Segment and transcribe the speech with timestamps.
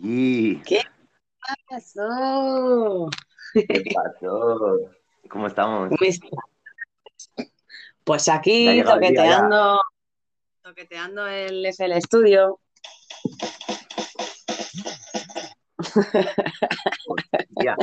[0.00, 0.56] Y...
[0.62, 0.80] ¿Qué
[1.68, 3.08] pasó?
[3.52, 4.78] ¿Qué pasó?
[5.28, 5.88] ¿Cómo estamos?
[5.88, 6.30] ¿Cómo estás?
[8.04, 9.80] Pues aquí toqueteando,
[10.62, 12.60] toqueteando el, es el estudio.
[17.62, 17.76] Ya.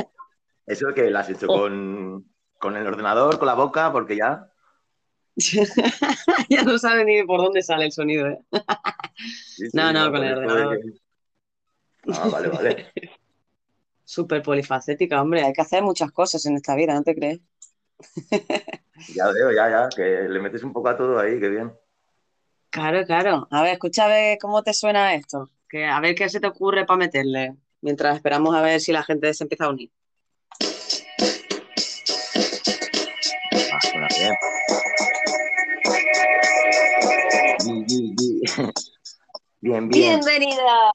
[0.66, 2.24] ¿Eso que lo has hecho con,
[2.58, 3.92] con el ordenador, con la boca?
[3.92, 4.50] Porque ya.
[6.48, 8.26] ya no sabe ni por dónde sale el sonido.
[8.26, 8.38] ¿eh?
[9.14, 10.80] Sí, sí, No, no, con el ordenador.
[10.80, 11.05] que-
[12.12, 12.92] Ah, vale, vale.
[14.04, 15.42] Súper polifacética, hombre.
[15.42, 17.40] Hay que hacer muchas cosas en esta vida, ¿no te crees?
[19.14, 21.70] Ya veo, ya, ya, que le metes un poco a todo ahí, qué bien.
[22.70, 23.46] Claro, claro.
[23.50, 25.50] A ver, escucha a ver cómo te suena esto.
[25.68, 27.56] Que, a ver qué se te ocurre para meterle.
[27.82, 29.90] Mientras esperamos a ver si la gente se empieza a unir.
[33.70, 34.34] Ah, suena bien.
[39.60, 40.20] Bien, bien.
[40.20, 40.92] Bienvenidas.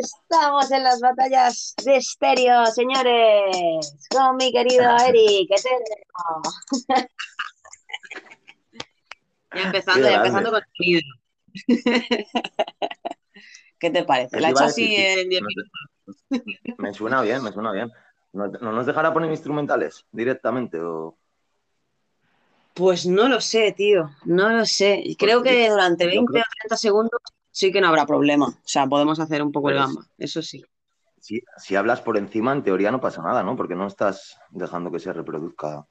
[0.00, 3.94] Estamos en las batallas de estéreo, señores.
[4.10, 6.42] Con mi querido Eric Eterno.
[9.54, 11.02] ya empezando, Qué ya empezando con el sonido.
[13.78, 14.36] ¿Qué te parece?
[14.36, 15.18] ¿Qué La te he iba hecho a así decir?
[15.18, 15.70] en 10 No minutos.
[16.30, 17.90] te- Me suena bien, me suena bien.
[18.32, 20.80] ¿No, no nos dejará poner instrumentales directamente?
[20.80, 21.18] O...
[22.72, 24.10] Pues no lo sé, tío.
[24.24, 25.04] No lo sé.
[25.18, 27.20] Creo Porque que durante yo 20 creo- o 30 segundos
[27.52, 28.46] sí que no habrá problema.
[28.48, 30.06] O sea, podemos hacer un poco el Pues- gamba.
[30.18, 30.64] Eso sí.
[31.20, 33.54] Si, si hablas por encima, en teoría no pasa nada, ¿no?
[33.56, 35.86] Porque no estás dejando que se reproduzca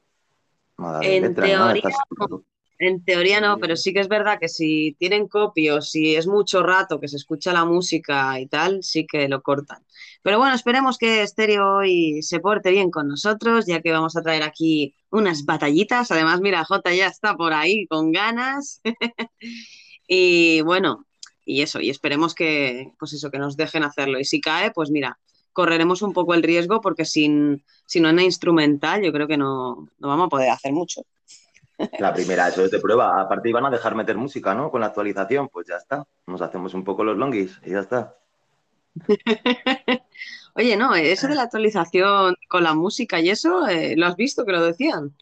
[0.78, 2.40] nada de En letra ni nada, teoría, estás-
[2.80, 6.64] En teoría no, pero sí que es verdad que si tienen copios, si es mucho
[6.64, 9.86] rato que se escucha la música y tal, sí que lo cortan.
[10.24, 14.22] Pero bueno, esperemos que Stereo hoy se porte bien con nosotros, ya que vamos a
[14.24, 16.12] traer aquí unas batallitas.
[16.12, 18.82] Además, mira, Jota ya está por ahí con ganas.
[20.14, 21.06] Y bueno,
[21.46, 24.20] y eso, y esperemos que, pues eso, que nos dejen hacerlo.
[24.20, 25.18] Y si cae, pues mira,
[25.54, 30.08] correremos un poco el riesgo porque sin, sin una instrumental yo creo que no, no
[30.08, 31.02] vamos a poder hacer mucho.
[32.00, 33.20] La primera, eso es de prueba.
[33.20, 34.70] Aparte iban a dejar meter música, ¿no?
[34.70, 36.06] Con la actualización, pues ya está.
[36.28, 38.16] Nos hacemos un poco los longis y ya está.
[40.56, 44.46] Oye, no, eso de la actualización con la música y eso, eh, ¿lo has visto
[44.46, 45.16] que lo decían?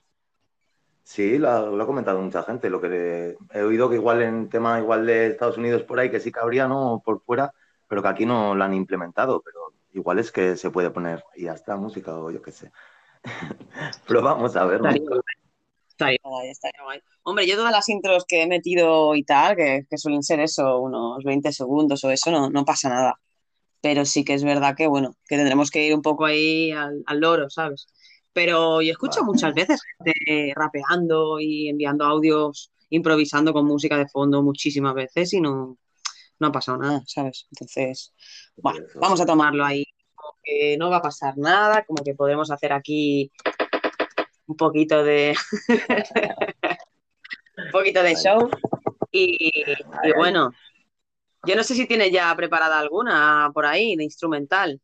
[1.10, 2.70] Sí, lo ha, lo ha comentado mucha gente.
[2.70, 6.20] Lo que he oído que igual en tema igual de Estados Unidos por ahí, que
[6.20, 7.02] sí que habría, ¿no?
[7.04, 7.52] Por fuera,
[7.88, 9.42] pero que aquí no lo han implementado.
[9.42, 12.72] Pero igual es que se puede poner y ya está, música o yo qué sé.
[14.08, 14.90] Pero vamos a ver, ¿no?
[14.90, 15.22] Estaría guay,
[15.90, 17.02] estaría guay, estaría guay.
[17.24, 20.78] Hombre, yo todas las intros que he metido y tal, que, que suelen ser eso,
[20.78, 23.20] unos 20 segundos o eso, no, no pasa nada.
[23.82, 27.02] Pero sí que es verdad que, bueno, que tendremos que ir un poco ahí al,
[27.08, 27.88] al loro, ¿sabes?
[28.34, 34.42] Pero yo escucho muchas veces gente rapeando y enviando audios, improvisando con música de fondo
[34.42, 35.78] muchísimas veces y no,
[36.40, 37.48] no ha pasado nada, ¿sabes?
[37.52, 38.14] Entonces,
[38.56, 39.84] bueno, vamos a tomarlo ahí,
[40.16, 43.32] como que no va a pasar nada, como que podemos hacer aquí
[44.48, 45.36] un poquito de
[47.58, 48.50] un poquito de show
[49.12, 49.52] y,
[50.04, 50.52] y bueno,
[51.46, 54.82] yo no sé si tienes ya preparada alguna por ahí de instrumental.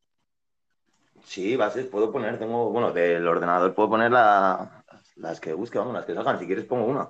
[1.25, 4.83] Sí, bases puedo poner, tengo, bueno, del ordenador puedo poner la-
[5.15, 6.39] las que busque, vamos, las que salgan.
[6.39, 7.09] Si quieres pongo una.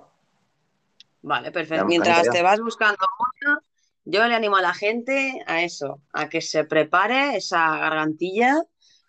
[1.22, 1.84] Vale, perfecto.
[1.86, 2.98] Mientras te vas buscando
[3.42, 3.60] una,
[4.04, 8.62] yo le animo a la gente a eso, a que se prepare esa gargantilla,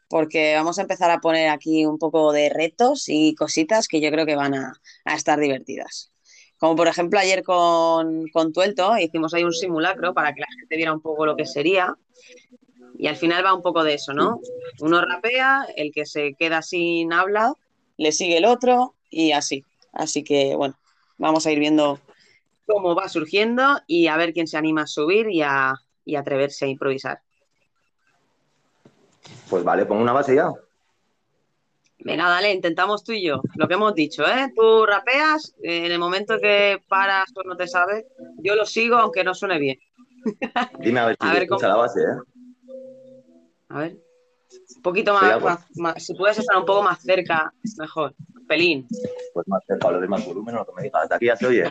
[0.09, 4.09] porque vamos a empezar a poner aquí un poco de retos y cositas que yo
[4.11, 4.73] creo que van a,
[5.05, 6.11] a estar divertidas.
[6.57, 10.75] Como por ejemplo ayer con, con Tuelto hicimos ahí un simulacro para que la gente
[10.75, 11.95] viera un poco lo que sería.
[12.99, 14.39] Y al final va un poco de eso, ¿no?
[14.79, 17.53] Uno rapea, el que se queda sin habla,
[17.97, 19.63] le sigue el otro y así.
[19.93, 20.75] Así que bueno,
[21.17, 21.99] vamos a ir viendo
[22.65, 25.75] cómo va surgiendo y a ver quién se anima a subir y a,
[26.05, 27.19] y atreverse a improvisar.
[29.49, 30.51] Pues vale, pongo una base ya.
[31.99, 34.51] Venga, dale, intentamos tú y yo, lo que hemos dicho, ¿eh?
[34.55, 38.05] Tú rapeas, eh, en el momento que paras o no te sabes,
[38.37, 39.77] yo lo sigo aunque no suene bien.
[40.79, 42.36] Dime a ver si A ver cómo- la base, ¿eh?
[43.69, 43.97] A ver.
[44.77, 45.45] Un poquito más, algo.
[45.47, 48.15] más- más- si puedes estar un poco más cerca, mejor.
[48.47, 48.87] Pelín.
[49.33, 51.03] Pues más cerca, lo de más volumen o lo que me digas.
[51.03, 51.63] Hasta aquí ya se oye.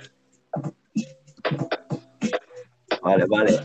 [3.02, 3.60] Vale, vale.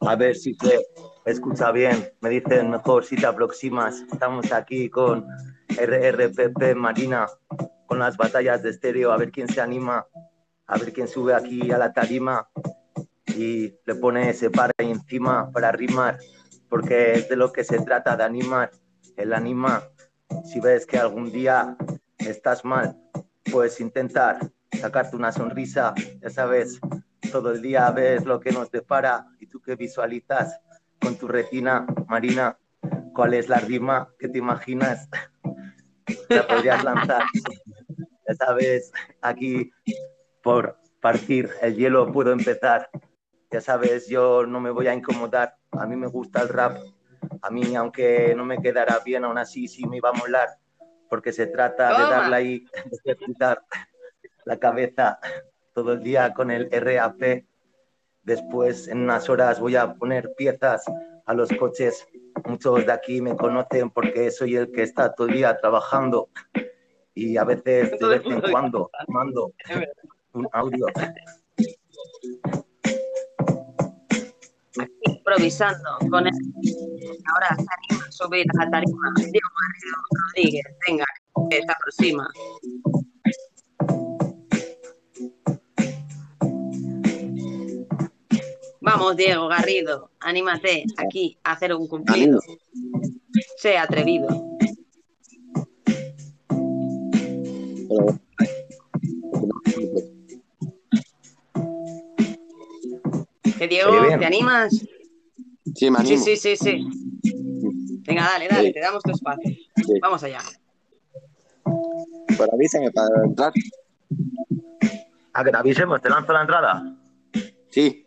[0.00, 0.84] A ver si se
[1.26, 2.08] escucha bien.
[2.20, 4.00] Me dicen mejor si te aproximas.
[4.12, 5.26] Estamos aquí con
[5.68, 7.26] RRPP Marina,
[7.86, 9.12] con las batallas de estéreo.
[9.12, 10.06] A ver quién se anima.
[10.66, 12.48] A ver quién sube aquí a la tarima
[13.36, 16.18] y le pone ese par ahí encima para rimar.
[16.68, 18.70] Porque es de lo que se trata, de animar.
[19.16, 19.84] El anima.
[20.44, 21.76] Si ves que algún día
[22.18, 22.96] estás mal,
[23.50, 24.38] puedes intentar
[24.72, 26.80] sacarte una sonrisa, ya sabes,
[27.30, 30.60] todo el día ves lo que nos depara y tú que visualizas
[31.00, 32.58] con tu retina, Marina,
[33.14, 35.08] ¿cuál es la rima que te imaginas?
[36.28, 37.22] La podrías lanzar.
[38.28, 39.70] Ya sabes, aquí
[40.42, 42.88] por partir el hielo puedo empezar.
[43.50, 45.56] Ya sabes, yo no me voy a incomodar.
[45.78, 46.78] A mí me gusta el rap.
[47.42, 50.48] A mí, aunque no me quedara bien, aún así sí me iba a molar.
[51.08, 52.66] Porque se trata de darle ahí,
[53.04, 53.62] de pintar
[54.44, 55.18] la cabeza
[55.72, 57.44] todo el día con el RAP.
[58.22, 60.84] Después, en unas horas, voy a poner piezas
[61.26, 62.06] a los coches.
[62.44, 66.28] Muchos de aquí me conocen porque soy el que está todo el día trabajando
[67.14, 69.52] y a veces de vez en cuando mando
[70.32, 70.86] un audio.
[75.28, 76.32] Improvisando con el...
[77.32, 79.12] Ahora se anima a subir a la tarima.
[79.16, 79.48] Diego
[80.28, 81.04] Rodríguez, venga,
[81.50, 82.28] que se aproxima.
[88.80, 92.38] Vamos, Diego Garrido, anímate aquí a hacer un cumplido.
[93.56, 94.28] Sé atrevido.
[103.58, 103.90] ¿Qué, Diego?
[104.20, 104.86] ¿Te animas?
[105.74, 106.16] Sí, me animo.
[106.24, 106.86] Sí, sí, sí, sí.
[108.06, 109.50] Venga, dale, dale, te damos tu espacio.
[110.00, 110.38] Vamos allá.
[112.38, 113.52] Pero avísame para entrar.
[115.32, 116.96] A que te avisemos, te lanzo la entrada.
[117.70, 118.06] Sí.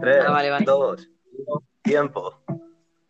[0.00, 0.64] Tres, Ah, vale, vale.
[0.64, 1.08] dos,
[1.46, 2.34] uno, tiempo.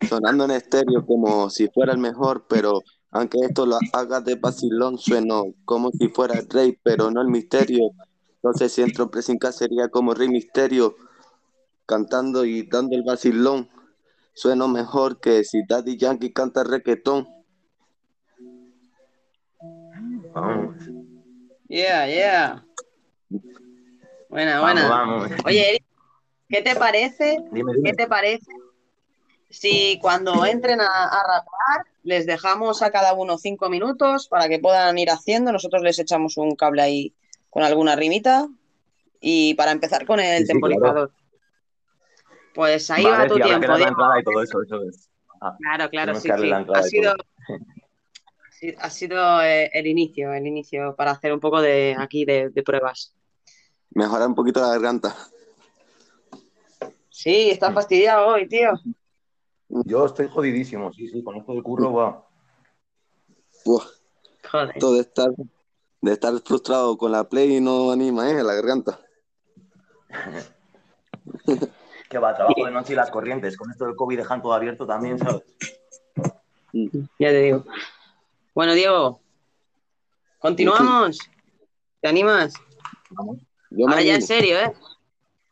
[0.09, 4.97] Sonando en estéreo como si fuera el mejor, pero aunque esto lo haga de vacilón,
[4.99, 7.91] sueno como si fuera el rey, pero no el misterio.
[8.37, 10.95] Entonces si entro presinca sería como Rey Misterio,
[11.89, 13.69] cantando y dando el vacilón.
[14.35, 17.27] Sueno mejor que si Daddy Yankee canta reggaetón.
[20.35, 20.77] Vamos,
[21.69, 22.65] Yeah, yeah.
[24.29, 24.89] Buena, buena.
[24.89, 25.45] vamos, vamos.
[25.45, 25.85] Oye, Eric,
[26.49, 27.39] ¿qué te parece?
[27.53, 28.51] Dime, ¿Qué te parece
[29.51, 34.59] si cuando entren a, a rapear les dejamos a cada uno cinco minutos para que
[34.59, 35.53] puedan ir haciendo?
[35.53, 37.15] Nosotros les echamos un cable ahí
[37.51, 38.47] con alguna rimita
[39.21, 41.13] y para empezar con el Sí, sí, temporizador.
[42.59, 43.89] Pues ahí Vale, va tu tiempo, la Diego.
[43.91, 45.09] entrada y todo eso, eso es.
[45.41, 47.25] Ah, Claro, claro, sí, Ha sido, todo.
[48.51, 52.51] sí, ha sido eh, el inicio, el inicio para hacer un poco de aquí de,
[52.51, 53.15] de pruebas.
[53.91, 55.15] Mejorar un poquito la garganta.
[57.11, 58.73] Sí, estás fastidiado hoy, tío.
[59.69, 62.27] Yo estoy jodidísimo, sí, sí, con esto del curro, va.
[63.67, 63.85] Uf,
[64.51, 64.71] Joder.
[64.75, 65.31] esto de estar,
[66.01, 68.43] de estar frustrado con la play y no anima, ¿eh?
[68.43, 68.99] La garganta.
[72.09, 73.57] Que va, trabajo de noche y las corrientes.
[73.57, 75.43] Con esto del COVID dejan todo abierto también, ¿sabes?
[76.73, 77.65] Ya te digo.
[78.55, 79.21] Bueno, Diego,
[80.39, 81.21] continuamos.
[82.01, 82.55] ¿Te animas?
[83.71, 84.73] Yo me Ahora ya en serio, ¿eh?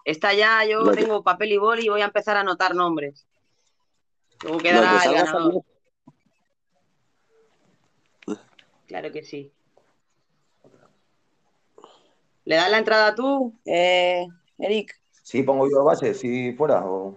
[0.05, 2.75] Esta ya yo Lo que- tengo papel y boli y voy a empezar a anotar
[2.75, 3.27] nombres.
[4.43, 5.63] Luego que quedará el ganador.
[8.87, 9.53] Claro que sí.
[12.45, 14.27] ¿Le das la entrada tú, eh,
[14.59, 14.95] Eric?
[15.27, 16.87] Sí, pongo yo base, si fuera.
[16.87, 17.13] O...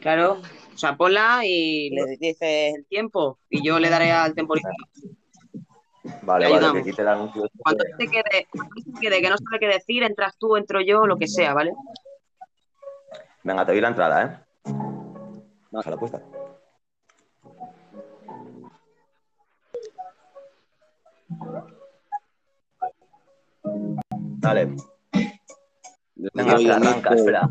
[0.00, 0.42] Claro.
[0.74, 4.74] O sea, ponla y le dices el tiempo y yo le daré al temporizador.
[6.22, 7.44] Vale, vale, que quite el anuncio.
[7.44, 7.58] este.
[7.58, 11.16] Cuando te quede, cuando quede que no sabe qué decir, entras tú, entro yo, lo
[11.16, 11.72] que sea, ¿vale?
[13.44, 14.72] Venga, te doy la entrada, ¿eh?
[15.70, 16.20] Baja la puesta.
[24.40, 24.74] Dale,
[26.16, 27.48] El arranca, espera.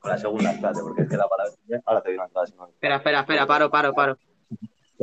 [0.00, 1.52] Con la segunda, espérate, porque es que la palabra.
[1.86, 2.46] Ahora te doy una entrada.
[2.46, 2.68] Si no...
[2.68, 4.18] Espera, espera, espera, paro, paro, paro.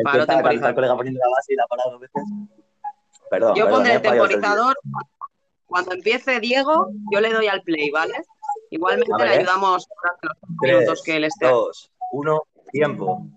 [0.04, 0.70] Paro temporizador.
[0.70, 2.24] el colega poniendo la base y la ha parado dos veces.
[3.30, 4.76] Perdón, Yo perdón, pondré he el temporizador.
[5.66, 8.14] Cuando empiece Diego, yo le doy al play, ¿vale?
[8.70, 11.48] Igualmente ver, le ayudamos durante los minutos que él esté.
[11.48, 13.28] dos, uno, tiempo.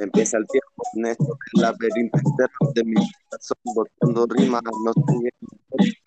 [0.00, 5.30] Empieza el tiempo, Néstor, el laberinto interno de mi corazón, botando rimas, no en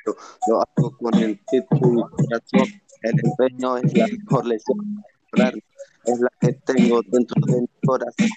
[0.03, 0.17] pero
[0.47, 2.81] lo hago con el título y corazón.
[3.03, 5.03] El empeño es la mejor lección
[6.05, 8.29] es la que tengo dentro de mi corazón.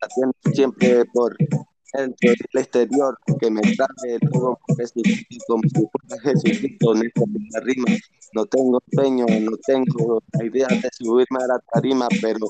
[0.00, 6.22] La tengo siempre por dentro del exterior, que me trae todo Jesucristo, como si fuera
[6.22, 7.12] Jesucristo, en
[7.50, 7.86] la rima.
[8.34, 12.48] No tengo empeño, no tengo la idea de subirme a la tarima, pero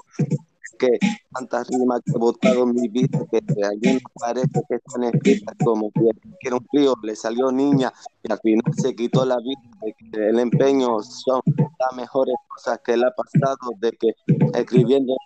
[0.78, 0.98] que
[1.32, 5.90] tantas rimas que he botado en mi vida que algunas parece que están escritas como
[5.92, 6.10] que
[6.40, 10.28] era un frío, le salió niña y al final se quitó la vida de que
[10.28, 14.14] el empeño son las mejores cosas que le ha pasado de que
[14.54, 15.16] escribiendo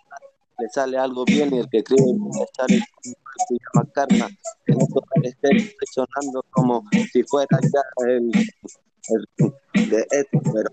[0.59, 2.83] le sale algo bien y el que escribe bien le sale
[3.47, 4.29] se llama karma.
[4.65, 4.77] En
[5.23, 8.31] esté sonando como si fuera ya el
[9.73, 10.69] de esto, pero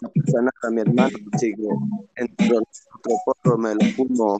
[0.00, 1.68] no pasa nada, mi hermano sigue
[2.16, 4.36] entro otro porro, me lo fumo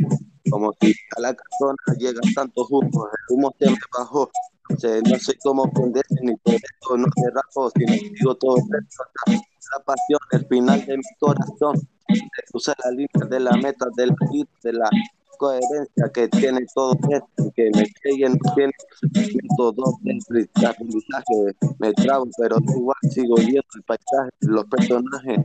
[0.51, 4.31] como si a la persona llega tanto humo, el humo se me bajó,
[4.71, 9.05] no sé, cómo prenderse ni por esto no me rajo, si no digo todo esto,
[9.27, 11.77] la, pasión, el final de mi corazón,
[12.09, 14.15] de cruzar la línea de la meta, de la
[14.63, 14.91] de la
[15.39, 18.73] coherencia que tiene todo esto, que me creen, tiene
[19.57, 25.39] dos de aprendizaje, me trabo, pero igual sigo viendo el paisaje, los personajes,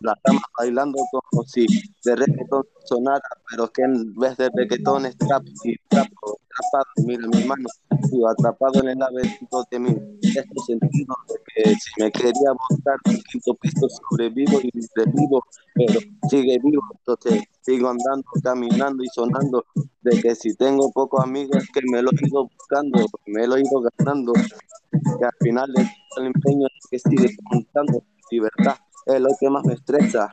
[0.00, 1.66] las damas bailando como si
[2.04, 6.08] de reggaetón sonara, pero que en vez de reggaetón es trap y trap
[6.56, 7.68] atrapado, mira mi hermano,
[8.08, 9.90] sigo atrapado en el laberinto de mi
[10.22, 15.42] este sentido de que si me quería montar un quinto piso sobrevivo y revivo,
[15.74, 19.64] pero sigue vivo, entonces sigo andando, caminando y sonando,
[20.02, 23.60] de que si tengo pocos amigos que me lo he ido buscando, me lo he
[23.60, 25.72] ido ganando, que al final
[26.16, 28.76] el empeño es que sigue contando libertad
[29.06, 30.32] es lo que más me estresa.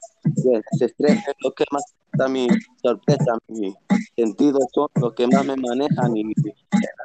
[0.77, 2.48] Se estresa es lo que más da mi
[2.82, 3.74] sorpresa, mi
[4.15, 6.53] sentidos son los que más me manejan y el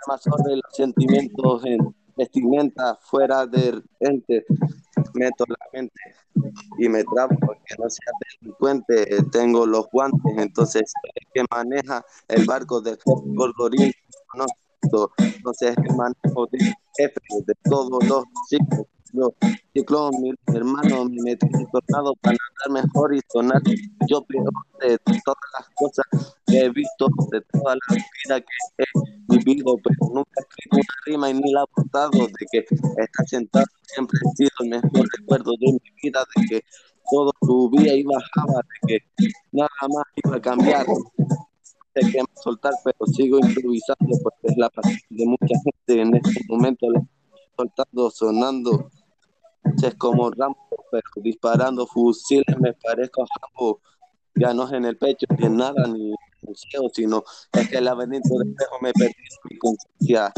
[0.02, 4.44] alma sobre los sentimientos en vestimenta fuera del ente.
[5.14, 5.94] Meto la mente
[6.78, 9.06] y me trabo porque no sea delincuente.
[9.30, 13.92] Tengo los guantes, entonces el que maneja el barco del Gorgorín.
[14.34, 14.46] No,
[15.18, 16.58] entonces el manejo de
[16.96, 19.34] jefe de todos los chicos yo,
[19.74, 22.36] ciclón, mi hermano, me metí en tornado para
[22.66, 23.62] andar mejor y sonar
[24.08, 26.06] yo peor de todas las cosas
[26.46, 30.94] que he visto, de toda la vida que he vivido, pero nunca he escrito una
[31.06, 35.08] rima y ni la he aportado, de que estar sentado siempre ha sido el mejor
[35.18, 36.64] recuerdo de mi vida, de que
[37.10, 40.86] todo subía y bajaba, de que nada más iba a cambiar.
[41.94, 46.40] Que me soltar, pero sigo improvisando porque es la pasión de mucha gente en este
[46.48, 46.86] momento
[47.56, 48.90] soltando, sonando
[49.82, 50.56] es como Rambo,
[50.90, 53.80] pero disparando fusiles me parezco a Rambo.
[54.34, 57.78] Ya no es en el pecho, ni en nada, ni en museo, sino es que
[57.78, 59.14] el laberinto de espejo me perdió
[59.50, 60.32] mi conciencia.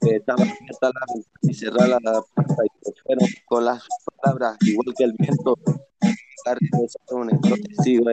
[0.00, 3.86] Estaba abierta la y cerrada la puerta y se fueron con las
[4.22, 5.54] palabras, igual que el viento.
[7.82, 8.06] Sigo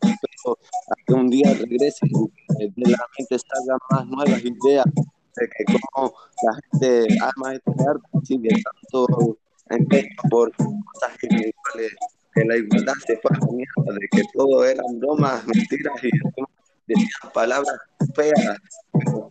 [0.00, 4.86] pero hasta un día regrese y de la mente salgan más nuevas ideas
[5.36, 6.12] de que como
[6.42, 9.38] la gente ama este arte sigue tanto
[10.30, 11.96] por cosas individuales,
[12.34, 16.10] que la igualdad se fue a la mierda, de que todo eran bromas, mentiras y
[16.86, 17.78] decían palabras
[18.14, 18.58] feas,
[18.94, 19.30] pero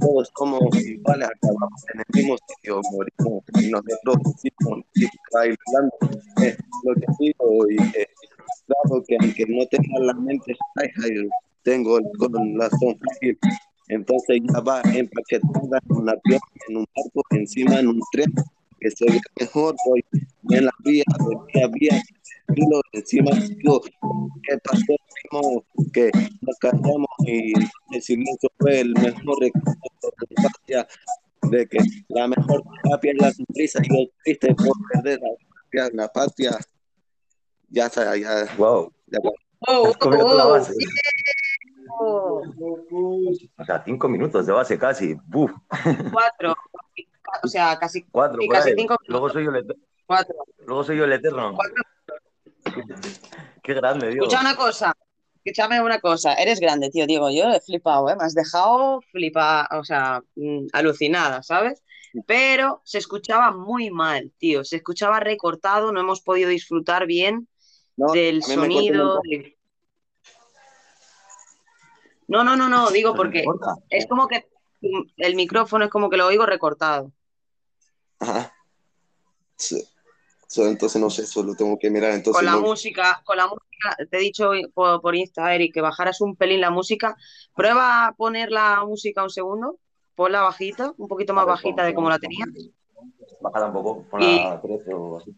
[0.00, 4.84] todos somos iguales, acabamos en el mismo sitio, morimos y nos reproducimos
[5.32, 5.98] bailando,
[6.42, 8.06] es lo que digo y que
[8.66, 10.56] claro que aunque no tenga la mente
[11.62, 13.38] tengo el corazón frágil
[13.90, 18.32] entonces ya va empaquetada en un avión, en un barco, encima en un tren,
[18.80, 20.04] que se ve mejor, voy
[20.50, 21.04] en la vía,
[21.54, 22.02] de vía,
[22.56, 23.80] lo encima digo,
[24.42, 24.96] ¿qué pasó?
[25.30, 25.64] Primo?
[25.92, 27.52] Que nos callamos y
[27.92, 29.78] el silencio fue el mejor recuerdo
[30.66, 30.86] de
[31.50, 31.78] de que
[32.08, 36.58] la mejor terapia es la sonrisa y lo triste por perder la patria, la patria.
[37.70, 38.46] Ya está, ya.
[38.56, 38.92] Wow.
[39.06, 39.18] Ya,
[39.66, 40.72] Oh, comido la oh, base.
[41.98, 45.16] O sea, cinco minutos de base casi.
[46.12, 46.54] Cuatro.
[47.42, 49.82] O sea, casi, Cuatro, casi cinco Luego soy yo el eterno.
[50.06, 50.34] Cuatro.
[50.66, 51.54] Luego soy yo el eterno.
[51.54, 51.82] Cuatro.
[53.62, 54.24] Qué grande, Dios.
[54.26, 54.92] Escucha una cosa.
[55.44, 56.34] Escúchame una cosa.
[56.34, 57.06] Eres grande, tío.
[57.06, 58.16] Digo, yo he flipado, ¿eh?
[58.16, 61.82] Me has dejado flipada, o sea, mm, alucinada, ¿sabes?
[62.26, 64.64] Pero se escuchaba muy mal, tío.
[64.64, 67.48] Se escuchaba recortado, no hemos podido disfrutar bien
[67.96, 69.20] No, del sonido.
[69.22, 69.56] de-
[72.30, 73.44] No, no, no, no, digo porque
[73.90, 74.46] es como que
[74.82, 77.10] mm, el micrófono es como que lo oigo recortado.
[78.20, 78.52] Ajá.
[79.56, 79.84] Sí.
[80.46, 82.12] So, entonces no sé, solo tengo que mirar.
[82.12, 85.74] Entonces Con la no- música, con la música, te he dicho por, por Insta, Eric,
[85.74, 87.16] que bajaras un pelín la música.
[87.54, 89.78] Prueba a poner la música un segundo,
[90.14, 92.48] ponla bajita, un poquito más ver, bajita pon- de como la tenías.
[93.40, 95.34] Bájala un poco, ponla Y- a 13 o así.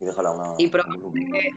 [0.00, 0.54] Y déjala una.
[0.58, 1.50] Y prueba un que-.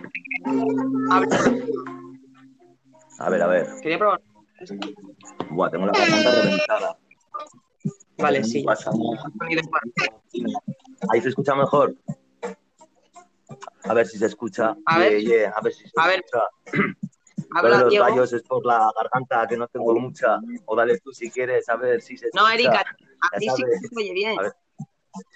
[3.20, 3.67] A ver, a ver.
[3.82, 4.22] Quería probar.
[5.51, 6.98] Buah, tengo la garganta reventada.
[8.17, 8.63] Vale, sí.
[8.63, 9.32] Pasa nada.
[11.10, 11.96] Ahí se escucha mejor.
[13.84, 14.75] A ver si se escucha.
[14.86, 15.20] A ver.
[15.22, 16.43] Yeah, yeah, a ver si se A ver, escucha.
[16.72, 16.93] De
[17.55, 18.05] Habla, los Diego.
[18.05, 20.39] gallos es por la garganta, que no tengo mucha.
[20.65, 22.43] O dale tú si quieres, a ver si se escucha.
[22.43, 24.39] No, Erika, a ti sí se oye bien.
[24.39, 24.53] A ver,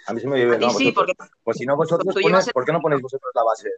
[0.08, 0.72] A mí se me oye A bien, ti ¿no?
[0.74, 3.70] sí, porque Pues si no, vosotros ponéis- ¿por qué no ponéis vosotros la base?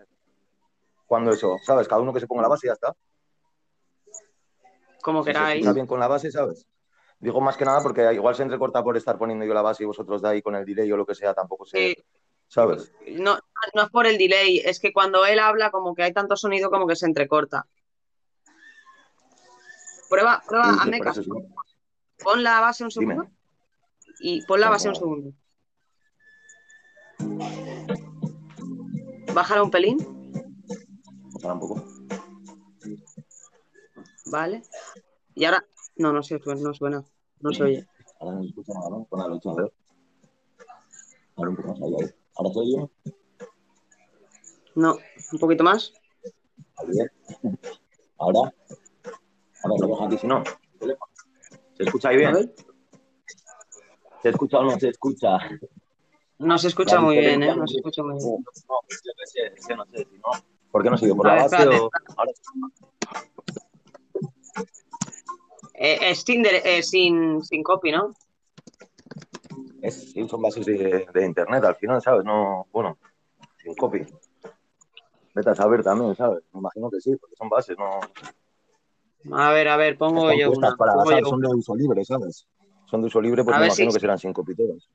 [1.08, 1.88] Cuando eso, ¿sabes?
[1.88, 2.96] Cada uno que se ponga la base y ya está.
[5.02, 5.60] Como queráis.
[5.60, 6.68] escucha bien con la base, ¿sabes?
[7.20, 9.86] Digo más que nada porque igual se entrecorta por estar poniendo yo la base y
[9.86, 11.96] vosotros de ahí con el delay o lo que sea, tampoco sé.
[11.96, 12.04] Sí.
[12.48, 12.92] ¿sabes?
[13.08, 13.38] No,
[13.76, 16.70] no es por el delay, es que cuando él habla como que hay tanto sonido
[16.72, 17.68] como que se entrecorta.
[20.10, 21.22] Prueba, prueba, Sí, hazme caso.
[22.24, 23.14] Pon la base un Dime.
[23.14, 23.32] segundo
[24.22, 25.32] y pon la base un segundo.
[29.34, 29.98] Bájala un pelín,
[31.42, 31.86] Para un poco.
[34.30, 34.64] ¿Vale?
[35.36, 35.66] Y ahora,
[35.98, 37.04] no, no se no suena,
[37.40, 37.88] no se oye.
[38.20, 39.06] Ahora no escucho nada, ¿no?
[39.06, 39.74] Con la lucha, a ver.
[41.36, 42.16] Ahora un poco más, ahí, ahí.
[42.36, 42.92] Ahora estoy yo.
[44.76, 44.98] No,
[45.32, 45.94] un poquito más.
[46.88, 47.08] ¿eh?
[48.18, 48.54] Ahora.
[49.64, 50.44] A ver, lo dejo aquí, si no.
[51.76, 52.34] ¿Se escucha ahí A bien?
[52.34, 52.56] ver.
[54.22, 55.38] ¿Se escucha o no se escucha?
[56.40, 57.56] No se escucha muy bien, ¿eh?
[57.56, 57.78] No se sé.
[57.80, 58.46] escucha muy bien.
[58.68, 59.28] no, yo qué
[59.62, 60.44] sé, no sé si no.
[60.72, 61.16] ¿Por qué no sigue?
[61.16, 61.90] ¿Por la base o...?
[62.18, 62.32] Ahora
[65.74, 68.14] Eh, es sin, dere- eh, sin, sin copy, ¿no?
[69.82, 72.26] es, son bases de, de internet al final, ¿sabes?
[72.26, 72.98] No, bueno,
[73.64, 74.06] sin copy.
[75.34, 76.44] Vete a saber también, ¿sabes?
[76.54, 78.00] Me imagino que sí, porque son bases, no...
[79.38, 80.78] A ver, a ver, pongo Están yo puestas una.
[80.78, 81.24] para, pongo ¿sabes?
[81.24, 82.48] yo Son de uso libre, ¿sabes?
[82.86, 84.90] Son de uso libre, pues A me si- imagino que serán sin copy todas.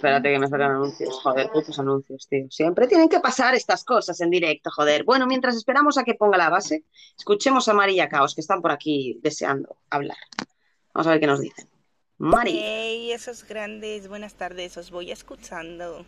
[0.00, 1.20] Espérate que me sacan anuncios.
[1.22, 2.50] Joder, putos anuncios, tío.
[2.50, 5.04] Siempre tienen que pasar estas cosas en directo, joder.
[5.04, 6.84] Bueno, mientras esperamos a que ponga la base,
[7.18, 10.16] escuchemos a Mari y a Caos, que están por aquí deseando hablar.
[10.94, 11.68] Vamos a ver qué nos dicen.
[12.16, 12.58] Mari.
[12.58, 16.06] Hey, esos grandes, buenas tardes, os voy escuchando.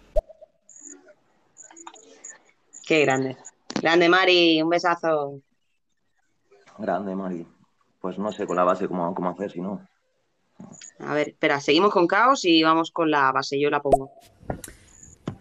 [2.86, 3.36] Qué grande.
[3.82, 4.62] Grande, Mari.
[4.62, 5.42] Un besazo.
[6.78, 7.46] Grande, Mari.
[8.00, 9.86] Pues no sé con la base cómo, cómo hacer, si no.
[10.98, 13.58] A ver, espera, seguimos con Caos y vamos con la base.
[13.60, 14.10] Yo la pongo.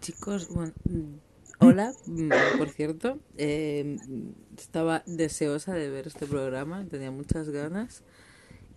[0.02, 1.14] Chicos, bueno, mm,
[1.60, 3.98] hola, mm, por cierto, eh,
[4.58, 8.04] estaba deseosa de ver este programa, tenía muchas ganas.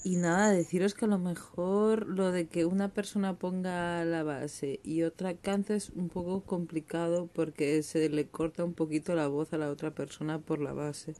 [0.06, 4.80] Y nada, deciros que a lo mejor lo de que una persona ponga la base
[4.84, 9.54] y otra cante es un poco complicado porque se le corta un poquito la voz
[9.54, 11.14] a la otra persona por la base.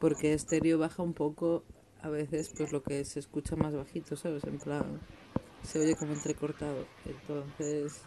[0.00, 1.64] Porque estéreo baja un poco
[2.06, 4.44] a veces pues lo que se escucha más bajito, ¿sabes?
[4.44, 5.00] En plan,
[5.62, 6.86] se oye como entrecortado.
[7.04, 8.00] Entonces,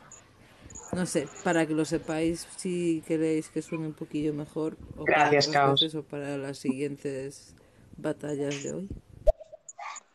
[0.93, 5.47] no sé, para que lo sepáis si queréis que suene un poquillo mejor o Gracias,
[5.47, 5.81] para Caos.
[5.81, 7.53] veces o para las siguientes
[7.97, 8.89] batallas de hoy.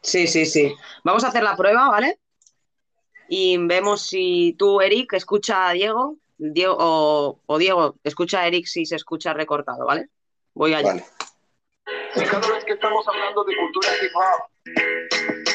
[0.00, 0.74] Sí, sí, sí.
[1.04, 2.18] Vamos a hacer la prueba, ¿vale?
[3.28, 8.66] Y vemos si tú, Eric, escucha a Diego, Diego o, o Diego, escucha a Eric
[8.66, 10.08] si se escucha recortado, ¿vale?
[10.54, 10.88] Voy allá.
[10.88, 11.04] Vale.
[12.16, 15.54] Y cada vez que estamos hablando de cultura hip hop,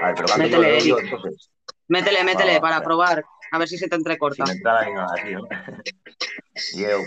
[0.00, 0.98] A ver, pero canto yo, Métele, Eric.
[1.04, 1.50] entonces.
[1.88, 4.44] Métele, métele Va, para probar, a ver si se te entrecorta.
[4.46, 5.40] Sin entrada ni nada, tío.
[6.76, 6.98] Yo.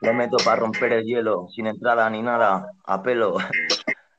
[0.00, 3.36] Le meto para romper el hielo, sin entrada ni nada, a pelo.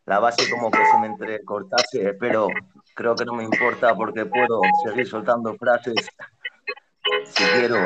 [0.06, 2.48] La base como que se me entrecortase, pero
[2.96, 6.10] creo que no me importa porque puedo seguir soltando frases
[7.26, 7.78] si quiero,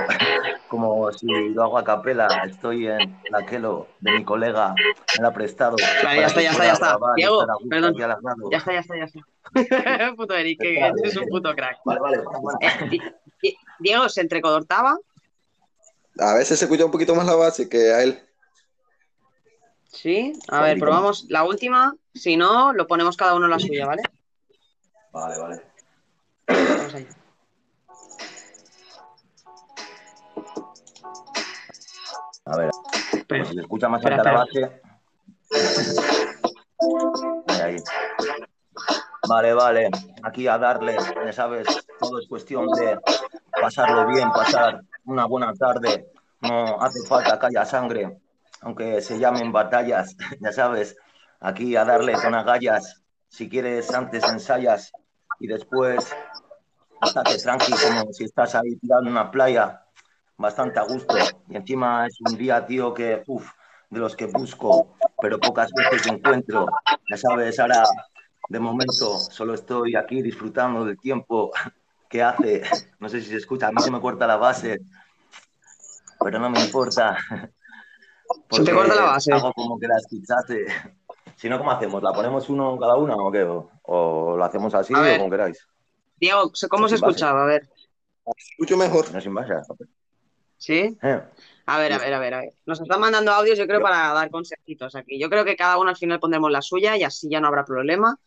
[0.67, 5.27] como si lo hago a capela, estoy en la Kelo de mi colega, me la
[5.29, 5.75] ha prestado.
[6.03, 6.97] Vale, ya está, ya está, ya está.
[7.15, 7.95] Diego, perdón.
[7.97, 8.17] Ya
[8.51, 10.15] Ya está, ya está, ya está.
[10.15, 11.77] puto Eric, que eres un puto crack.
[11.86, 12.57] Vale, vale, bueno.
[12.62, 13.01] Eh, Di-
[13.41, 14.97] Di- Diego se entrecortaba.
[16.19, 18.19] A veces se escucha un poquito más la base que a él.
[19.88, 21.95] Sí, a ver, probamos la última.
[22.13, 24.03] Si no, lo ponemos cada uno la suya, ¿vale?
[25.12, 25.62] Vale, vale.
[26.47, 27.07] Vamos allá.
[32.52, 32.72] A ver,
[33.46, 34.82] si se escucha más alta la base.
[37.64, 37.78] Ahí.
[39.28, 39.90] Vale, vale.
[40.24, 41.68] Aquí a darle, ya sabes,
[42.00, 43.00] todo es cuestión de
[43.62, 46.12] pasarlo bien, pasar una buena tarde.
[46.42, 48.20] No hace falta que haya sangre,
[48.62, 50.98] aunque se llamen batallas, ya sabes.
[51.40, 53.02] Aquí a darle con agallas.
[53.30, 54.92] Si quieres, antes ensayas
[55.40, 56.14] y después
[57.02, 59.86] estate tranqui, como si estás ahí tirado en una playa,
[60.41, 61.15] bastante a gusto.
[61.49, 63.49] Y encima es un día, tío, que, uff,
[63.89, 66.67] de los que busco, pero pocas veces encuentro.
[67.10, 67.84] Ya sabes, ahora,
[68.49, 71.51] de momento, solo estoy aquí disfrutando del tiempo
[72.10, 72.63] que hace.
[72.99, 74.82] No sé si se escucha, a mí se me corta la base,
[76.19, 77.17] pero no me importa.
[78.49, 79.34] Se te corta la base.
[79.34, 80.65] Hago como que la escuchase.
[81.36, 82.01] Si no, ¿cómo hacemos?
[82.04, 83.43] ¿La ponemos uno cada una o qué?
[83.43, 85.17] ¿O, o lo hacemos así A o ver.
[85.17, 85.67] como queráis?
[86.17, 87.43] Diego, ¿cómo se escuchaba?
[87.43, 87.67] A ver.
[88.38, 89.12] Escucho mejor.
[89.12, 89.54] No sin base.
[90.62, 90.95] ¿Sí?
[91.02, 91.21] Eh,
[91.65, 92.54] A ver, a ver, a ver, a ver.
[92.65, 95.19] Nos están mandando audios, yo creo, para dar consejitos aquí.
[95.19, 97.65] Yo creo que cada uno al final pondremos la suya y así ya no habrá
[97.65, 98.17] problema.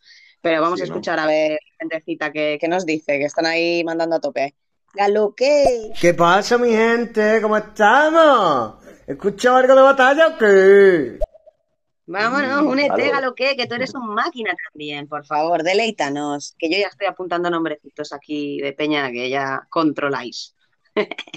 [0.41, 0.93] Pero vamos Sí, a ¿no?
[0.93, 4.55] escuchar a ver, gentecita, que, que nos dice, que están ahí mandando a tope.
[4.93, 5.91] Galoque.
[5.99, 7.41] ¿Qué pasa, mi gente?
[7.41, 8.75] ¿Cómo estamos?
[9.07, 11.19] ¿Escuchado algo de batalla o qué?
[12.07, 13.21] Vámonos, Mm, únete, vale.
[13.21, 17.07] lo que, que tú eres un máquina también, por favor, deleítanos, que yo ya estoy
[17.07, 20.55] apuntando nombrecitos aquí de peña que ya controláis.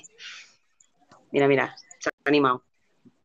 [1.32, 2.62] mira, mira, se ha animado.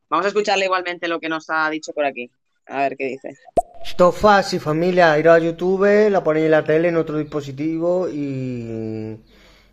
[0.08, 2.30] Vamos a escucharle igualmente lo que nos ha dicho por aquí.
[2.66, 3.36] A ver qué dice.
[3.84, 5.18] Esto es fácil, familia.
[5.18, 9.18] Ir a YouTube, la ponéis en la tele, en otro dispositivo y,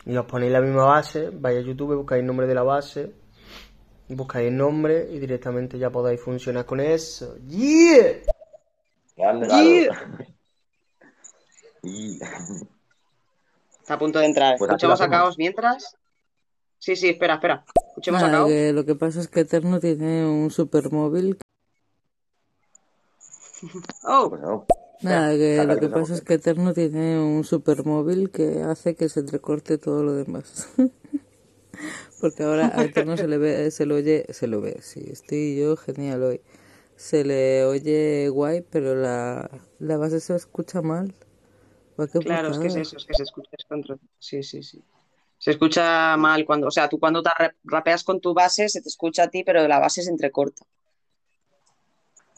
[0.06, 1.30] y os ponéis la misma base.
[1.32, 3.12] Vais a YouTube, buscáis el nombre de la base,
[4.10, 7.38] buscáis el nombre y directamente ya podáis funcionar con eso.
[7.48, 8.17] ¡Yeah!
[9.15, 9.88] Grande, Yeah.
[9.88, 10.26] claro.
[11.84, 12.20] Y-
[13.82, 14.58] Está a punto de entrar.
[14.58, 15.10] Pues lo a.
[15.10, 15.98] Caos mientras.
[16.82, 17.63] Sí, sí, espera, espera.
[17.89, 21.38] Escuchemos a que lo que pasa es que Eterno tiene un supermóvil.
[24.04, 24.65] Oh, no.
[25.04, 29.08] Nada, que saca lo que pasa es que Eterno tiene un supermóvil que hace que
[29.10, 30.70] se entrecorte todo lo demás.
[32.20, 35.60] Porque ahora a Eterno se le ve, se le oye, se lo ve, sí, estoy
[35.60, 36.41] yo genial hoy.
[36.96, 41.13] Se le oye guay, pero la, la base se escucha mal.
[42.24, 44.00] Claro, es que es eso, es que se escucha descontrol.
[44.17, 44.84] Sí, sí, sí.
[45.42, 48.80] Se escucha mal cuando, o sea, tú cuando te rap- rapeas con tu base se
[48.80, 50.64] te escucha a ti, pero la base se entrecorta.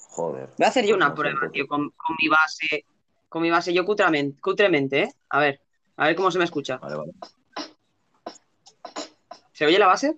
[0.08, 0.48] Joder.
[0.58, 2.86] Voy a hacer yo una No prueba, tío, con, con mi base,
[3.28, 5.14] con mi base yo cutremente, cutremente, ¿eh?
[5.32, 5.60] A ver,
[5.98, 6.78] a ver cómo se me escucha.
[6.78, 7.12] Vale, vale.
[9.52, 10.16] ¿Se oye la base?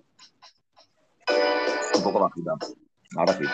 [1.96, 2.52] Un poco bajita.
[3.16, 3.44] Ahora sí.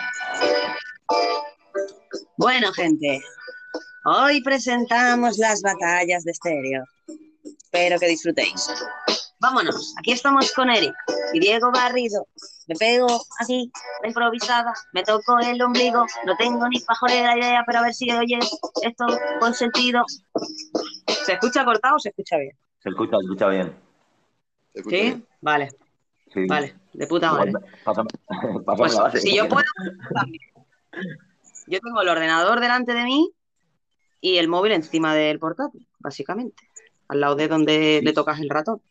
[2.37, 3.19] Bueno, gente,
[4.05, 6.83] hoy presentamos las batallas de estéreo.
[7.43, 8.67] Espero que disfrutéis.
[9.43, 10.93] Vámonos, aquí estamos con Eric
[11.33, 12.25] y Diego Garrido.
[12.67, 13.07] Me pego
[13.39, 13.69] así,
[14.01, 18.09] de improvisada, me toco el ombligo, no tengo ni pajolera idea, pero a ver si
[18.09, 19.05] oyes esto
[19.41, 20.05] con sentido.
[21.25, 22.57] ¿Se escucha cortado o se escucha bien?
[22.81, 23.75] Se escucha, se escucha bien.
[24.71, 25.05] ¿Te escuchas ¿Sí?
[25.07, 25.27] bien?
[25.41, 25.69] Vale,
[26.33, 26.45] Sí.
[26.47, 27.49] vale, de puta madre.
[27.49, 28.09] Igual, Pásame,
[28.65, 29.19] pásame Pues la base.
[29.19, 29.65] si yo puedo,
[30.13, 30.41] también.
[31.67, 33.29] Yo tengo el ordenador delante de mí
[34.21, 36.63] y el móvil encima del portátil, básicamente.
[37.09, 38.81] Al lado de donde le tocas el ratón.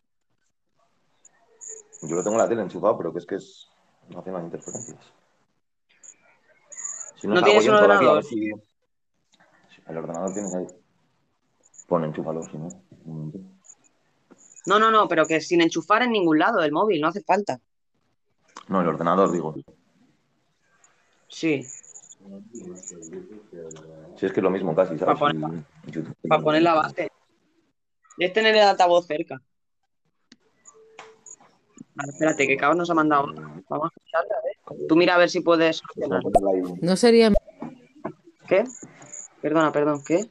[2.02, 3.68] Yo lo tengo en la tele enchufado, pero que es que es...
[4.08, 4.98] no hace más interferencias.
[7.16, 8.24] Si ¿No salgo tienes un ordenador?
[8.24, 8.50] si-
[9.86, 10.66] El ordenador tienes ahí.
[11.86, 12.68] Pon, enchúfalo, si no.
[14.66, 17.60] No, no, no, pero que sin enchufar en ningún lado el móvil, no hace falta.
[18.68, 19.54] No, el ordenador, digo.
[21.28, 21.66] Sí,
[24.16, 25.18] Si es que es lo mismo casi, ¿sabes?
[25.18, 25.64] Pa' poner-
[26.28, 27.10] para poner la base.
[28.18, 29.40] Es tener el altavoz cerca.
[32.08, 33.26] Espérate, que Caos nos ha mandado.
[33.68, 34.86] Vamos a escucharla, a ver.
[34.88, 36.10] Tú mira a ver si puedes Pues.
[36.80, 37.32] No sería
[38.48, 38.64] ¿Qué?
[39.40, 40.30] Perdona, perdón, ¿qué?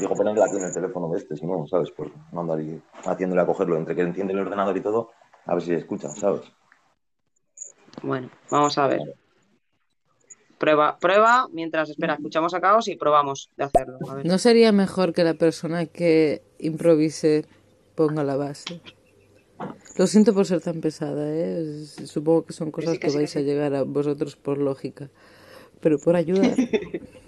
[0.00, 1.92] Digo, ponerla aquí en el teléfono de este, si no, ¿sabes?
[2.32, 5.10] Andar ahí haciéndole a cogerlo entre que enciende el ordenador y todo,
[5.44, 6.40] a ver si escucha, ¿sabes?
[8.02, 9.02] Bueno, vamos a ver.
[10.58, 13.98] Prueba, prueba, mientras, espera, escuchamos a Caos y probamos de hacerlo.
[14.08, 14.26] A ver.
[14.26, 17.44] ¿No sería mejor que la persona que improvise
[17.94, 18.80] ponga la base?
[19.96, 21.84] Lo siento por ser tan pesada, ¿eh?
[22.06, 24.58] Supongo que son cosas sí, que que sí, que vais a llegar a vosotros por
[24.58, 25.10] lógica.
[25.80, 26.54] Pero por ayudar.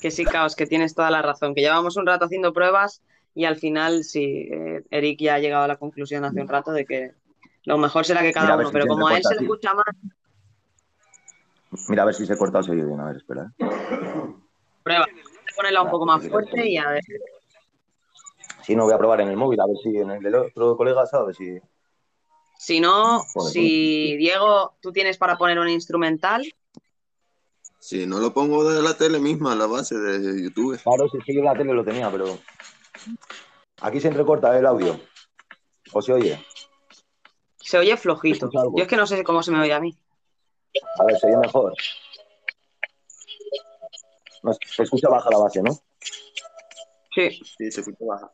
[0.00, 3.02] Que sí, Caos, que tienes toda la razón, que llevamos un rato haciendo pruebas
[3.34, 6.72] y al final sí, eh, Eric ya ha llegado a la conclusión hace un rato
[6.72, 7.12] de que
[7.64, 9.74] lo mejor será que cada Mira, uno, si pero como a él se le escucha
[9.74, 9.84] más,
[11.88, 12.98] Mira, a ver si se corta o se oye bien.
[12.98, 13.52] A ver, espera.
[14.82, 15.06] prueba.
[15.06, 17.02] Voy a ponerla un poco más fuerte y a ver.
[18.62, 20.76] Si no, voy a probar en el móvil, a ver si en el del otro
[20.76, 21.36] colega, ¿sabes?
[21.36, 21.58] Si...
[22.58, 26.44] Si no, Joder, si Diego, tú tienes para poner un instrumental,
[27.78, 30.78] Si no lo pongo de la tele misma, la base de YouTube.
[30.82, 32.38] Claro, si que yo en la tele lo tenía, pero...
[33.80, 35.00] Aquí se entrecorta el audio.
[35.92, 36.38] ¿O se oye?
[37.70, 38.50] se oye flojito.
[38.52, 39.96] Yo es que no sé cómo se me oye a mí.
[40.98, 41.72] A ver, se oye mejor.
[44.42, 45.72] No, se escucha baja la base, ¿no?
[47.14, 48.32] Sí, Sí, se escucha baja.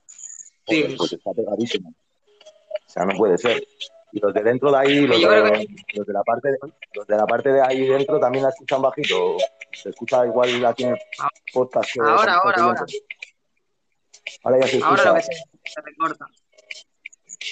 [0.67, 0.95] Sí.
[0.97, 1.91] Pues está pegadísimo.
[1.91, 3.63] O sea, no puede ser.
[4.13, 6.59] Y los de dentro de ahí, los de, creo los de la parte de,
[6.95, 9.37] los de la parte de ahí dentro también la escuchan bajito.
[9.73, 10.99] Se escucha igual aquí en el
[11.53, 11.93] podcast.
[11.93, 12.87] que Ahora, ahora, haciendo.
[14.45, 14.89] Ahora ya se escucha.
[14.89, 15.33] ahora lo que se,
[15.65, 16.27] se recorta.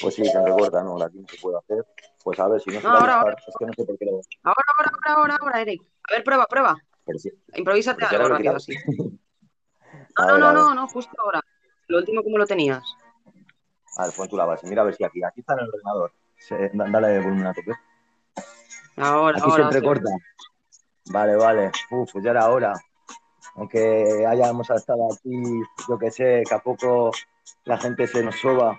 [0.00, 1.86] Pues sí, se recorta, no, aquí no se puede hacer.
[2.22, 3.36] Pues a ver, si no se No, ahora, ahora.
[3.46, 4.20] es que no sé por qué lo...
[4.42, 5.82] Ahora, ahora, ahora, ahora, ahora, Eric.
[6.08, 6.76] A ver, prueba, prueba.
[7.18, 7.30] Sí.
[7.54, 8.76] Improvísate algo ahora rápido así.
[8.76, 9.10] quitado.
[10.16, 11.40] No, no, no, no, no, justo ahora.
[11.88, 12.82] Lo último, ¿cómo lo tenías?
[13.96, 14.66] A ver, pon tú la base.
[14.66, 15.22] Mira a ver si aquí.
[15.22, 16.12] Aquí está en el ordenador.
[16.36, 17.72] Se- da- dale volumen a tope.
[18.96, 19.64] Ahora, Aquí se ahora.
[19.64, 20.10] entrecorta.
[21.06, 21.70] Vale, vale.
[21.90, 22.72] Uf, pues ya era hora.
[23.56, 25.30] Aunque hayamos estado aquí,
[25.88, 27.10] yo que sé, que a poco
[27.64, 28.76] la gente se nos soba,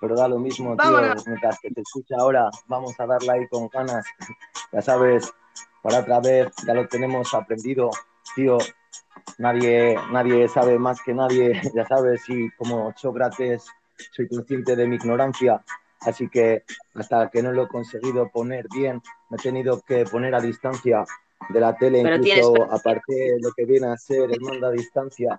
[0.00, 0.92] pero da lo mismo, tío.
[0.92, 1.26] Vámonos.
[1.26, 4.04] Mientras que te escucha ahora, vamos a darle ahí con ganas.
[4.72, 5.32] Ya sabes,
[5.82, 7.90] para otra vez, ya lo tenemos aprendido,
[8.34, 8.58] tío.
[9.38, 13.64] Nadie, nadie sabe más que nadie, ya sabes, y como Sócrates
[14.12, 15.62] soy consciente de mi ignorancia,
[16.00, 20.34] así que hasta que no lo he conseguido poner bien, me he tenido que poner
[20.34, 21.04] a distancia
[21.48, 24.66] de la tele, Pero incluso tienes- aparte de lo que viene a ser el mando
[24.66, 25.38] a distancia,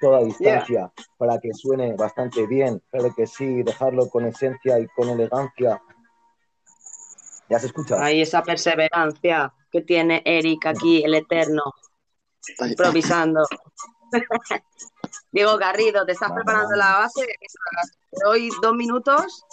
[0.00, 5.08] toda distancia, para que suene bastante bien, pero que sí, dejarlo con esencia y con
[5.08, 5.80] elegancia.
[7.48, 8.02] ¿Ya se escucha?
[8.02, 11.62] Ahí esa perseverancia que tiene Eric aquí, el eterno,
[12.60, 13.46] improvisando.
[15.32, 17.26] Diego Garrido, te estás Vale, preparando la base.
[17.26, 19.44] Te doy dos minutos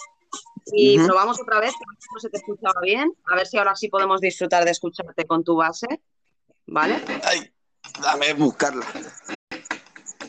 [0.66, 3.12] y probamos otra vez, que no se te escuchaba bien.
[3.30, 5.86] A ver si ahora sí podemos disfrutar de escucharte con tu base.
[6.66, 7.02] ¿Vale?
[7.24, 7.52] ay,
[8.00, 8.86] dame buscarla.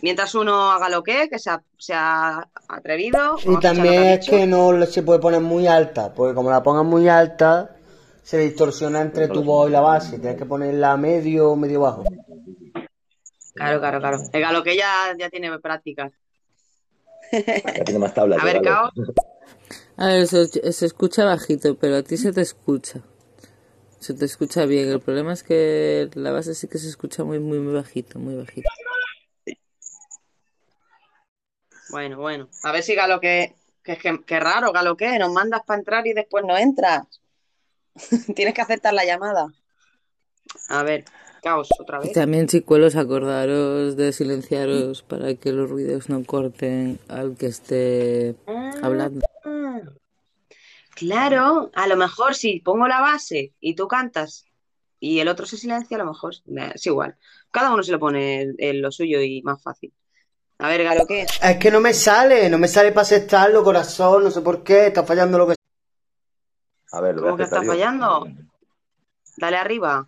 [0.01, 3.37] Mientras uno haga lo que, que se ha, se ha atrevido.
[3.45, 7.07] Y también es que no se puede poner muy alta, porque como la pongas muy
[7.07, 7.77] alta,
[8.21, 10.19] se distorsiona entre tu voz y la base.
[10.19, 12.03] Tienes que ponerla medio o medio bajo.
[13.53, 14.17] Claro, claro, claro.
[14.31, 16.11] El galo que ya, ya tiene práctica.
[17.31, 18.41] Ya tiene más tablas.
[18.41, 18.61] A ver.
[18.61, 18.91] Caos.
[19.97, 23.01] A ver, se, se escucha bajito, pero a ti se te escucha.
[23.99, 24.89] Se te escucha bien.
[24.89, 28.35] El problema es que la base sí que se escucha muy, muy, muy bajito, muy
[28.35, 28.69] bajito.
[31.89, 32.49] Bueno, bueno.
[32.63, 33.55] A ver si Galo que.
[33.83, 35.19] Que, que, que raro, Galo que.
[35.19, 37.05] Nos mandas para entrar y después no entras.
[38.35, 39.53] Tienes que aceptar la llamada.
[40.69, 41.05] A ver,
[41.43, 42.13] Caos, otra Y vez.
[42.13, 48.35] también, chicuelos, acordaros de silenciaros para que los ruidos no corten al que esté
[48.81, 49.25] hablando.
[49.45, 49.81] Ah,
[50.95, 54.45] Claro, a lo mejor si pongo la base y tú cantas
[54.99, 56.33] y el otro se silencia, a lo mejor
[56.73, 57.17] es igual.
[57.51, 59.91] Cada uno se lo pone en lo suyo y más fácil.
[60.59, 61.23] A ver, Galo, ¿qué?
[61.23, 64.87] Es que no me sale, no me sale para aceptarlo, corazón, no sé por qué,
[64.87, 65.55] está fallando lo que
[66.91, 68.27] A ver, lo voy a ¿Cómo que está fallando?
[69.37, 70.07] Dale arriba.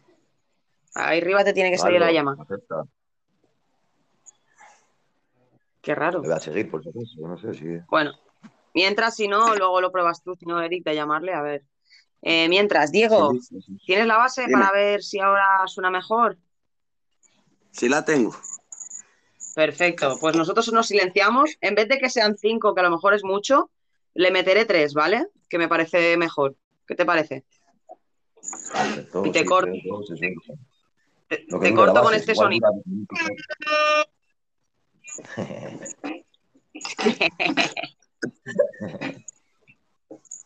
[0.95, 2.38] Ahí arriba te tiene que salir Vale, la llama.
[2.39, 2.84] acepta.
[5.81, 6.21] Qué raro.
[6.21, 7.27] Le voy a seguir, por supuesto.
[7.27, 7.65] No sé si.
[7.89, 8.13] Bueno,
[8.73, 11.63] mientras, si no, luego lo pruebas tú, si no, Eric, de llamarle, a ver.
[12.21, 13.77] Eh, mientras, Diego, Sí, sí, sí.
[13.86, 14.53] ¿tienes la base Dime.
[14.53, 16.38] para ver si ahora suena mejor?
[17.71, 18.34] Sí la tengo.
[19.53, 21.58] Perfecto, pues nosotros nos silenciamos.
[21.62, 23.69] En vez de que sean cinco, que a lo mejor es mucho,
[24.13, 25.27] le meteré tres, ¿vale?
[25.49, 26.55] Que me parece mejor.
[26.88, 27.45] ¿Qué te parece?
[28.71, 29.71] Perfecto, Y te sí, corto.
[31.27, 32.69] Te, Lo que te dure la corto con este sonido.
[32.71, 33.19] dura 20 minutos.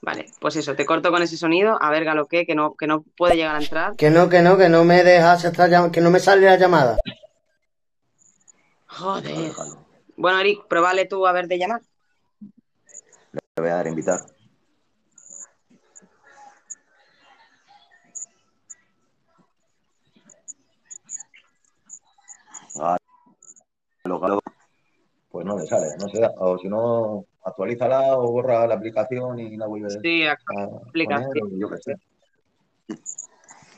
[0.01, 1.77] Vale, pues eso, te corto con ese sonido.
[1.81, 2.45] A ver, Galo, ¿qué?
[2.45, 3.95] Que no, que no puede llegar a entrar.
[3.97, 6.55] Que no, que no, que no me deja aceptar, llam- que no me sale la
[6.57, 6.97] llamada.
[8.87, 9.51] Joder.
[10.15, 11.81] Bueno, Eric, pruébale tú a ver de llamar.
[13.33, 14.19] Le voy a dar a invitar.
[22.79, 22.97] Ah.
[25.31, 26.27] Pues no le sale, no sé.
[26.37, 30.37] O si no, actualízala o borra la aplicación y la vuelve Sí, a
[30.87, 31.31] aplicación.
[31.39, 31.93] poner, yo qué sé.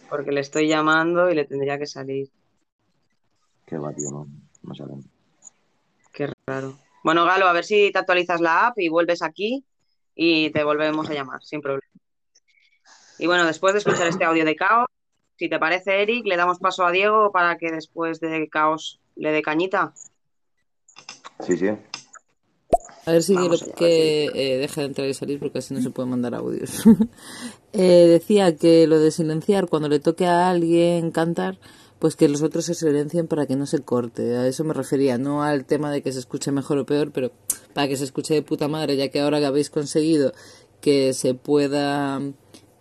[0.10, 2.30] porque le estoy llamando y le tendría que salir.
[3.66, 4.28] Qué va, tío, no,
[4.64, 4.94] no sale.
[6.14, 6.74] Qué raro.
[7.04, 9.66] Bueno, Galo, a ver si te actualizas la app y vuelves aquí
[10.16, 11.82] y te volvemos a llamar, sin problema.
[13.18, 14.88] Y bueno, después de escuchar este audio de Caos,
[15.42, 19.32] si te parece, Eric, le damos paso a Diego para que después de Caos le
[19.32, 19.92] dé cañita.
[21.40, 21.70] Sí, sí.
[23.08, 25.90] A ver si quiero que eh, deje de entrar y salir porque así no se
[25.90, 26.84] pueden mandar audios.
[27.74, 31.58] Eh, decía que lo de silenciar cuando le toque a alguien cantar,
[32.00, 34.36] pues que los otros se silencien para que no se corte.
[34.36, 37.32] A eso me refería, no al tema de que se escuche mejor o peor, pero
[37.74, 40.34] para que se escuche de puta madre, ya que ahora que habéis conseguido
[40.82, 42.20] que se pueda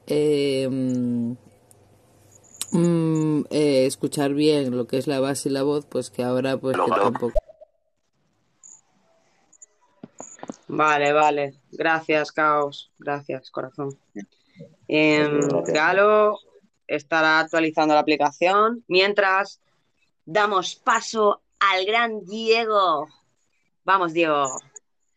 [0.08, 0.68] eh,
[2.72, 6.56] mm, eh, escuchar bien lo que es la base y la voz, pues que ahora
[6.56, 7.32] pues que tampoco.
[10.68, 11.60] Vale, vale.
[11.72, 12.92] Gracias, Caos.
[12.98, 13.98] Gracias, corazón.
[14.88, 15.74] Em, Gracias.
[15.74, 16.38] Galo
[16.86, 19.60] estará actualizando la aplicación mientras
[20.24, 23.06] damos paso al gran Diego.
[23.84, 24.46] Vamos, Diego.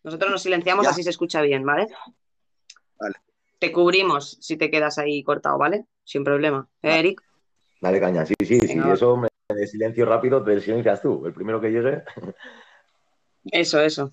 [0.03, 0.91] Nosotros nos silenciamos Ya.
[0.91, 1.87] así se escucha bien, ¿vale?
[2.99, 3.15] Vale.
[3.59, 5.85] Te cubrimos si te quedas ahí cortado, ¿vale?
[6.03, 6.67] Sin problema.
[6.81, 6.99] ¿Eh, Vale.
[6.99, 7.21] Eric?
[7.83, 8.79] Dale caña, sí, sí, sí.
[8.93, 11.25] Eso me de silencio rápido, te silencias tú.
[11.25, 12.01] El primero que llegue.
[13.43, 14.09] Eso, eso.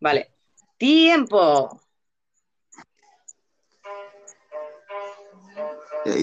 [0.00, 0.32] Vale.
[0.76, 1.80] ¡Tiempo!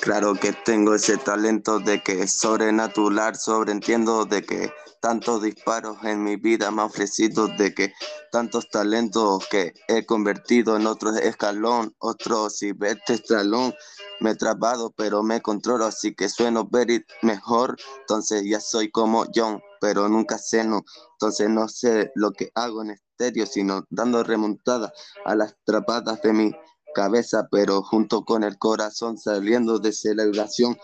[0.00, 4.70] Claro que tengo ese talento de que es sobrenatural, sobreentiendo de que
[5.00, 7.92] tantos disparos en mi vida me han ofrecido de que
[8.30, 13.74] tantos talentos que he convertido en otro escalón, otro vete estralón.
[14.20, 17.76] Me he trabado, pero me controlo, así que sueno very mejor.
[18.00, 20.82] Entonces ya soy como John, pero nunca ceno.
[21.12, 24.92] Entonces no sé lo que hago en estéreo, sino dando remontada
[25.24, 26.52] a las trapadas de mi
[26.94, 30.76] cabeza, pero junto con el corazón saliendo de celebración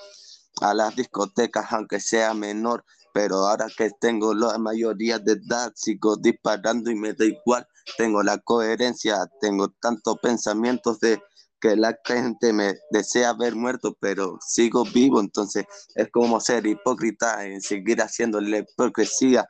[0.61, 2.85] a las discotecas, aunque sea menor.
[3.15, 7.65] Pero ahora que tengo la mayoría de edad, sigo disparando y me da igual.
[7.97, 11.23] Tengo la coherencia, tengo tantos pensamientos de
[11.61, 17.47] que la gente me desea ver muerto, pero sigo vivo, entonces es como ser hipócrita
[17.47, 19.49] y seguir haciendo la hipocresía.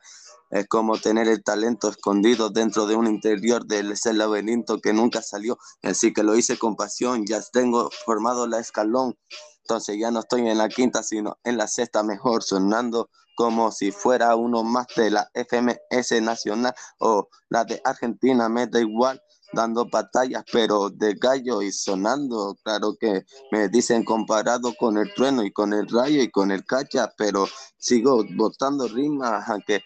[0.51, 5.23] Es como tener el talento escondido dentro de un interior del ese laberinto que nunca
[5.23, 5.57] salió.
[5.81, 9.17] Así que lo hice con pasión, ya tengo formado la escalón.
[9.63, 13.91] Entonces ya no estoy en la quinta, sino en la sexta mejor, sonando como si
[13.91, 19.21] fuera uno más de la FMS Nacional o la de Argentina, me da igual
[19.53, 22.55] dando batallas, pero de gallo y sonando.
[22.63, 26.65] Claro que me dicen comparado con el trueno y con el rayo y con el
[26.65, 29.81] cacha, pero sigo botando rimas, aunque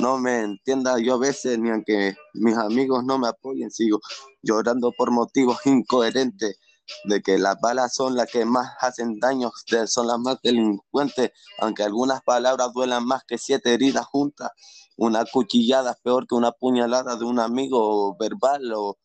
[0.00, 4.00] no me entienda yo a veces, ni aunque mis amigos no me apoyen, sigo
[4.42, 6.58] llorando por motivos incoherentes
[7.04, 9.50] de que las balas son las que más hacen daño,
[9.86, 14.50] son las más delincuentes, aunque algunas palabras duelan más que siete heridas juntas.
[14.96, 18.98] Una cuchillada es peor que una puñalada de un amigo verbal o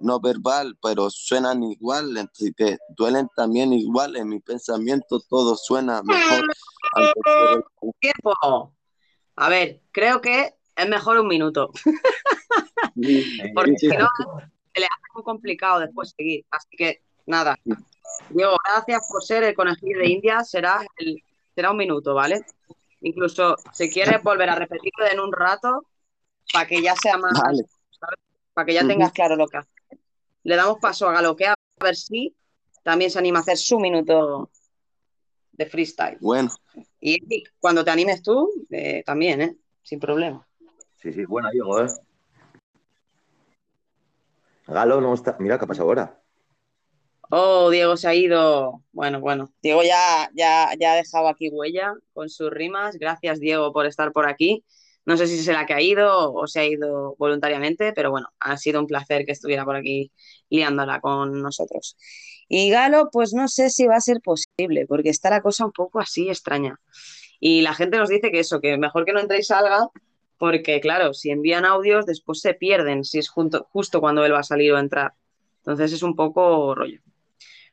[0.00, 4.16] no verbal, pero suenan igual, así que duelen también igual.
[4.16, 6.44] En mi pensamiento todo suena mejor.
[8.00, 8.74] Tiempo.
[9.36, 11.70] A ver, creo que es mejor un minuto.
[13.54, 14.08] Porque si no,
[14.74, 16.44] se le hace muy complicado después seguir.
[16.50, 17.58] Así que nada.
[18.30, 20.44] Diego, gracias por ser el conejillo de India.
[20.44, 21.22] Será, el,
[21.54, 22.44] será un minuto, ¿vale?
[23.00, 25.86] Incluso si quieres volver a repetirlo en un rato
[26.52, 27.38] para que ya sea más.
[28.52, 29.70] Para que ya tengas claro lo que hace.
[30.44, 32.34] Le damos paso a Galoquea a ver si
[32.82, 34.50] también se anima a hacer su minuto
[35.52, 36.18] de freestyle.
[36.20, 36.50] Bueno.
[37.00, 39.56] Y cuando te animes tú, eh, también, ¿eh?
[39.82, 40.46] Sin problema.
[40.96, 41.88] Sí, sí, bueno, Diego, ¿eh?
[44.66, 45.36] Galo no está.
[45.40, 46.23] Mira qué ha pasado ahora.
[47.30, 48.82] Oh, Diego se ha ido.
[48.92, 49.52] Bueno, bueno.
[49.62, 52.96] Diego ya, ya, ya ha dejado aquí huella con sus rimas.
[52.96, 54.64] Gracias, Diego, por estar por aquí.
[55.06, 58.56] No sé si se la ha caído o se ha ido voluntariamente, pero bueno, ha
[58.56, 60.12] sido un placer que estuviera por aquí
[60.48, 61.96] liándola con nosotros.
[62.48, 65.72] Y Galo, pues no sé si va a ser posible, porque está la cosa un
[65.72, 66.80] poco así extraña.
[67.40, 69.88] Y la gente nos dice que eso, que mejor que no entre y salga,
[70.38, 74.44] porque claro, si envían audios, después se pierden si es justo cuando él va a
[74.44, 75.12] salir o entrar.
[75.58, 77.00] Entonces es un poco rollo.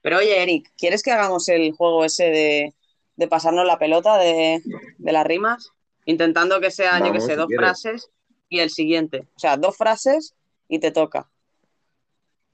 [0.01, 2.73] Pero oye, Eric, ¿quieres que hagamos el juego ese
[3.17, 4.61] de, pasarnos la pelota de,
[4.99, 5.71] las rimas?
[6.05, 8.09] Intentando que sean, yo que sé, dos frases
[8.49, 9.27] y el siguiente.
[9.35, 10.35] O sea, dos frases
[10.67, 11.29] y te toca.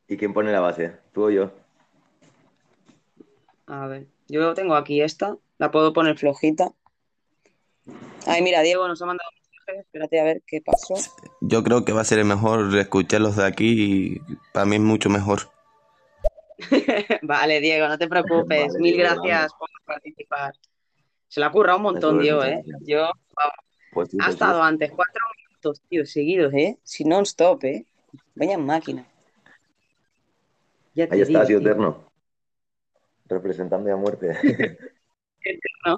[0.07, 0.93] ¿Y quién pone la base?
[1.13, 1.51] ¿Tú o yo?
[3.67, 6.71] A ver, yo tengo aquí esta, la puedo poner flojita.
[8.25, 10.95] Ay, mira, Diego nos ha mandado un mensaje, espérate a ver qué pasó.
[11.41, 14.21] Yo creo que va a ser mejor escucharlos de aquí y
[14.53, 15.56] para mí es mucho mejor.
[17.21, 18.73] vale, Diego, no te preocupes.
[18.79, 20.53] Mil gracias por participar.
[21.27, 22.63] Se la ha currado un montón, Diego, ¿eh?
[22.81, 23.11] Yo,
[23.91, 26.77] pues ha estado antes cuatro minutos, tío, seguidos, ¿eh?
[26.83, 27.85] Si non-stop, ¿eh?
[28.35, 29.05] Vaya máquina.
[30.95, 32.11] Ahí está, tío eterno.
[33.25, 34.31] Representando a muerte.
[35.41, 35.97] Eterno.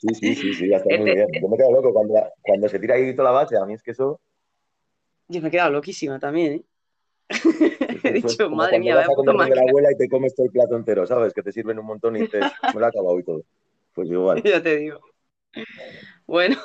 [0.00, 1.28] sí, sí, sí, sí, ya está muy bien.
[1.40, 3.56] Yo me quedo loco cuando, cuando se tira ahí toda la base.
[3.56, 4.20] A mí es que eso.
[5.28, 6.64] Yo me he quedado loquísima también, ¿eh?
[8.22, 11.06] Dicho, madre mía, vaya puto de la abuela y te comes todo el plato entero,
[11.06, 11.32] ¿sabes?
[11.32, 13.42] Que te sirven un montón y dices, me lo he acabado y todo.
[13.92, 14.42] Pues igual.
[14.44, 15.00] Ya te digo.
[16.26, 16.56] Bueno,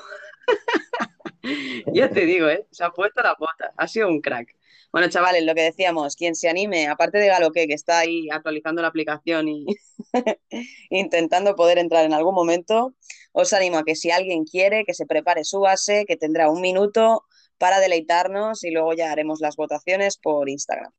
[1.94, 2.66] ya te digo, ¿eh?
[2.72, 3.74] Se ha puesto la bota.
[3.78, 4.56] Ha sido un crack.
[4.92, 8.82] Bueno, chavales, lo que decíamos, quien se anime, aparte de Galoque, que está ahí actualizando
[8.82, 9.66] la aplicación y
[10.90, 12.94] intentando poder entrar en algún momento,
[13.32, 16.60] os animo a que si alguien quiere, que se prepare su base, que tendrá un
[16.60, 17.24] minuto
[17.58, 20.92] para deleitarnos y luego ya haremos las votaciones por Instagram.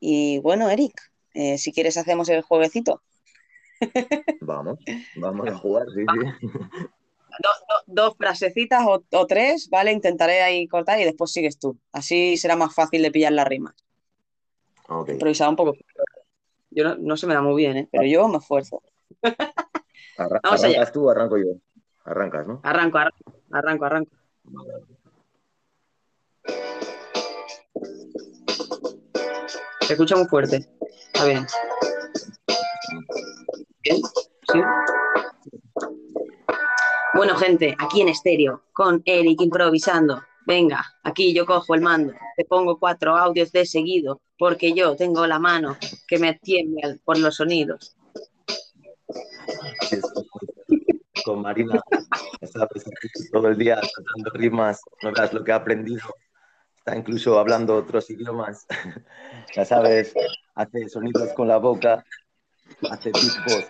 [0.00, 0.94] Y bueno, Eric,
[1.34, 3.02] eh, si quieres hacemos el jueguecito.
[4.40, 4.78] Vamos,
[5.14, 6.48] vamos a jugar, sí, sí.
[7.86, 9.92] dos frasecitas o, tres, ¿vale?
[9.92, 11.78] Intentaré ahí cortar y después sigues tú.
[11.92, 13.74] Así será más fácil de pillar las rimas.
[14.88, 15.14] Okay.
[15.14, 15.76] Improvisado un poco.
[16.70, 17.88] Yo no, se me da muy bien, ¿eh?
[17.92, 18.82] pero yo me esfuerzo.
[20.16, 21.52] ¿Arrancas tú arranco yo?
[22.04, 22.60] Arrancas, ¿no?
[22.64, 23.84] Arranco, arranco, arranco.
[23.84, 24.10] arranco.
[29.88, 30.68] Se escucha muy fuerte.
[31.14, 31.46] Está bien.
[33.82, 33.96] Bien,
[34.52, 34.60] sí.
[37.14, 40.22] Bueno, gente, aquí en estéreo, con Eric improvisando.
[40.46, 45.26] Venga, aquí yo cojo el mando, te pongo cuatro audios de seguido, porque yo tengo
[45.26, 47.96] la mano que me tiembla por los sonidos.
[51.24, 51.80] Con Marina,
[53.32, 54.82] todo el día cantando rimas,
[55.32, 56.02] lo que ha aprendido.
[56.88, 58.66] Está incluso hablando otros idiomas.
[59.54, 60.14] Ya sabes,
[60.54, 62.04] hace sonidos con la boca,
[62.90, 63.64] hace tipos.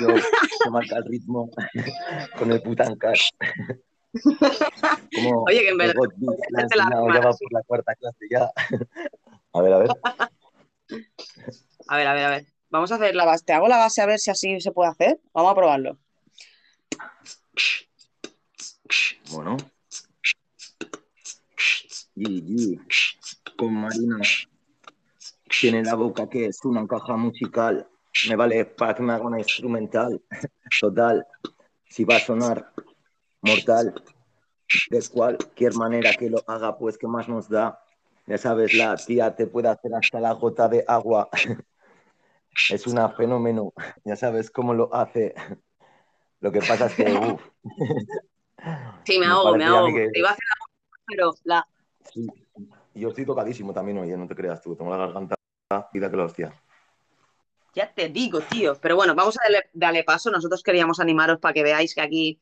[0.00, 0.16] Yo
[0.62, 1.50] se marca el ritmo
[2.38, 3.16] con el putancar.
[5.14, 5.94] Como Oye, que en verdad
[6.50, 8.50] la ya va por la cuarta clase ya.
[9.52, 9.90] A ver, a ver.
[11.88, 12.46] A ver, a ver, a ver.
[12.72, 13.44] Vamos a hacer la base.
[13.44, 15.20] Te hago la base a ver si así se puede hacer.
[15.34, 15.98] Vamos a probarlo.
[19.30, 19.58] Bueno.
[22.14, 22.80] GG.
[23.58, 24.16] Con Marina.
[25.60, 27.86] Tiene la boca que es una caja musical.
[28.30, 30.22] Me vale para que me haga una instrumental.
[30.80, 31.26] Total.
[31.90, 32.72] Si va a sonar
[33.42, 34.02] mortal.
[34.88, 37.78] De cualquier manera que lo haga, pues que más nos da.
[38.26, 41.28] Ya sabes, la tía te puede hacer hasta la gota de agua.
[42.70, 43.72] Es una fenómeno.
[44.04, 45.34] Ya sabes cómo lo hace.
[46.40, 47.04] Lo que pasa es que,
[49.04, 49.94] Sí, me Me ahogo, me a ahogo.
[49.94, 50.66] que- Te iba a hacer la
[51.06, 51.66] pero la.
[52.12, 52.26] Sí.
[52.94, 54.76] Yo estoy tocadísimo también, oye, no te creas tú.
[54.76, 55.34] Tengo la garganta
[55.92, 56.62] vida que la hostia.
[57.74, 58.76] Ya te digo, tío.
[58.80, 60.30] Pero bueno, vamos a darle, darle paso.
[60.30, 62.40] Nosotros queríamos animaros para que veáis que aquí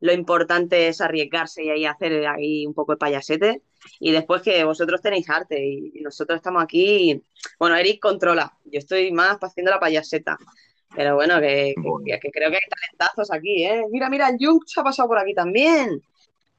[0.00, 3.62] lo importante es arriesgarse y ahí hacer ahí un poco de payasete.
[3.98, 7.22] Y después que vosotros tenéis arte y, nosotros estamos aquí.
[7.58, 8.52] Bueno, Eric controla.
[8.64, 10.38] Yo estoy más haciendo la payaseta.
[10.94, 13.84] Pero bueno, que, que- que- que creo que hay talentazos aquí, ¿eh?
[13.90, 16.02] Mira, mira, el Jung se ha pasado por aquí también.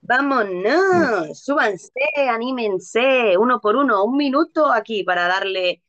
[0.02, 1.92] Vámonos, súbanse,
[2.30, 5.82] anímense, uno por uno, un minuto aquí para darle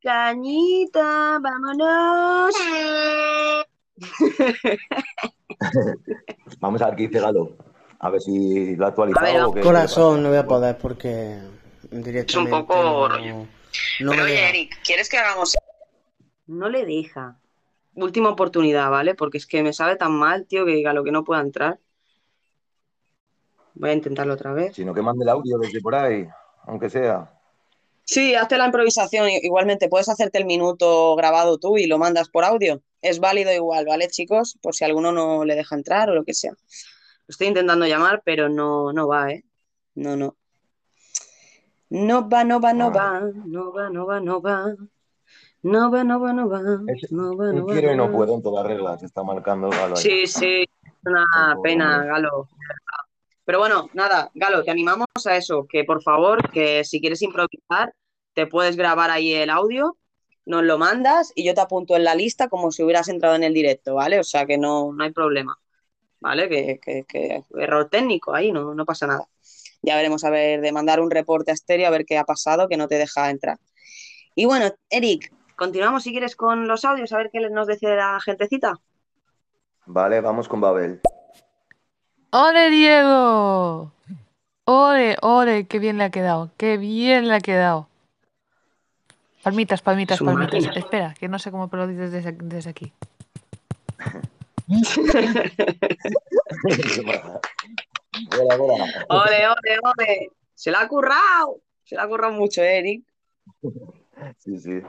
[0.00, 2.54] cañita, vámonos.
[6.60, 7.56] Vamos a ver qué dice Galo.
[8.00, 9.60] A ver si lo ha A ver, actualizado o qué.
[9.60, 11.38] Corazón, no voy a poder porque
[11.90, 13.46] directamente poco no, rollo.
[14.00, 14.48] no Pero oye.
[14.48, 15.56] Eric, ¿quieres que hagamos?
[16.46, 17.38] No le deja.
[17.94, 19.14] Última oportunidad, ¿vale?
[19.14, 21.80] Porque es que me sabe tan mal, tío, que diga lo que no pueda entrar.
[23.74, 24.76] Voy a intentarlo otra vez.
[24.76, 26.26] Sino que mande el audio desde por ahí,
[26.66, 27.32] aunque sea.
[28.04, 29.28] Sí, hazte la improvisación.
[29.28, 32.80] Igualmente, puedes hacerte el minuto grabado tú y lo mandas por audio.
[33.00, 34.58] Es válido igual, ¿vale, chicos?
[34.60, 36.52] Por si alguno no le deja entrar o lo que sea.
[37.28, 39.44] Estoy intentando llamar, pero no, no va, ¿eh?
[39.94, 40.36] No, no.
[41.90, 43.20] No va, no va, no va.
[43.20, 44.74] No va, no va, no va.
[45.62, 46.60] No va, no va, no va.
[47.10, 49.02] No va, no va, quiero y no puedo en todas reglas.
[49.02, 49.96] Está marcando Galo.
[49.96, 52.04] Sí, sí, es una pena.
[52.04, 52.48] Galo.
[53.44, 57.94] Pero bueno, nada, Galo, te animamos a eso, que por favor, que si quieres improvisar,
[58.34, 59.96] te puedes grabar ahí el audio,
[60.48, 63.44] nos lo mandas y yo te apunto en la lista como si hubieras entrado en
[63.44, 64.18] el directo, ¿vale?
[64.18, 65.58] O sea que no, no hay problema,
[66.20, 66.48] ¿vale?
[66.48, 69.28] Que, que- que error técnico ahí, no, no pasa nada.
[69.82, 72.68] Ya veremos a ver, de mandar un reporte a Estéreo a ver qué ha pasado,
[72.68, 73.58] que no te deja entrar.
[74.34, 78.18] Y bueno, Eric, continuamos si quieres con los audios, a ver qué nos dice la
[78.20, 78.74] gentecita.
[79.86, 81.00] Vale, vamos con Babel.
[82.30, 83.92] ¡Ole, Diego!
[84.64, 85.66] ¡Ole, ole!
[85.66, 86.50] ¡Qué bien le ha quedado!
[86.56, 87.88] ¡Qué bien le ha quedado!
[89.48, 90.62] Palmitas, palmitas, palmitas.
[90.62, 90.72] máquina.
[90.74, 92.92] Espera, que no sé cómo lo dices desde, desde aquí.
[98.38, 98.84] Hola, hola.
[99.08, 100.30] Ole, ole, ole.
[100.52, 101.62] Se la ha currado.
[101.82, 103.04] Se la ha currado mucho, eh, Eric.
[104.36, 104.82] Sí, sí.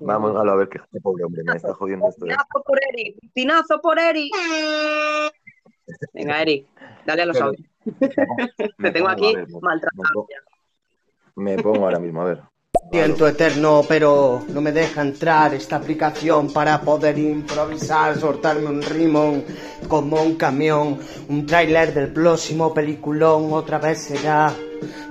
[0.00, 1.44] Vamos, Galo, a ver qué qué pobre hombre.
[1.44, 2.24] Me está jodiendo esto.
[2.26, 2.30] ¿eh?
[2.30, 3.16] Pinazo por Eric.
[3.34, 4.34] Pinazo por Eric.
[6.12, 6.66] Venga, Eric,
[7.06, 7.64] dale a los audios.
[8.78, 10.26] Me Te tengo aquí maltratado.
[11.36, 12.42] Me pongo ahora mismo, a ver.
[12.90, 19.44] Siento eterno, pero no me deja entrar esta aplicación para poder improvisar, soltarme un rimón
[19.88, 20.98] como un camión,
[21.28, 24.54] un tráiler del próximo peliculón, otra vez será.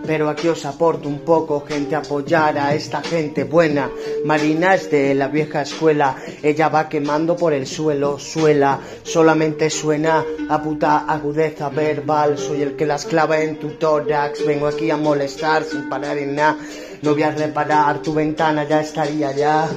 [0.05, 3.91] Pero aquí os aporto un poco, gente, apoyar a esta gente buena.
[4.25, 10.25] Marina es de la vieja escuela, ella va quemando por el suelo, suela, solamente suena
[10.49, 12.37] a puta agudeza verbal.
[12.37, 16.35] Soy el que las clava en tu tórax, vengo aquí a molestar sin parar en
[16.35, 16.57] nada.
[17.01, 19.69] No voy a reparar, tu ventana ya estaría ya.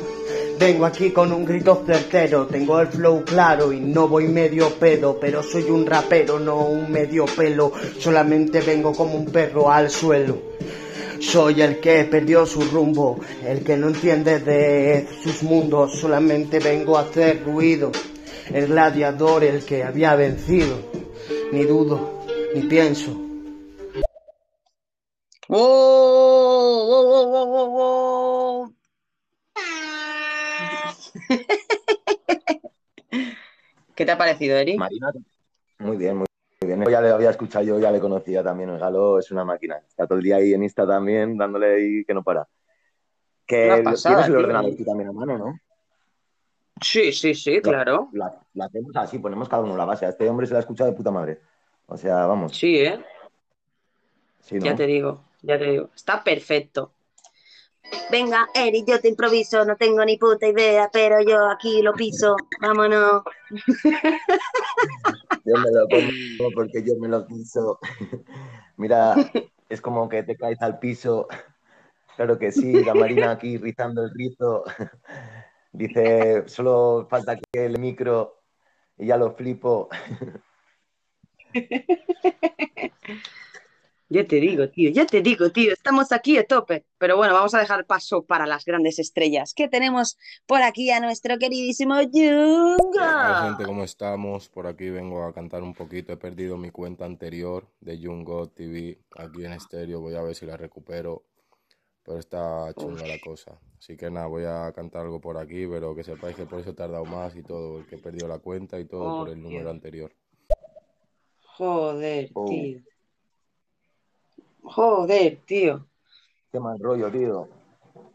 [0.58, 5.18] Vengo aquí con un grito certero, tengo el flow claro y no voy medio pedo,
[5.18, 10.36] pero soy un rapero, no un medio pelo, solamente vengo como un perro al suelo.
[11.18, 16.98] Soy el que perdió su rumbo, el que no entiende de sus mundos, solamente vengo
[16.98, 17.90] a hacer ruido.
[18.52, 20.76] El gladiador, el que había vencido,
[21.52, 23.29] ni dudo, ni pienso.
[25.52, 26.86] ¡Oh!
[26.86, 28.74] wow, wow, wow, wow, wow.
[33.96, 34.76] ¿Qué te ha parecido, Eri?
[34.78, 35.12] Marina,
[35.80, 36.26] muy bien, muy
[36.64, 36.84] bien.
[36.88, 38.70] Ya le había escuchado yo, ya le conocía también.
[38.70, 39.78] El Galo es una máquina.
[39.78, 42.46] Está todo el día ahí en Insta también, dándole ahí que no para.
[43.44, 44.40] Que pasada, tienes el tío.
[44.44, 45.58] ordenador tú también a mano, ¿no?
[46.80, 48.08] Sí, sí, sí, claro.
[48.12, 50.06] La, la hacemos así, ponemos cada uno la base.
[50.06, 51.40] A este hombre se la ha escuchado de puta madre.
[51.86, 52.56] O sea, vamos.
[52.56, 53.04] Sí, ¿eh?
[54.38, 54.64] Sí, ¿no?
[54.64, 55.90] Ya te digo, ya te digo.
[55.94, 56.92] Está perfecto.
[58.10, 62.36] Venga, Eri, yo te improviso, no tengo ni puta idea, pero yo aquí lo piso.
[62.60, 63.22] Vámonos.
[65.44, 67.78] Yo me lo como porque yo me lo quiso.
[68.76, 69.14] Mira,
[69.68, 71.26] es como que te caes al piso.
[72.16, 74.64] Claro que sí, la Marina aquí rizando el rizo.
[75.72, 78.42] Dice, solo falta que el micro
[78.98, 79.88] y ya lo flipo.
[84.12, 86.84] Ya te digo, tío, ya te digo, tío, estamos aquí a tope.
[86.98, 89.54] Pero bueno, vamos a dejar paso para las grandes estrellas.
[89.54, 92.08] que tenemos por aquí a nuestro queridísimo Hola
[92.76, 93.42] Junga?
[93.46, 94.48] gente, ¿cómo estamos?
[94.48, 96.12] Por aquí vengo a cantar un poquito.
[96.12, 100.00] He perdido mi cuenta anterior de Jungo TV aquí en estéreo.
[100.00, 101.22] Voy a ver si la recupero.
[102.02, 103.60] Pero está chunga la cosa.
[103.78, 106.70] Así que nada, voy a cantar algo por aquí, pero que sepáis que por eso
[106.70, 109.70] he tardado más y todo, porque he perdido la cuenta y todo por el número
[109.70, 110.12] anterior.
[111.56, 112.48] Joder, Oh.
[114.62, 115.86] Joder, tío.
[116.52, 117.48] Qué mal rollo, tío.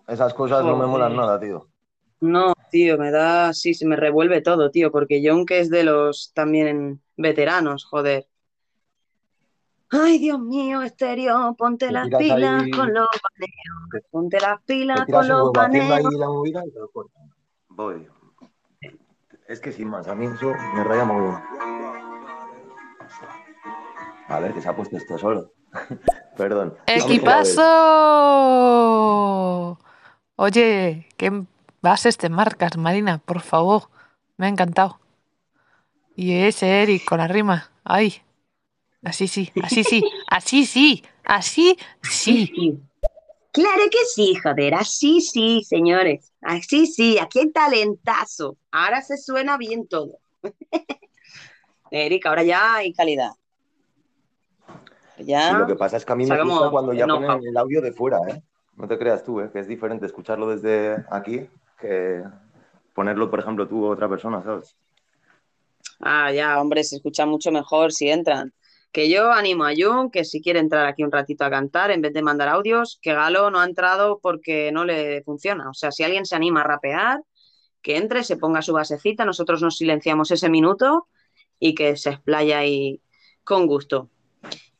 [0.07, 1.67] Esas cosas no me molan nada, tío.
[2.21, 5.83] No, tío, me da, sí, se me revuelve todo, tío, porque John que es de
[5.83, 8.27] los también veteranos, joder.
[9.91, 14.05] Ay, Dios mío, estéreo, ponte Te las pilas ahí- con los baneos.
[14.09, 16.13] Ponte las pilas con los huevo haciendo baneos.
[16.13, 17.29] ahí la movida y te lo cortan.
[17.69, 18.07] Voy.
[19.47, 21.35] Es que sin más, a mí eso me raya muy bien.
[24.27, 25.51] A ver, que se ha puesto esto solo.
[26.37, 26.77] Perdón.
[26.85, 27.61] ¡Equipazo!
[30.35, 31.43] Oye, ¿qué
[31.81, 33.19] bases te marcas, Marina?
[33.19, 33.89] Por favor.
[34.37, 34.99] Me ha encantado.
[36.15, 37.71] Y ese Eric con la rima.
[37.83, 38.21] ¡Ay!
[39.03, 42.79] Así sí, así sí, así sí, así sí.
[43.51, 46.33] Claro que sí, joder, así sí, señores.
[46.41, 48.57] Así sí, aquí hay talentazo.
[48.71, 50.17] Ahora se suena bien todo.
[51.91, 53.31] Eric, ahora ya hay calidad.
[55.19, 55.57] Ya.
[55.57, 57.45] Lo que pasa es que a mí me gusta cuando ya el ponen know-how.
[57.45, 58.41] el audio de fuera, ¿eh?
[58.75, 59.49] No te creas tú, ¿eh?
[59.51, 61.47] Que es diferente escucharlo desde aquí
[61.79, 62.23] que
[62.93, 64.75] ponerlo, por ejemplo, tú o otra persona, ¿sabes?
[65.99, 68.53] Ah, ya, hombre, se escucha mucho mejor si entran.
[68.91, 72.01] Que yo animo a Jun que si quiere entrar aquí un ratito a cantar, en
[72.01, 75.69] vez de mandar audios, que Galo no ha entrado porque no le funciona.
[75.69, 77.21] O sea, si alguien se anima a rapear,
[77.81, 81.07] que entre, se ponga su basecita, nosotros nos silenciamos ese minuto
[81.59, 83.01] y que se explaya ahí
[83.43, 84.09] con gusto.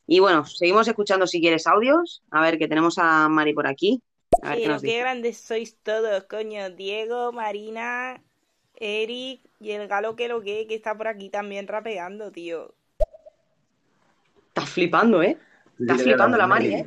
[0.06, 2.22] Y bueno, seguimos escuchando si quieres audios.
[2.30, 4.02] A ver, que tenemos a Mari por aquí.
[4.42, 5.00] A ver qué Pero nos qué dice.
[5.00, 6.70] grandes sois todos, coño.
[6.70, 8.22] Diego, Marina,
[8.74, 12.74] Eric y el galo que lo que, que está por aquí también rapeando, tío.
[14.48, 15.38] Estás flipando, ¿eh?
[15.78, 16.86] Estás flipando la Mari, ¿eh?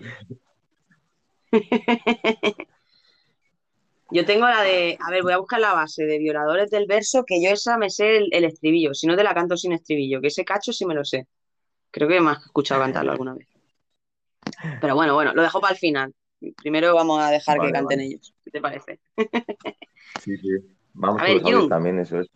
[4.12, 7.24] Yo tengo la de, a ver, voy a buscar la base de Violadores del Verso,
[7.26, 10.20] que yo esa me sé el, el estribillo, si no te la canto sin estribillo,
[10.22, 11.28] que ese cacho sí me lo sé.
[11.92, 13.48] Creo que me has escuchado cantarlo alguna vez.
[14.82, 16.14] Pero bueno, bueno, lo dejo para el final.
[16.58, 18.10] Primero vamos a dejar que Vale, canten vale.
[18.10, 18.34] ellos.
[18.44, 19.00] ¿Qué te parece?
[20.22, 20.50] Sí, sí.
[20.94, 21.70] Vamos A ver, los audios Jun.
[21.70, 22.28] también, eso es.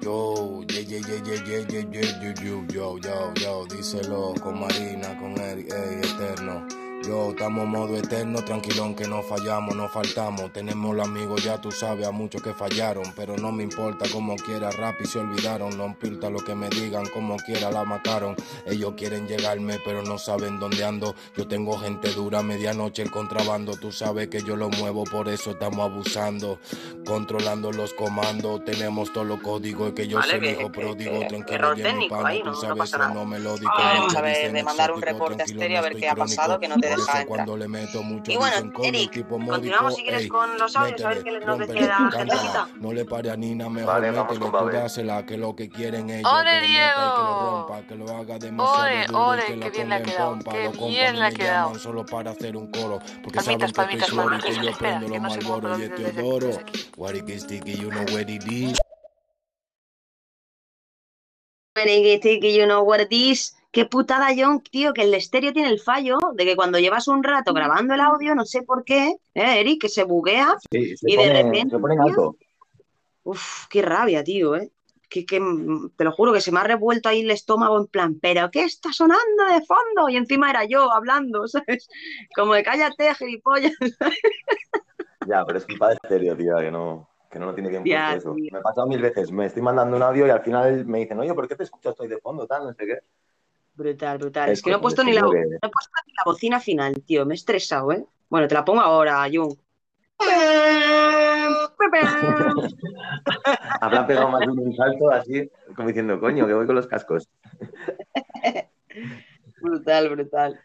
[0.00, 4.60] Yo, yeah, yeah, yeah, yeah, yeah, yeah, yeah, yo, yo, yo, yo, yo, díselo con
[4.60, 6.85] Marina, con Eric, ey, eterno.
[7.04, 10.52] Yo, estamos modo eterno, tranquilón que no fallamos, no faltamos.
[10.52, 13.04] Tenemos los amigos, ya tú sabes, a muchos que fallaron.
[13.14, 15.76] Pero no me importa como quiera, rap y se olvidaron.
[15.78, 18.34] No importa lo que me digan, como quiera la mataron.
[18.66, 21.14] Ellos quieren llegarme, pero no saben dónde ando.
[21.36, 23.76] Yo tengo gente dura, medianoche el contrabando.
[23.76, 26.58] Tú sabes que yo lo muevo, por eso estamos abusando.
[27.06, 29.92] Controlando los comandos, tenemos todos los códigos.
[29.92, 32.98] Que yo Vale, soy que- pródigo, tranquilo, en mi ahí, tú no- no sabes, pasa
[32.98, 33.14] nada.
[33.14, 33.70] no melódico.
[33.76, 36.58] Ah, a ver, de mandar un reporte tranquilo, estéreo a no ver qué ha pasado,
[36.58, 37.26] que no te Por deja eso entrar.
[37.26, 40.76] cuando le meto mucho Y bueno, Eric, tipo continuamos módico, si quieres ey, con los
[40.76, 44.40] audios, a ver qué nos decía la no le pare a Nina, mejor Vale, métele,
[44.50, 47.66] tú dásela, que lo que quieren ellos, ¡Ole, que y que lo Diego!
[47.68, 50.38] rompa, que lo haga demasiado Ole, duro ole, que qué la bien le ha quedado,
[50.50, 51.74] qué bien no le ha quedado.
[51.78, 54.44] solo para hacer un coro, porque Palmitas, saben que estoy palmitas.
[54.58, 56.46] que yo prendo que los malboros y aplaudir este desde- odoro.
[56.48, 56.90] desde aquí.
[56.96, 58.78] What it is sticky, you know what it is.
[62.22, 63.55] Tiki, you know what it is.
[63.76, 67.22] Qué putada, John, tío, que el estéreo tiene el fallo de que cuando llevas un
[67.22, 71.12] rato grabando el audio, no sé por qué, ¿eh, Eric, que se buguea Sí, se
[71.12, 72.36] y de repente, se pone en tío, alto.
[73.24, 74.70] uf, qué rabia, tío, ¿eh?
[75.10, 77.86] que, que, mm, te lo juro que se me ha revuelto ahí el estómago en
[77.86, 80.08] plan, pero ¿qué está sonando de fondo?
[80.08, 81.86] Y encima era yo hablando, ¿sabes?
[82.34, 83.74] Como de cállate, gilipollas.
[85.28, 87.90] Ya, pero es culpa de estéreo, tío, que no, que no lo tiene que impuesto
[87.90, 88.32] Ya, eso.
[88.32, 88.48] tío.
[88.52, 89.30] Me ha pasado mil veces.
[89.30, 91.90] Me estoy mandando un audio y al final me dicen, oye, ¿por qué te escuchas
[91.90, 92.46] estoy de fondo?
[92.46, 92.98] Tal, no sé qué.
[93.76, 94.50] Brutal, brutal.
[94.50, 96.94] Es Es que no he puesto ni la, no he puesto ni la bocina final,
[97.04, 97.26] tío.
[97.26, 98.04] Me he estresado, ¿eh?
[98.28, 99.54] Bueno, te la pongo ahora, Jung.
[103.80, 107.28] Habrá pegado más de un salto así, como diciendo, coño, que voy con los cascos.
[109.60, 110.60] Brutal, brutal.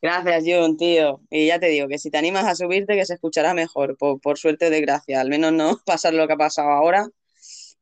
[0.00, 1.20] Gracias, Jun, tío.
[1.30, 4.20] Y ya te digo que si te animas a subirte, que se escuchará mejor, por,
[4.20, 5.20] por suerte o desgracia.
[5.20, 7.08] Al menos no pasar lo que ha pasado ahora.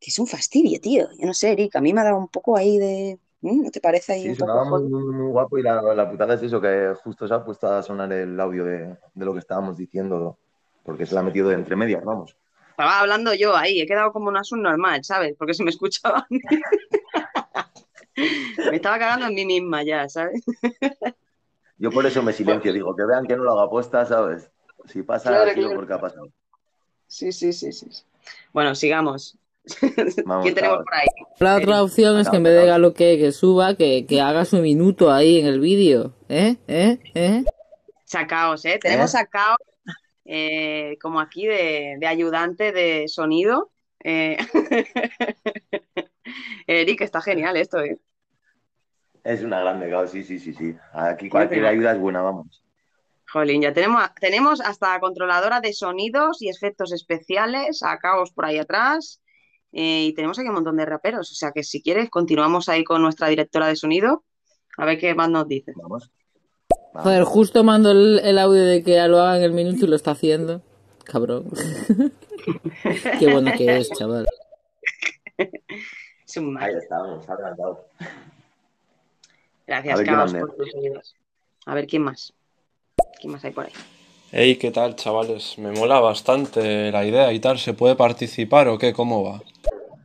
[0.00, 1.08] Que es un fastidio, tío.
[1.18, 3.18] Yo no sé, Eric, a mí me ha dado un poco ahí de.
[3.40, 3.64] ¿Mm?
[3.64, 6.34] ¿No te parece ahí Sí, un poco muy, muy, muy guapo y la, la putada
[6.34, 9.40] es eso, que justo se ha puesto a sonar el audio de, de lo que
[9.40, 10.38] estábamos diciendo,
[10.82, 12.36] porque se la ha metido de entre medias, vamos.
[12.70, 15.34] Estaba hablando yo ahí, he quedado como una subnormal, ¿sabes?
[15.38, 16.26] Porque se me escuchaba.
[18.16, 20.42] me estaba cagando en mí misma ya, ¿sabes?
[21.78, 24.50] Yo por eso me silencio, digo, que vean que no lo hago aposta, ¿sabes?
[24.86, 25.80] Si pasa, Claro, ha sido claro.
[25.80, 26.28] porque ha pasado.
[27.06, 27.86] Sí, sí, sí, sí.
[28.52, 29.38] Bueno, sigamos.
[30.24, 31.06] Vamos, ¿Quién tenemos por ahí?
[31.38, 34.44] La otra opción es que en vez de Galo que, que suba, que, que haga
[34.44, 36.14] su minuto ahí en el vídeo.
[36.28, 36.56] ¿Eh?
[36.68, 36.98] ¿Eh?
[37.14, 37.44] ¿Eh?
[38.04, 38.78] Sacaos, ¿eh?
[38.80, 39.58] Tenemos a Caos
[40.24, 43.70] eh, como aquí de, de ayudante de sonido.
[44.02, 44.36] Eh,
[46.66, 47.98] Eric, está genial esto, ¿eh?
[49.24, 50.76] Es una grande, claro, sí, sí, sí, sí.
[50.92, 52.62] Aquí cualquier ayuda es buena, vamos.
[53.28, 58.58] Jolín, ya tenemos, tenemos hasta controladora de sonidos y efectos especiales, a Caos por ahí
[58.58, 59.20] atrás.
[59.78, 61.30] Eh, y tenemos aquí un montón de raperos.
[61.30, 64.24] O sea que si quieres, continuamos ahí con nuestra directora de sonido.
[64.78, 65.74] A ver qué más nos dice.
[65.76, 66.10] Vamos.
[66.94, 69.96] Joder, justo mando el, el audio de que lo haga en el minuto y lo
[69.96, 70.62] está haciendo.
[71.04, 71.50] Cabrón.
[73.20, 74.26] Qué bueno que es, chaval.
[75.36, 77.86] Es un Ahí estamos, adelantado.
[79.66, 80.40] Gracias, ande.
[80.40, 81.14] por tus ayudas.
[81.66, 82.32] A ver quién más.
[83.20, 83.72] ¿Quién más hay por ahí?
[84.32, 85.56] Hey, ¿qué tal, chavales?
[85.58, 87.58] Me mola bastante la idea y tal.
[87.58, 88.92] ¿Se puede participar o qué?
[88.92, 89.42] ¿Cómo va?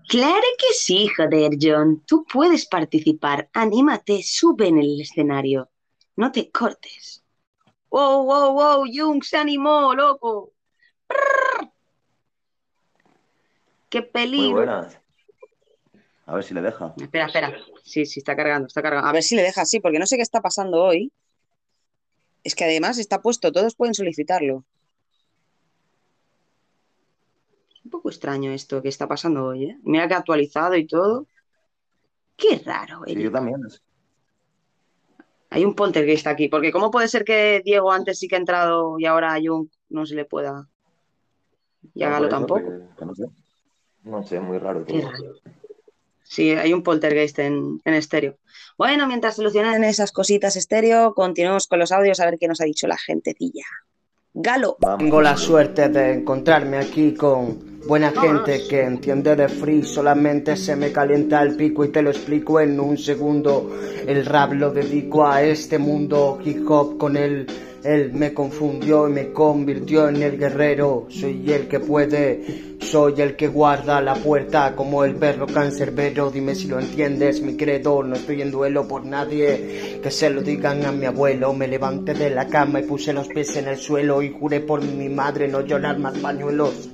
[0.07, 2.03] Claro que sí, joder, John.
[2.05, 3.49] Tú puedes participar.
[3.53, 5.69] Anímate, sube en el escenario.
[6.15, 7.23] No te cortes.
[7.89, 10.53] Wow, wow, wow, Jung se animó, loco.
[11.07, 11.71] Prrr.
[13.89, 14.51] ¡Qué Muy peligro!
[14.53, 14.97] buenas.
[16.25, 16.93] A ver si le deja.
[16.97, 17.57] Espera, espera.
[17.83, 19.09] Sí, sí, está cargando, está cargando.
[19.09, 21.11] A ver si le deja así, porque no sé qué está pasando hoy.
[22.43, 24.65] Es que además está puesto, todos pueden solicitarlo.
[27.83, 29.77] Un poco extraño esto que está pasando hoy, ¿eh?
[29.83, 31.27] Mira que ha actualizado y todo.
[32.37, 33.57] Qué raro, Sí, yo también.
[35.49, 38.97] Hay un poltergeist aquí, porque ¿cómo puede ser que Diego antes sí que ha entrado
[38.97, 40.67] y ahora a Jung no se le pueda?
[41.93, 42.71] Y a No, Galo por eso, tampoco.
[42.71, 43.25] que- que no sé.
[44.03, 45.11] No sé, muy raro Qué todo.
[45.11, 45.33] raro.
[46.31, 48.37] Sí, hay un poltergeist en, en estéreo.
[48.77, 52.63] Bueno, mientras solucionan esas cositas estéreo, continuemos con los audios a ver qué nos ha
[52.63, 53.65] dicho la gentecilla.
[54.33, 54.77] Galo.
[54.97, 59.83] Tengo la suerte de encontrarme aquí con buena gente que entiende de free.
[59.83, 63.69] Solamente se me calienta el pico y te lo explico en un segundo.
[64.07, 67.45] El rap lo dedico a este mundo hip hop con él.
[67.83, 71.07] Él me confundió y me convirtió en el guerrero.
[71.09, 76.29] Soy el que puede, soy el que guarda la puerta como el perro cancerbero.
[76.29, 78.03] Dime si lo entiendes, mi credo.
[78.03, 79.99] No estoy en duelo por nadie.
[80.01, 81.53] Que se lo digan a mi abuelo.
[81.53, 84.83] Me levanté de la cama y puse los pies en el suelo y juré por
[84.83, 86.89] mi madre no llorar más pañuelos.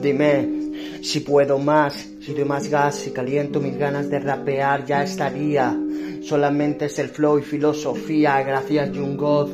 [0.00, 0.66] Dime
[1.02, 5.78] si puedo más, si doy más gas, si caliento mis ganas de rapear, ya estaría.
[6.22, 9.50] Solamente es el flow y filosofía, gracias Young God.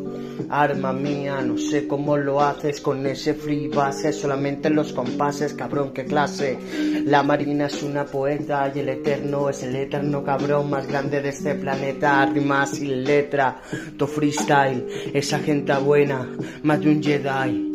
[0.49, 5.93] Arma mía, no sé cómo lo haces con ese free base, solamente los compases, cabrón,
[5.93, 6.59] qué clase.
[7.05, 11.29] La marina es una poeta y el eterno es el eterno cabrón más grande de
[11.29, 13.61] este planeta, rima sin letra,
[13.99, 16.27] to freestyle, esa gente buena,
[16.63, 17.75] más de un Jedi.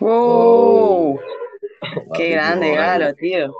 [0.00, 1.20] ¡Oh!
[2.14, 3.04] ¡Qué Guapísimo, grande, Galo.
[3.04, 3.54] Galo, tío!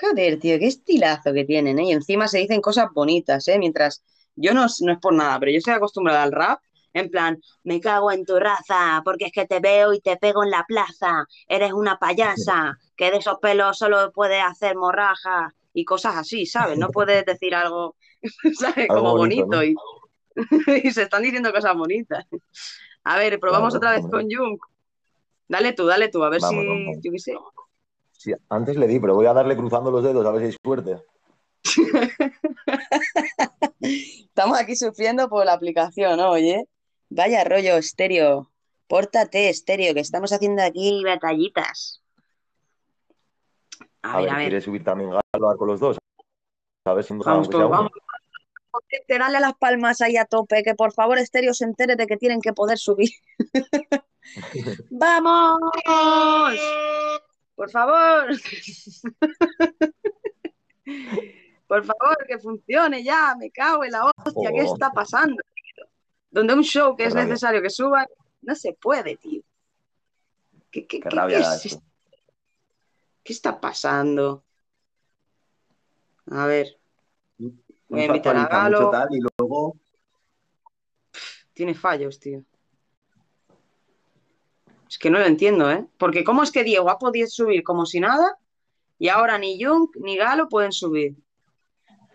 [0.00, 1.84] Joder, tío, qué estilazo que tienen, ¿eh?
[1.84, 3.58] Y encima se dicen cosas bonitas, ¿eh?
[3.58, 4.02] Mientras
[4.36, 6.60] yo no, no es por nada, pero yo estoy acostumbrada al rap,
[6.92, 10.44] en plan, me cago en tu raza, porque es que te veo y te pego
[10.44, 15.84] en la plaza, eres una payasa, que de esos pelos solo puedes hacer morraja y
[15.84, 16.78] cosas así, ¿sabes?
[16.78, 17.96] No puedes decir algo,
[18.58, 18.88] ¿sabes?
[18.90, 19.74] Algo Como bonito, bonito y,
[20.84, 22.24] y se están diciendo cosas bonitas.
[23.04, 24.58] A ver, probamos Claro, otra vez con Jung.
[25.48, 26.96] Dale tú, dale tú, a ver Vamos, si, vamos.
[27.02, 27.34] yo qué sé.
[28.12, 30.56] Sí, antes le di, pero voy a darle cruzando los dedos a ver si hay
[30.64, 31.02] suerte.
[33.80, 36.64] Estamos aquí sufriendo por la aplicación, oye.
[37.10, 38.50] Vaya rollo estéreo.
[38.86, 42.02] Pórtate estéreo, que estamos haciendo aquí batallitas.
[44.02, 44.46] A A ver, ver, a ver.
[44.48, 45.98] ¿quieres subir también Galo con los dos?
[46.84, 47.90] A ver si nos Vamos, todos, vamos.
[49.08, 52.40] Dale las palmas ahí a tope, que por favor Estéreo se entere de que tienen
[52.40, 53.10] que poder subir.
[54.90, 55.58] ¡Vamos!
[57.54, 58.28] Por favor.
[61.66, 63.34] Por favor, que funcione ya.
[63.38, 64.50] Me cago en la hostia.
[64.52, 64.72] ¿Qué Oh.
[64.74, 65.36] está pasando?
[65.54, 65.84] tío?
[66.30, 67.28] Donde un show que Qué es rabia.
[67.28, 68.06] necesario que suban,
[68.42, 69.42] no se puede, tío.
[70.70, 70.86] ¿Qué,
[73.24, 74.44] está pasando?
[76.30, 76.78] A ver,
[77.88, 78.90] voy a invitar a Galo.
[78.90, 79.76] tal y luego
[81.54, 82.44] Tiene fallos, tío.
[84.88, 85.86] Es que no lo entiendo, ¿eh?
[85.98, 88.38] Porque ¿cómo es que Diego ha podido subir como si nada
[88.98, 91.14] y ahora ni Jung ni Galo pueden subir?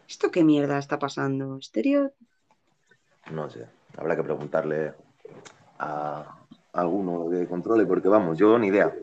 [0.08, 1.58] ¿Esto qué mierda está pasando?
[1.58, 2.12] ¿Estéreo?
[3.32, 3.66] no sé,
[3.98, 4.94] habrá que preguntarle
[5.80, 6.38] a
[6.74, 8.94] alguno que controle, porque vamos, yo ni idea.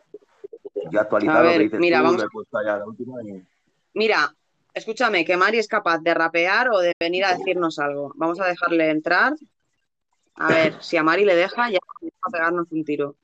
[0.91, 3.43] Yo he actualizado A lo que dices mira, tú, vamos he la última y...
[3.95, 4.35] Mira,
[4.75, 8.13] escúchame, que Mari es capaz de rapear o de venir a decirnos algo.
[8.17, 9.35] Vamos a dejarle entrar.
[10.35, 13.17] A ver, si a Mari le deja, ya vamos a pegarnos un tiro.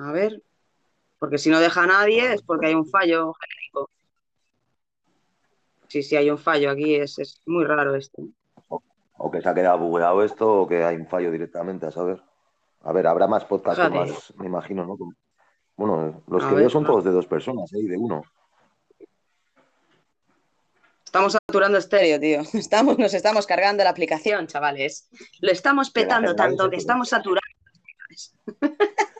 [0.00, 0.42] A ver,
[1.18, 3.90] porque si no deja a nadie es porque hay un fallo genérico.
[5.88, 8.22] Sí, sí, hay un fallo aquí, es, es muy raro esto.
[9.16, 12.22] O que se ha quedado bugueado esto, o que hay un fallo directamente, a saber.
[12.82, 14.96] A ver, habrá más podcasts más, me imagino, ¿no?
[15.76, 17.80] Bueno, los A que ver, veo son todos de dos personas, ¿eh?
[17.80, 18.22] Y de uno.
[21.04, 22.40] Estamos saturando estéreo, tío.
[22.52, 25.08] Estamos, nos estamos cargando la aplicación, chavales.
[25.40, 27.48] Lo estamos petando tanto que estamos saturando.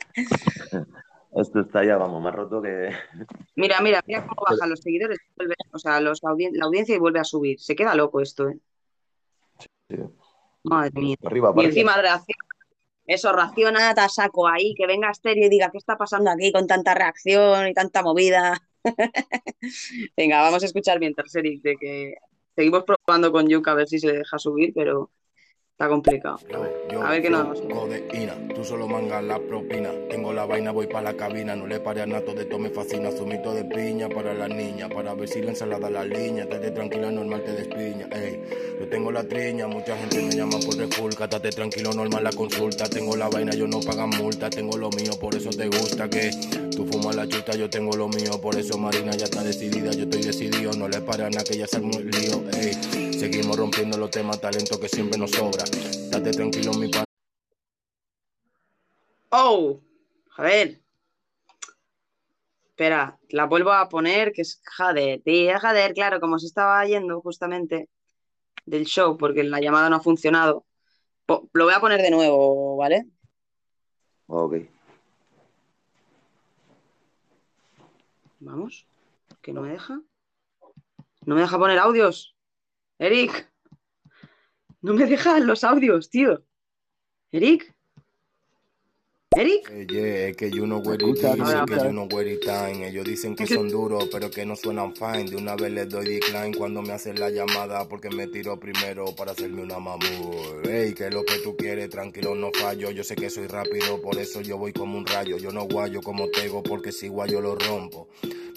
[1.35, 2.89] Esto está ya, vamos, más roto que...
[3.55, 6.99] Mira, mira, mira cómo bajan los seguidores, vuelve- o sea, los audien- la audiencia y
[6.99, 7.59] vuelve a subir.
[7.59, 8.57] Se queda loco esto, ¿eh?
[9.89, 9.97] Sí.
[10.63, 11.15] Madre mía.
[11.23, 12.43] Arriba, Y encima reacciona.
[13.05, 16.67] Eso, reacciona a saco ahí, que venga Estéreo y diga, ¿qué está pasando aquí con
[16.67, 18.61] tanta reacción y tanta movida?
[20.15, 22.13] Venga, vamos a escuchar mientras, Eric, de que
[22.55, 25.09] seguimos probando con Yuka a ver si se deja subir, pero
[25.79, 26.37] está complicado.
[26.91, 27.61] Yo, A ver qué nos...
[27.61, 29.89] codeína, tú solo mangas la propina.
[30.09, 31.55] Tengo la vaina, voy para la cabina.
[31.55, 33.09] No le pare a nato de todo me fascina.
[33.11, 34.89] Zumito de piña para la niña.
[34.89, 36.43] Para ver si la ensalada la línea.
[36.43, 38.09] Estate tranquila, normal te despiña.
[38.11, 38.41] Ey,
[38.77, 39.67] yo tengo la triña.
[39.67, 41.23] Mucha gente me llama por refulca.
[41.23, 42.89] Estate tranquilo, normal la consulta.
[42.89, 44.49] Tengo la vaina, yo no pagan multa.
[44.49, 46.31] Tengo lo mío, por eso te gusta que
[46.75, 47.55] tú fumas la chuta.
[47.55, 49.91] Yo tengo lo mío, por eso Marina ya está decidida.
[49.91, 52.43] Yo estoy decidido, no le pare a nada que ya armó el lío.
[52.59, 55.68] Ey, seguimos rompiendo los temas, talento que siempre nos sobra.
[55.71, 57.05] Estate tranquilo, mi pan.
[59.29, 59.79] ¡Oh!
[60.37, 60.81] A ver.
[62.69, 65.21] Espera, la vuelvo a poner, que es Jader.
[65.21, 67.89] Tía Jader, claro, como se estaba yendo justamente
[68.65, 70.65] del show, porque la llamada no ha funcionado.
[71.27, 73.05] Lo voy a poner de nuevo, ¿vale?
[74.27, 74.55] Ok.
[78.39, 78.87] Vamos.
[79.41, 80.01] Que no me deja.
[81.25, 82.35] No me deja poner audios.
[82.97, 83.48] Eric.
[84.81, 86.43] No me dejan los audios, tío.
[87.31, 87.75] Eric.
[89.35, 89.69] Eric.
[89.71, 92.87] Eh, yeah, es que you know where it es que you know where it time.
[92.87, 95.25] Ellos dicen que son duros, pero que no suenan fine.
[95.25, 99.05] De una vez les doy decline cuando me hacen la llamada porque me tiro primero
[99.15, 100.33] para hacerme una mamú.
[100.63, 102.89] Ey, que es lo que tú quieres, tranquilo, no fallo.
[102.89, 105.37] Yo sé que soy rápido, por eso yo voy como un rayo.
[105.37, 108.07] Yo no guayo como tego, porque si guayo lo rompo.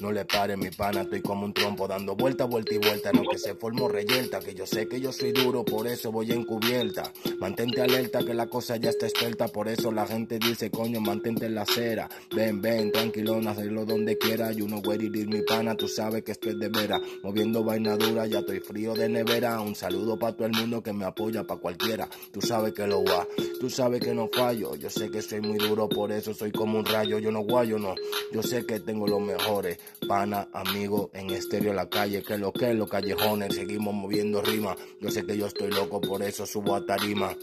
[0.00, 3.22] No le pare mi pana, estoy como un trompo dando vuelta, vuelta y vuelta, no
[3.22, 7.12] que se formó reyelta, que yo sé que yo soy duro, por eso voy encubierta.
[7.38, 11.46] Mantente alerta que la cosa ya está experta, por eso la gente dice, coño, mantente
[11.46, 12.08] en la acera.
[12.34, 14.52] Ven, ven, tranquilo, hacerlo donde quiera.
[14.52, 17.00] You know where it is, mi pana, tú sabes que esto es de veras.
[17.22, 19.60] Moviendo vaina dura, ya estoy frío de nevera.
[19.60, 22.08] Un saludo para todo el mundo que me apoya, para cualquiera.
[22.32, 23.26] Tú sabes que lo va,
[23.60, 24.74] tú sabes que no fallo.
[24.76, 27.18] Yo sé que soy muy duro, por eso soy como un rayo.
[27.18, 27.94] Yo no guayo, no.
[28.32, 29.78] Yo sé que tengo los mejores.
[30.06, 33.54] Pana, amigo, en estéreo la calle, que lo que es los callejones.
[33.54, 34.76] Seguimos moviendo rima.
[35.00, 37.36] Yo sé que yo estoy loco, por eso subo a tarima.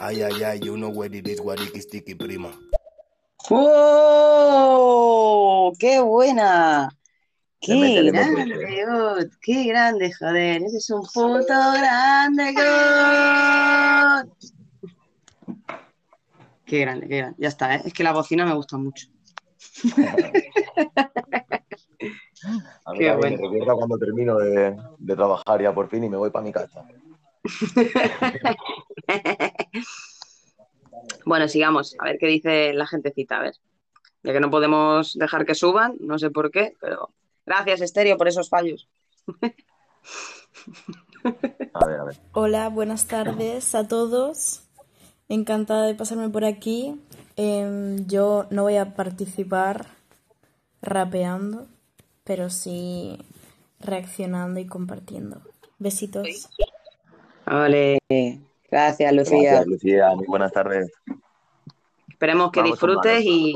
[0.00, 2.52] Ay, ay, ay, you know where it is, guariqui, sticky, prima.
[3.50, 5.72] ¡Oh!
[5.78, 6.88] ¡Qué buena!
[7.60, 8.84] ¡Qué grande.
[8.86, 9.26] God!
[9.42, 10.62] ¡Qué grande, joder!
[10.62, 14.28] Ese es un puto grande, God.
[16.64, 17.36] Qué grande, qué grande.
[17.38, 17.82] Ya está, ¿eh?
[17.84, 19.08] Es que la bocina me gusta mucho.
[22.84, 23.36] A mí Qué bueno.
[23.36, 26.52] me recuerda cuando termino de, de trabajar ya por fin y me voy para mi
[26.52, 26.86] casa.
[31.24, 33.54] Bueno, sigamos, a ver qué dice la gentecita, a ver.
[34.22, 37.10] Ya que no podemos dejar que suban, no sé por qué, pero
[37.46, 38.88] gracias, Estéreo, por esos fallos.
[41.74, 42.16] A ver, a ver.
[42.32, 44.62] Hola, buenas tardes a todos.
[45.28, 47.00] Encantada de pasarme por aquí.
[47.36, 49.86] Em, yo no voy a participar
[50.82, 51.68] rapeando,
[52.24, 53.18] pero sí
[53.78, 55.42] reaccionando y compartiendo.
[55.78, 56.48] Besitos.
[57.46, 57.98] Vale,
[58.70, 59.50] gracias Lucía.
[59.50, 60.08] Gracias, Lucía.
[60.14, 60.90] Muy buenas tardes.
[62.08, 63.54] Esperemos que Vamos disfrutes y,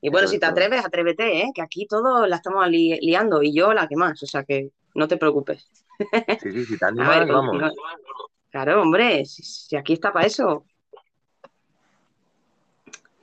[0.00, 1.50] y bueno, Eso si te atreves, atrévete, ¿eh?
[1.54, 4.70] que aquí todos la estamos li- liando y yo la que más, o sea que
[4.94, 5.68] no te preocupes.
[6.40, 7.60] Sí, sí, si te A animas, ver, vamos.
[7.60, 7.72] no-
[8.50, 10.64] claro, hombre, si, si aquí está para eso.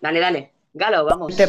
[0.02, 0.52] Dale, dale.
[0.74, 1.32] Galo, vamos.
[1.32, 1.46] Este,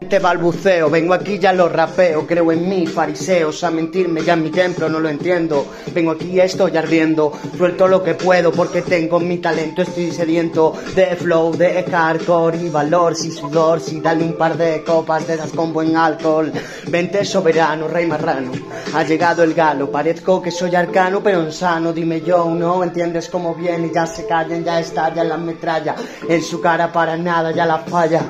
[0.00, 4.42] este balbuceo, vengo aquí ya lo rapeo, creo en mí, fariseos, a mentirme ya en
[4.42, 5.66] mi templo, no lo entiendo.
[5.92, 11.16] Vengo aquí estoy ardiendo, suelto lo que puedo porque tengo mi talento, estoy sediento de
[11.16, 15.52] flow, de hardcore y valor, si sudor, si dale un par de copas de esas
[15.52, 16.52] con buen alcohol.
[16.88, 18.52] Vente soberano, rey marrano,
[18.94, 23.28] ha llegado el galo, parezco que soy arcano pero en sano, dime yo, no entiendes
[23.28, 25.94] cómo viene, ya se callan, ya estallan la metralla,
[26.28, 28.22] en su cara para nada, ya la falla.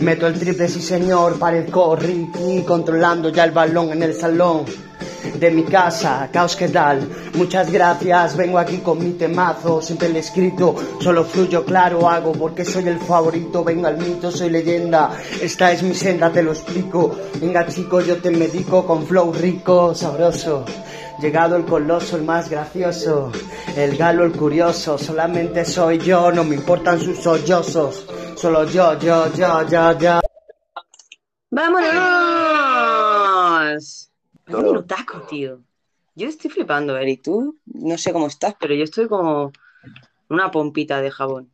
[0.00, 4.64] Meto el triple, sí señor, parezco Ricky, controlando ya el balón en el salón
[5.40, 7.08] de mi casa, caos que tal.
[7.34, 12.64] Muchas gracias, vengo aquí con mi temazo, siempre he escrito, solo fluyo, claro hago, porque
[12.64, 15.10] soy el favorito, vengo al mito, soy leyenda,
[15.42, 17.16] esta es mi senda, te lo explico.
[17.40, 20.64] Venga chico, yo te medico con flow rico, sabroso.
[21.20, 23.32] Llegado el coloso, el más gracioso,
[23.76, 28.06] el galo, el curioso, solamente soy yo, no me importan sus sollozos,
[28.36, 30.20] solo yo, yo, yo, yo, yo.
[31.50, 32.48] ¡Vámonos!
[34.48, 35.60] Un minutaco, tío.
[36.14, 37.22] Yo estoy flipando, Eric.
[37.22, 39.50] Tú no sé cómo estás, pero yo estoy como
[40.28, 41.50] una pompita de jabón.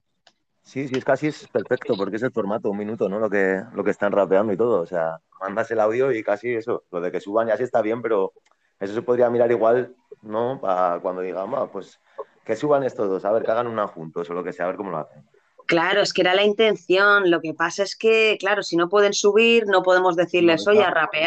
[0.62, 3.18] Sí, sí, es casi es perfecto porque es el formato, un minuto, ¿no?
[3.18, 4.80] Lo que, lo que están rapeando y todo.
[4.80, 6.84] O sea, mandas el audio y casi eso.
[6.90, 8.32] Lo de que suban ya sí está bien, pero
[8.80, 10.60] eso se podría mirar igual, ¿no?
[10.60, 12.00] Para cuando digan, "Va, pues
[12.44, 14.68] que suban estos dos, a ver, que hagan una juntos o lo que sea, a
[14.68, 15.24] ver cómo lo hacen.
[15.66, 17.30] Claro, es que era la intención.
[17.30, 21.26] Lo que pasa es que, claro, si no pueden subir, no podemos decirles, oye, rapead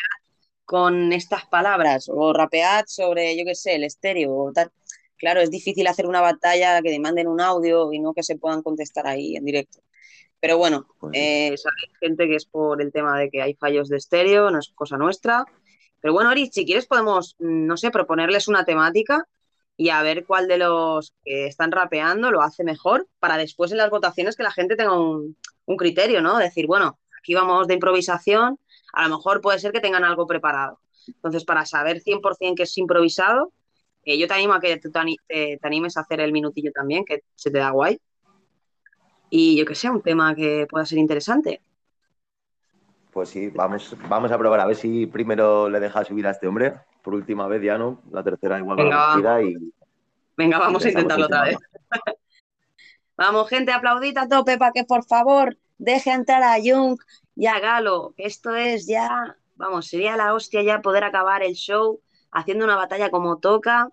[0.64, 4.72] con estas palabras o rapead sobre, yo qué sé, el estéreo o tal.
[5.18, 8.62] Claro, es difícil hacer una batalla que demanden un audio y no que se puedan
[8.62, 9.80] contestar ahí en directo.
[10.40, 13.90] Pero bueno, Pues eh, sabéis, gente, que es por el tema de que hay fallos
[13.90, 15.46] de estéreo, no es cosa nuestra.
[16.02, 19.28] Pero bueno, Eric, si quieres podemos, mm, no sé, proponerles una temática
[19.76, 23.78] y a ver cuál de los que están rapeando lo hace mejor para después en
[23.78, 25.36] las votaciones que la gente tenga un,
[25.78, 26.38] criterio, ¿no?
[26.38, 28.58] Decir, bueno, aquí vamos de improvisación,
[28.94, 30.80] a lo mejor puede ser que tengan algo preparado.
[31.08, 33.52] Entonces, para saber 100% que es improvisado,
[34.04, 37.24] eh, yo te animo a que tú te animes a hacer el minutillo también, que
[37.36, 38.00] se te da guay.
[39.30, 41.62] Y yo que sé, un tema que pueda ser interesante.
[43.18, 46.48] Pues sí, vamos, vamos a probar a ver si primero le deja subir a este
[46.48, 46.76] hombre.
[47.02, 48.00] Por última vez ya, ¿no?
[48.12, 49.42] La tercera igual Venga, la va.
[49.42, 49.56] y,
[50.38, 51.58] Venga, y vamos a intentarlo otra vez.
[53.18, 57.00] Vamos, gente, aplaudid a tope para que por favor deje entrar a Jung
[57.36, 58.14] y a Galo.
[58.18, 62.00] Esto es ya, vamos, sería la hostia ya poder acabar el show
[62.32, 63.90] haciendo una batalla como toca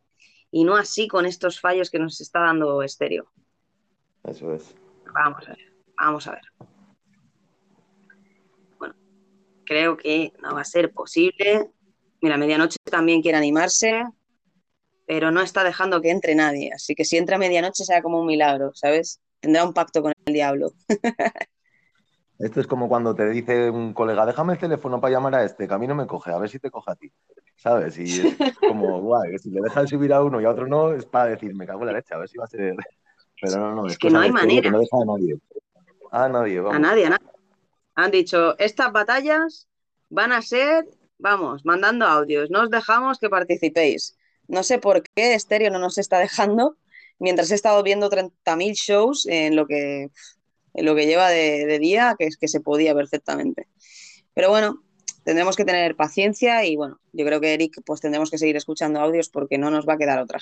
[0.50, 3.32] y no así con estos fallos que nos está dando estéreo.
[4.22, 4.74] Eso es.
[5.14, 6.73] Vamos a ver, vamos a ver.
[9.66, 11.70] Creo que no va a ser posible.
[12.20, 14.04] Mira, medianoche también quiere animarse,
[15.06, 16.70] pero no está dejando que entre nadie.
[16.74, 19.20] Así que si entra a medianoche será como un milagro, ¿sabes?
[19.40, 20.72] Tendrá un pacto con el diablo.
[22.38, 25.68] Esto es como cuando te dice un colega, déjame el teléfono para llamar a este,
[25.68, 27.12] que a mí no me coge, a ver si te coge a ti.
[27.56, 27.96] ¿Sabes?
[27.98, 28.36] Y es
[28.68, 31.30] como, guay, que si le dejan subir a uno y a otro no, es para
[31.30, 32.74] decir, me cago en la leche, a ver si va a ser.
[33.40, 34.70] Pero no, no, Es es que no hay que manera.
[34.70, 35.38] no deja a nadie.
[36.10, 37.26] A nadie, A nadie, a nadie.
[37.94, 39.68] Han dicho, estas batallas
[40.08, 40.86] van a ser,
[41.18, 44.16] vamos, mandando audios, no os dejamos que participéis.
[44.48, 46.76] No sé por qué Estéreo no nos está dejando,
[47.18, 50.10] mientras he estado viendo 30.000 shows en lo que,
[50.74, 53.68] en lo que lleva de, de día, que es que se podía perfectamente.
[54.34, 54.82] Pero bueno,
[55.24, 59.00] tendremos que tener paciencia y bueno, yo creo que Eric, pues tendremos que seguir escuchando
[59.00, 60.38] audios porque no nos va a quedar otra.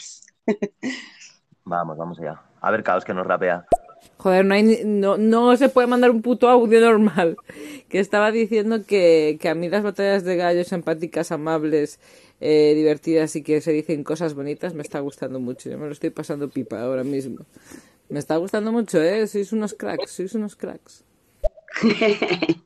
[1.64, 2.42] Vamos, vamos allá.
[2.60, 3.64] A ver, Caos, que nos rapea.
[4.18, 7.36] Joder, no, hay ni- no, no se puede mandar un puto audio normal.
[7.88, 12.00] Que estaba diciendo que, que a mí las batallas de gallos empáticas, amables,
[12.40, 15.68] eh, divertidas y que se dicen cosas bonitas me está gustando mucho.
[15.68, 17.44] Yo me lo estoy pasando pipa ahora mismo.
[18.08, 19.26] Me está gustando mucho, ¿eh?
[19.26, 21.04] Sois unos cracks, sois unos cracks.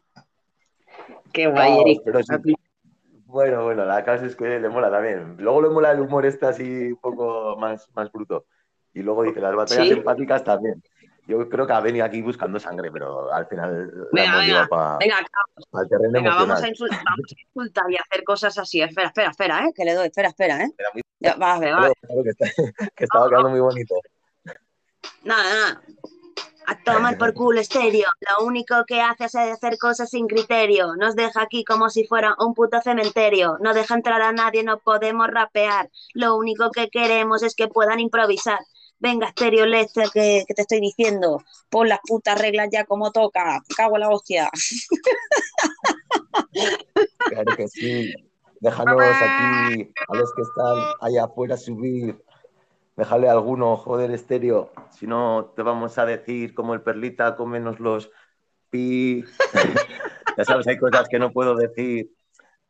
[1.32, 2.43] Qué guay, Caos, Eric.
[2.45, 2.55] sí.
[3.26, 5.37] Bueno, bueno, la Caos es que le mola también.
[5.39, 6.62] Luego le mola el humor este así
[6.93, 8.47] un poco más, más bruto.
[8.95, 9.95] Y luego dice, las batallas Sí.
[9.95, 10.82] empáticas también.
[11.27, 14.66] Yo creo que ha venido aquí buscando sangre, pero al final la Venga, hemos venga,
[14.68, 15.16] para venga,
[15.83, 18.81] el terreno Venga, vamos a, insultar, vamos a insultar y hacer cosas así.
[18.81, 19.72] Espera, espera, espera, ¿eh?
[19.74, 20.72] Que le doy, espera, espera, ¿eh?
[20.95, 21.61] Muy- Ya, va, va, va.
[21.61, 23.95] Claro, claro que, está- que estaba quedando muy bonito.
[25.24, 25.83] Nada, nada.
[26.68, 28.09] A tomar por culo estéreo.
[28.39, 30.97] Lo único que hace es hacer cosas sin criterio.
[30.97, 33.57] Nos deja aquí como si fuera un puto cementerio.
[33.61, 35.89] No deja entrar a nadie, no podemos rapear.
[36.12, 38.59] Lo único que queremos es que puedan improvisar.
[38.99, 41.43] Venga, estéreo Lester, que, que te estoy diciendo.
[41.69, 43.63] Pon las putas reglas ya como toca.
[43.77, 44.51] Cago en la hostia.
[47.29, 48.15] Claro que sí.
[48.61, 52.23] Déjanos aquí a los que están allá afuera subir.
[52.97, 54.73] Déjale a alguno, joder, estéreo.
[54.91, 58.11] Si no, te vamos a decir como el perlita, cómenos los
[58.71, 59.25] pi.
[60.39, 62.11] ya sabes, hay cosas que no puedo decir.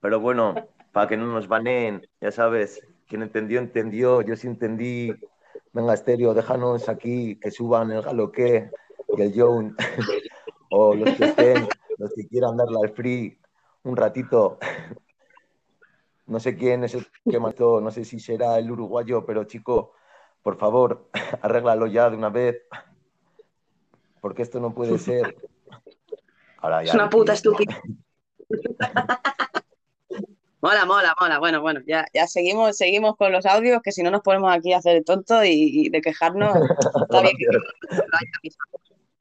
[0.00, 0.54] Pero bueno,
[0.92, 4.22] para que no nos baneen, ya sabes, quien entendió, entendió.
[4.22, 5.14] Yo sí entendí.
[5.76, 8.70] Venga, estéreo, déjanos aquí que suban el galoque
[9.14, 9.76] y el Joan.
[10.70, 11.68] o los que estén,
[11.98, 13.38] los que quieran darle al free
[13.82, 14.58] un ratito.
[16.24, 19.92] No sé quién es el que mató, no sé si será el uruguayo, pero chico,
[20.42, 21.10] por favor,
[21.42, 22.56] arréglalo ya de una vez,
[24.22, 25.36] porque esto no puede ser.
[26.56, 27.82] Ahora ya Es una puta estúpida.
[30.66, 31.38] Mola, mola, mola.
[31.38, 34.72] Bueno, bueno, ya, ya seguimos, seguimos con los audios, que si no nos ponemos aquí
[34.72, 36.56] a hacer el tonto y, y de quejarnos.
[37.08, 37.46] Está bien que,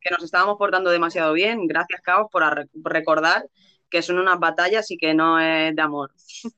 [0.02, 1.68] que nos estábamos portando demasiado bien.
[1.68, 3.46] Gracias, Caos, por recordar
[3.92, 6.10] que son unas batallas y que no es de amor.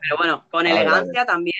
[0.00, 1.54] Pero bueno, con elegancia también.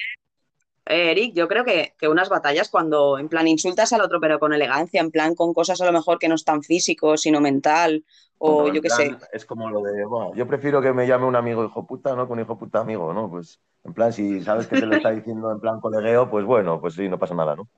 [0.91, 4.41] Eh, Eric, yo creo que, que unas batallas cuando en plan insultas al otro, pero
[4.41, 7.41] con elegancia, en plan con cosas a lo mejor que no es tan físico, sino
[7.41, 8.05] mental,
[8.39, 9.17] o yo qué sé.
[9.33, 12.27] Es como lo de, bueno, yo prefiero que me llame un amigo hijo puta, ¿no?
[12.27, 13.31] Con hijo puta amigo, ¿no?
[13.31, 16.81] Pues, en plan, si sabes que te lo está diciendo en plan colegueo, pues bueno,
[16.81, 17.69] pues sí, no pasa nada, ¿no?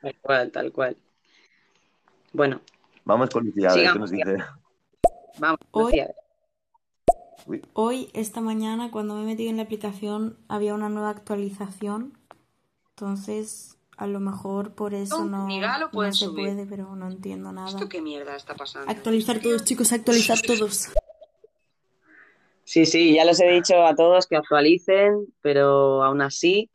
[0.00, 0.96] Tal cual, tal cual.
[2.32, 2.60] Bueno,
[3.04, 4.36] Vamos con Lucía, a ver qué nos dice.
[5.38, 6.14] vamos, Hoy- Lucía.
[7.74, 12.18] Hoy, esta mañana, cuando me he metido en la aplicación, había una nueva actualización.
[12.90, 15.48] Entonces, a lo mejor por eso no,
[16.12, 16.36] se subir.
[16.36, 17.68] puede, pero no entiendo nada.
[17.68, 18.90] ¿Esto qué mierda está pasando?
[18.90, 20.90] Actualizar todos, chicos, actualizar todos.
[22.64, 26.70] Sí, sí, ya les he dicho a todos que actualicen, pero aún así,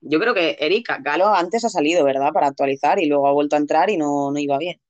[0.00, 2.32] yo creo que Erika Galo antes ha salido, ¿verdad?
[2.32, 4.80] Para actualizar y luego ha vuelto a entrar y no, no iba bien.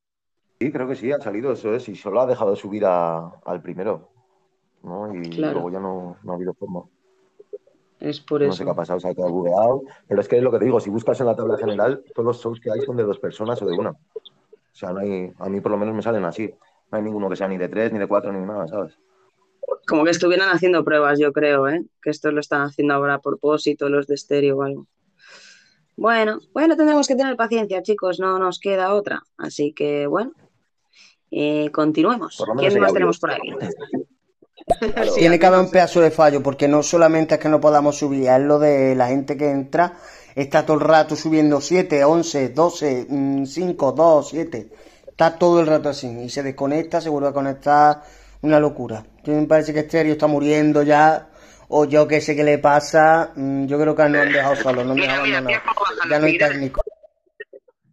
[0.60, 3.60] Sí, creo que sí, ha salido eso, es, y solo ha dejado subir a- al
[3.62, 4.13] primero,
[4.84, 5.14] ¿no?
[5.14, 5.54] Y Claro.
[5.54, 6.82] luego ya no, no ha habido forma.
[8.00, 8.56] Es por No eso.
[8.56, 9.82] sé qué ha pasado, se ha quedado bugueado.
[10.06, 12.26] Pero es que es lo que te digo, si buscas en la tabla general, todos
[12.26, 13.90] los shows que hay son de dos personas o de una.
[13.90, 16.52] O sea, no hay, a mí por lo menos me salen así.
[16.90, 18.98] No hay ninguno que sea ni de tres, ni de cuatro, ni nada, ¿sabes?
[19.88, 21.84] Como que estuvieran haciendo pruebas, yo creo, ¿eh?
[22.02, 24.86] Que esto lo están haciendo ahora a propósito, los de estéreo o algo.
[25.96, 29.22] Bueno, bueno, tendremos que tener paciencia, chicos, no nos queda otra.
[29.38, 30.32] Así que, bueno,
[31.30, 32.42] eh, continuemos.
[32.58, 32.92] ¿Quién más audio.
[32.92, 33.30] tenemos por
[34.80, 37.98] Sí, Tiene que haber un pedazo de fallo, porque no solamente es que no podamos
[37.98, 39.94] subir, es lo de la gente que entra,
[40.34, 43.06] está todo el rato subiendo 7, 11, 12,
[43.46, 44.70] 5, 2, 7.
[45.08, 46.08] Está todo el rato así.
[46.08, 48.02] Y se desconecta, se vuelve a conectar.
[48.42, 49.04] Una locura.
[49.22, 51.30] Yo me parece que Stereo está muriendo ya.
[51.68, 53.32] O yo que sé qué le pasa.
[53.36, 55.62] Mm, Yo creo que no han dejado solo, no han dejado abandonado.
[56.10, 56.82] Ya no hay técnico.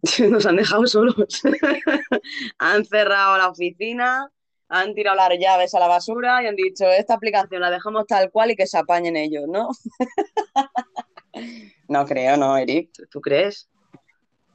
[0.30, 1.16] Nos han dejado solos.
[2.57, 4.32] han cerrado la oficina,
[4.72, 8.32] han tirado las llaves a la basura y han dicho, esta aplicación la dejamos tal
[8.32, 9.69] cual y que se apañen ellos, ¿no?
[11.89, 12.89] no creo, no, Eric.
[13.09, 13.69] ¿Tú crees?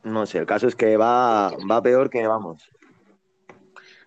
[0.03, 2.63] No sé, el caso es que va, va peor que vamos.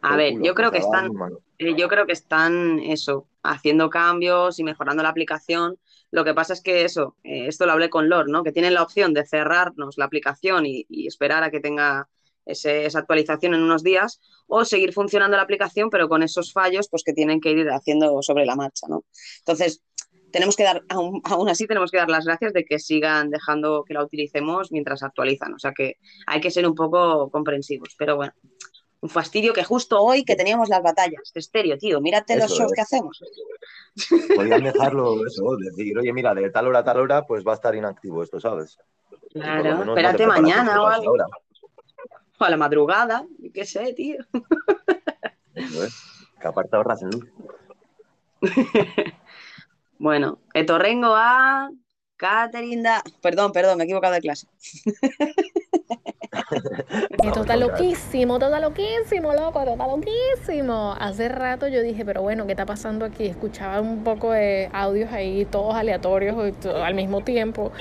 [0.01, 1.11] A ver, culo, yo creo que están,
[1.59, 5.77] eh, yo creo que están eso, haciendo cambios y mejorando la aplicación.
[6.09, 8.43] Lo que pasa es que eso, eh, esto lo hablé con Lord, ¿no?
[8.43, 12.07] Que tienen la opción de cerrarnos la aplicación y, y esperar a que tenga
[12.51, 16.87] ese- esa actualización en unos días, o seguir funcionando la aplicación, pero con esos fallos,
[16.89, 19.03] pues que tienen que ir haciendo sobre la marcha, ¿no?
[19.39, 19.81] Entonces,
[20.31, 23.83] tenemos que dar, aún, aún así tenemos que dar las gracias de que sigan dejando
[23.83, 25.53] que la utilicemos mientras actualizan.
[25.55, 25.95] O sea que
[26.27, 28.33] hay que ser un poco comprensivos, pero bueno.
[29.01, 32.01] Un fastidio que justo hoy que teníamos las batallas estéreo, tío.
[32.01, 32.75] Mírate los Eso shows es.
[32.75, 33.21] que hacemos.
[34.35, 37.55] Podían dejarlo eso, decir, oye, mira, de tal hora a tal hora, pues va a
[37.55, 38.77] estar inactivo esto, ¿sabes?
[39.31, 41.15] Claro, espérate mañana o algo.
[42.39, 44.17] O a la madrugada, yo qué sé, tío.
[45.53, 47.27] Que aparte ahorras en luz.
[49.97, 51.69] Bueno, Etorrengo a
[52.15, 53.03] Catherine da...
[53.21, 54.47] Perdón, perdón, me he equivocado de clase.
[57.23, 60.95] Esto está loquísimo, todo está loquísimo, loco, todo está loquísimo.
[60.99, 63.25] Hace rato yo dije, pero bueno, ¿qué está pasando aquí?
[63.27, 66.35] Escuchaba un poco de audios ahí, todos aleatorios
[66.65, 67.71] al mismo tiempo.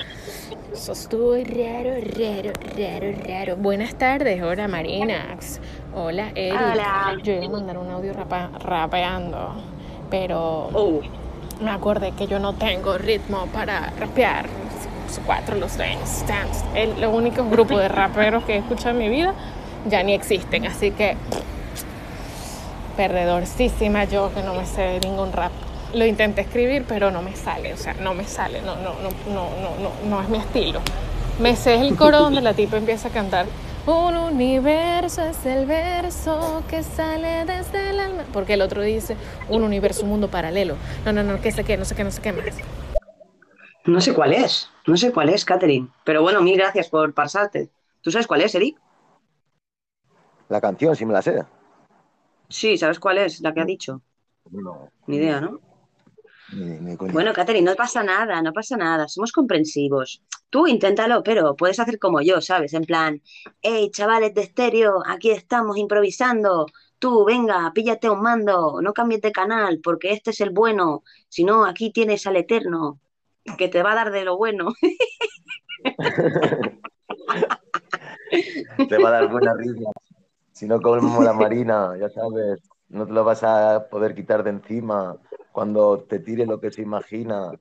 [0.73, 3.55] Eso estuvo raro, raro, raro, raro.
[3.57, 5.59] Buenas tardes, hola Marinax.
[5.95, 6.59] Hola Eric.
[6.73, 7.17] Hola.
[7.23, 9.55] Yo iba a mandar un audio rapa- rapeando,
[10.11, 11.01] pero Oh.
[11.61, 14.45] me acordé que yo no tengo ritmo para rapear.
[15.09, 16.25] Los cuatro, los Dance.
[16.75, 19.33] El, los únicos grupos de raperos que he escuchado en mi vida
[19.87, 21.15] ya ni existen, así que
[22.97, 25.51] perdedorcísima yo que no me sé ningún rap.
[25.93, 29.09] Lo intenté escribir, pero no me sale, o sea, no me sale, no, no, no,
[29.33, 29.49] no,
[29.81, 30.81] no, no es mi estilo.
[31.39, 33.47] Me sé el coro donde la tipa empieza a cantar.
[33.87, 38.23] Un universo es el verso que sale desde el alma.
[38.31, 39.15] Porque el otro dice
[39.47, 40.75] un universo, un mundo paralelo.
[41.05, 42.43] No, no, no, que sé qué, no sé qué, no sé qué más.
[43.89, 45.89] No sé cuál es, no sé cuál es, Catherine.
[46.03, 47.71] Pero bueno, mil gracias por pasarte.
[48.01, 48.79] ¿Tú sabes cuál es, Eric?
[50.47, 51.43] La canción, si me la sé.
[52.47, 53.41] Sí, ¿sabes cuál es?
[53.41, 54.01] La que ha dicho.
[54.51, 54.91] No.
[55.07, 55.59] Ni idea, ¿no?
[56.53, 57.13] Ni, ni coña.
[57.13, 59.07] Bueno, Catherine, no pasa nada, no pasa nada.
[59.07, 60.23] Somos comprensivos.
[60.51, 62.73] Tú inténtalo, pero puedes hacer como yo, ¿sabes?
[62.73, 63.21] En plan,
[63.61, 66.67] hey, chavales de estéreo, aquí estamos improvisando.
[66.99, 71.03] Tú, venga, píllate un mando, no cambies de canal, porque este es el bueno.
[71.27, 72.99] Si no, aquí tienes al eterno,
[73.57, 74.73] que te va a dar de lo bueno.
[78.89, 79.91] Te va a dar buena risa.
[80.51, 84.49] Si no como la Marina, ya sabes, no te lo vas a poder quitar de
[84.51, 85.17] encima
[85.51, 87.51] cuando te tire lo que se imagina.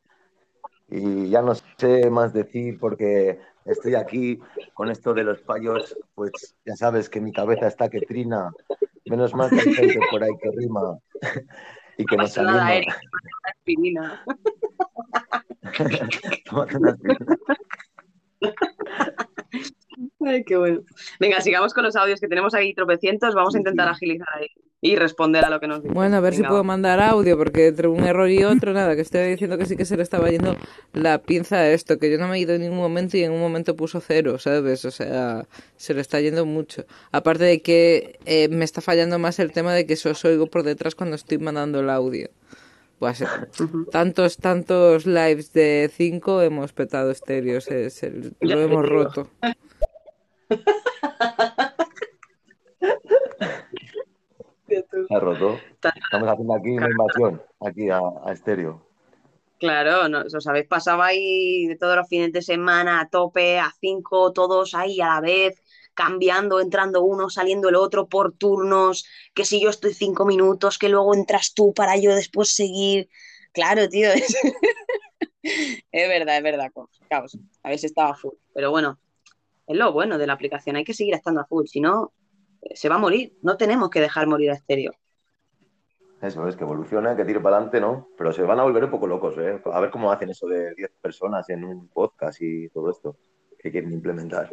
[0.89, 4.41] Y ya no sé más decir porque estoy aquí
[4.75, 8.51] con esto de los fallos, pues ya sabes que mi cabeza está que trina.
[9.05, 10.99] Menos mal que hay gente por ahí que rima
[11.99, 12.75] y que No nos pasa nada.
[12.75, 12.95] Eric.
[13.45, 14.25] Aspirina.
[20.25, 20.81] Ay, qué bueno.
[21.19, 23.35] Venga, sigamos con los audios que tenemos ahí tropecientos.
[23.35, 24.49] Vamos a intentar agilizar ahí
[24.81, 25.93] y responder a lo que nos dicen.
[25.95, 26.67] Bueno, a ver si Venga, puedo va.
[26.67, 29.85] mandar audio, porque entre un error y otro, nada, que estoy diciendo que sí que
[29.85, 30.57] se le estaba yendo
[30.93, 33.33] la pinza a esto, que yo no me he ido en ningún momento y en
[33.33, 34.85] un momento puso cero, ¿sabes?
[34.85, 36.85] O sea, se le está yendo mucho.
[37.11, 40.63] Aparte de que eh, me está fallando más el tema de que os oigo por
[40.63, 42.31] detrás cuando estoy mandando el audio.
[43.01, 43.23] Pues,
[43.93, 49.29] tantos, tantos lives de 5 hemos petado estéreos, es el- Ya lo hemos roto.
[54.69, 55.59] Se ha roto.
[55.75, 58.89] Estamos haciendo aquí una invasión, aquí a, a estéreo.
[59.59, 63.73] Claro, no, os habéis pasado ahí de todos los fines de semana a tope, a
[63.81, 65.61] cinco, todos ahí a la vez,
[65.95, 69.05] cambiando, entrando uno, saliendo el otro por turnos,
[69.35, 73.09] que si yo estoy cinco minutos, que luego entras tú para yo después seguir.
[73.53, 74.37] Claro, tío, es,
[75.43, 76.71] es verdad, es verdad,
[77.09, 77.37] caos.
[77.65, 78.35] Habéis estado a full.
[78.55, 79.01] Pero bueno,
[79.67, 82.13] es lo bueno de la aplicación, hay que seguir estando a full, si no,
[82.75, 83.37] se va a morir.
[83.43, 84.93] No tenemos que dejar morir a estéreo.
[86.21, 88.09] Eso es, que evolucione, que tire para adelante, ¿no?
[88.17, 89.61] Pero se van a volver un poco locos, ¿eh?
[89.73, 93.17] A ver cómo hacen eso de 10 personas en un podcast y todo esto
[93.57, 94.51] que quieren implementar.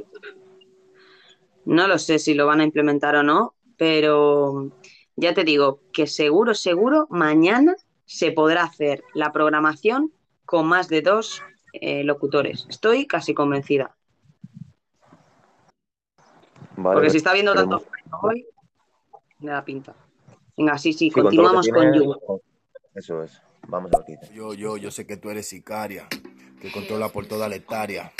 [1.66, 4.72] No lo sé si lo van a implementar o no, pero
[5.16, 10.12] ya te digo que seguro, seguro, mañana se podrá hacer la programación
[10.46, 11.42] con más de dos
[11.74, 12.68] eh, locutores.
[12.70, 13.96] Estoy casi convencida.
[16.78, 17.84] Vale, Porque si está viendo esperemos.
[18.22, 18.46] Hoy,
[19.40, 19.96] me da pinta.
[20.58, 22.42] Venga, sí, sí, continuamos con tiene, You.
[22.94, 23.42] Eso es.
[23.68, 24.34] Vamos a.
[24.34, 26.08] Yo, yo, yo sé que tú eres sicaria,
[26.62, 28.14] que controla por toda la hectárea.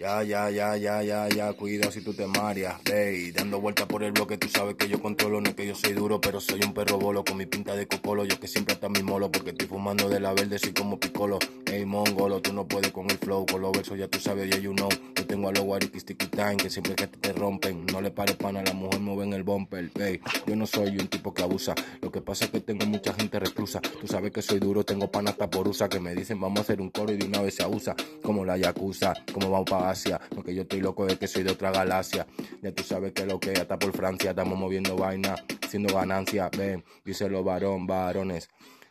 [0.00, 4.02] Ya, ya, ya, ya, ya, ya, cuidado si tú te mareas, ve, dando vueltas por
[4.02, 6.62] el bloque, tú sabes que yo controlo, no es que yo soy duro, pero soy
[6.64, 9.50] un perro bolo con mi pinta de cocolo, yo que siempre hasta mi molo, porque
[9.50, 13.18] estoy fumando de la verde, soy como picolo, ey, mongolo, tú no puedes con el
[13.18, 16.02] flow, con los versos ya tú sabes, ya you know, yo tengo a los guariquis
[16.06, 19.42] time, que siempre que te rompen, no le pares pana, la mujer mueve en el
[19.42, 22.86] bumper, ey, yo no soy un tipo que abusa, lo que pasa es que tengo
[22.86, 26.14] mucha gente reclusa, tú sabes que soy duro, tengo pana hasta por usa, que me
[26.14, 29.12] dicen vamos a hacer un coro y de una vez se abusa, como la Yakuza,
[29.34, 29.89] como vamos para
[30.34, 32.26] Porque yo estoy loco de que soy de otra galaxia,
[32.62, 35.34] ya tú sabes que lo que hasta por Francia estamos moviendo vaina,
[35.64, 38.48] haciendo ganancia, ven, díselo varón, varones,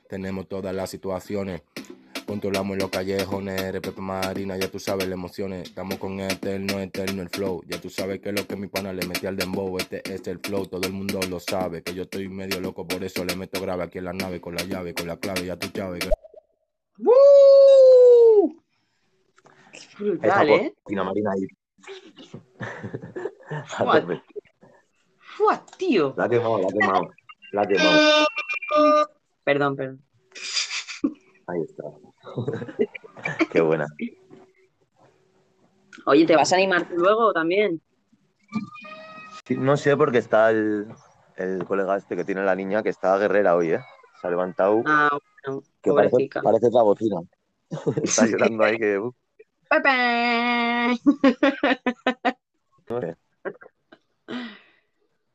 [0.08, 1.62] tenemos todas las situaciones.
[2.26, 5.70] Controlamos los callejones, RPP Marina, ya tú sabes las emociones.
[5.70, 7.64] Estamos con eterno, eterno el flow.
[7.68, 10.38] Ya tú sabes que lo que mi pana le metí al dembow, este es el
[10.40, 11.82] flow, todo el mundo lo sabe.
[11.82, 14.54] Que yo estoy medio loco, por eso le meto grave aquí en la nave con
[14.54, 16.02] la llave, con la clave, ya tú sabes.
[16.06, 16.10] que-
[17.00, 18.19] ¡Uh!
[20.00, 20.74] Brutal, ¿eh?
[20.82, 21.46] cocina marina ahí.
[25.20, 26.14] ¡Fua, tío!
[26.18, 27.10] La ha quemado, la ha quemado.
[27.52, 28.28] La ha quemado.
[29.44, 30.02] Perdón, perdón.
[31.48, 31.84] Ahí está.
[33.52, 33.88] Qué buena.
[36.06, 37.82] Oye, ¿te vas a animar luego también?
[39.46, 40.88] Sí, no sé porque está el,
[41.36, 43.82] el colega este que tiene la niña que está guerrera hoy, ¿eh?
[44.22, 44.82] Se ha levantado.
[44.86, 45.10] Ah,
[45.44, 47.18] bueno, que parece la bocina.
[48.04, 49.00] está llorando ahí que.
[49.00, 49.14] uh,
[52.88, 53.16] Sé.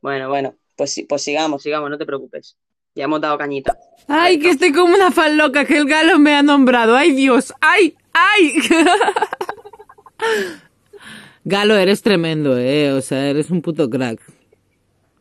[0.00, 2.56] Bueno, bueno, pues, sí- pues sigamos, sigamos, no te preocupes.
[2.94, 3.76] Ya hemos dado cañita.
[4.06, 6.94] Ay, que estoy como una fan loca que el galo me ha nombrado.
[6.96, 7.52] Ay, Dios.
[7.60, 8.54] Ay, ay.
[11.46, 12.92] Galo, eres tremendo, eh.
[12.92, 14.20] O sea, eres un puto crack.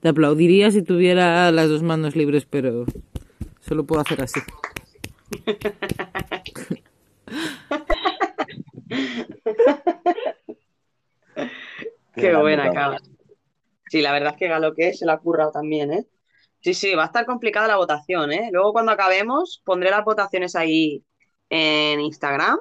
[0.01, 2.85] Te aplaudiría si tuviera las dos manos libres, pero
[3.61, 4.39] solo puedo hacer así.
[12.15, 13.01] Qué buena, Carlos.
[13.89, 16.07] Sí, la verdad es que Galo que se lo ha currado también, ¿eh?
[16.61, 18.49] Sí, sí, va a estar complicada la votación, ¿eh?
[18.51, 21.03] Luego cuando acabemos pondré las votaciones ahí
[21.49, 22.57] en Instagram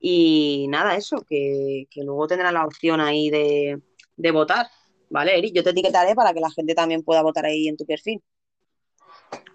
[0.00, 3.80] y nada, eso, que, que luego tendrán la opción ahí de,
[4.16, 4.66] de votar,
[5.10, 5.54] ¿vale, Eric?
[5.54, 8.22] Yo te etiquetaré para que la gente también pueda votar ahí en tu perfil.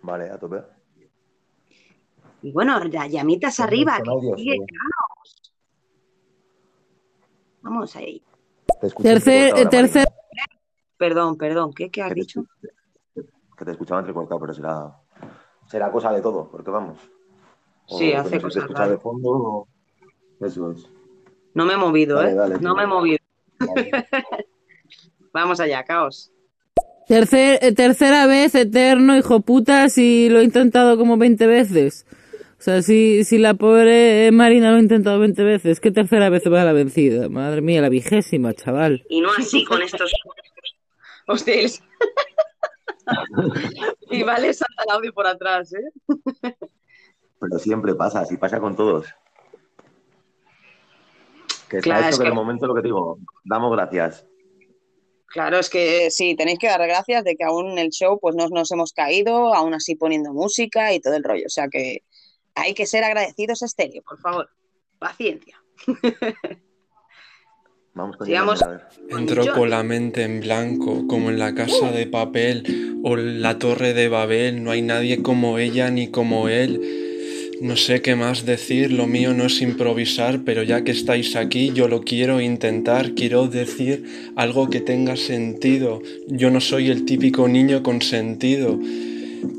[0.02, 0.62] Vale, a tope.
[2.44, 4.58] Y bueno, llamitas arriba, que sigue.
[7.64, 8.22] Vamos ahí.
[8.80, 10.08] Te Tercer, eh, tercer,
[10.98, 12.46] Perdón, perdón, ¿qué, qué has dicho?
[13.58, 14.92] Que te escuchaba entrecortado, pero será,
[15.68, 16.98] será cosa de todo, porque vamos.
[17.88, 19.30] O Sí, hace no se cosas escucha de fondo.
[19.30, 19.68] o-
[20.40, 20.88] Eso es.
[21.54, 22.36] No me he movido, Dale, ¿eh?
[22.36, 23.18] dale, no me he movido.
[25.34, 26.32] Vamos allá, caos.
[27.08, 32.06] tercer, eh, tercera vez, eterno, hijo puta, si lo he intentado como 20 veces.
[32.64, 36.44] O sea, si, si la pobre Marina lo ha intentado 20 veces, ¿qué tercera vez
[36.50, 37.28] va la vencida?
[37.28, 39.04] Madre mía, la vigésima, chaval.
[39.10, 40.10] Y no así con estos
[41.28, 41.84] hostiles.
[44.12, 45.92] y vale, salta el audio por atrás, ¿eh?
[47.42, 49.08] Pero siempre pasa, así pasa con todos.
[51.70, 54.26] Que está Claro, hecho es que, que- el momento lo que te digo, damos gracias.
[55.28, 58.36] Claro, es que sí, tenéis que dar gracias de que aún en el show pues
[58.38, 61.48] no nos hemos caído, aún así poniendo música y todo el rollo.
[61.48, 62.04] O sea que
[62.56, 64.50] hay que ser agradecidos a Estéreo, por favor.
[65.00, 65.62] Paciencia.
[67.96, 68.60] Vamos con Sigamos.
[68.60, 69.20] Yolanda, a ver.
[69.20, 73.94] Entro con la mente en blanco, como en la casa de papel o la torre
[73.94, 74.64] de Babel.
[74.64, 76.82] No hay nadie como ella ni como él.
[77.62, 81.72] No sé qué más decir, lo mío no es improvisar, pero ya que estáis aquí,
[81.72, 83.14] yo lo quiero intentar.
[83.14, 86.02] Quiero decir algo que tenga sentido.
[86.28, 88.80] Yo no soy el típico niño consentido.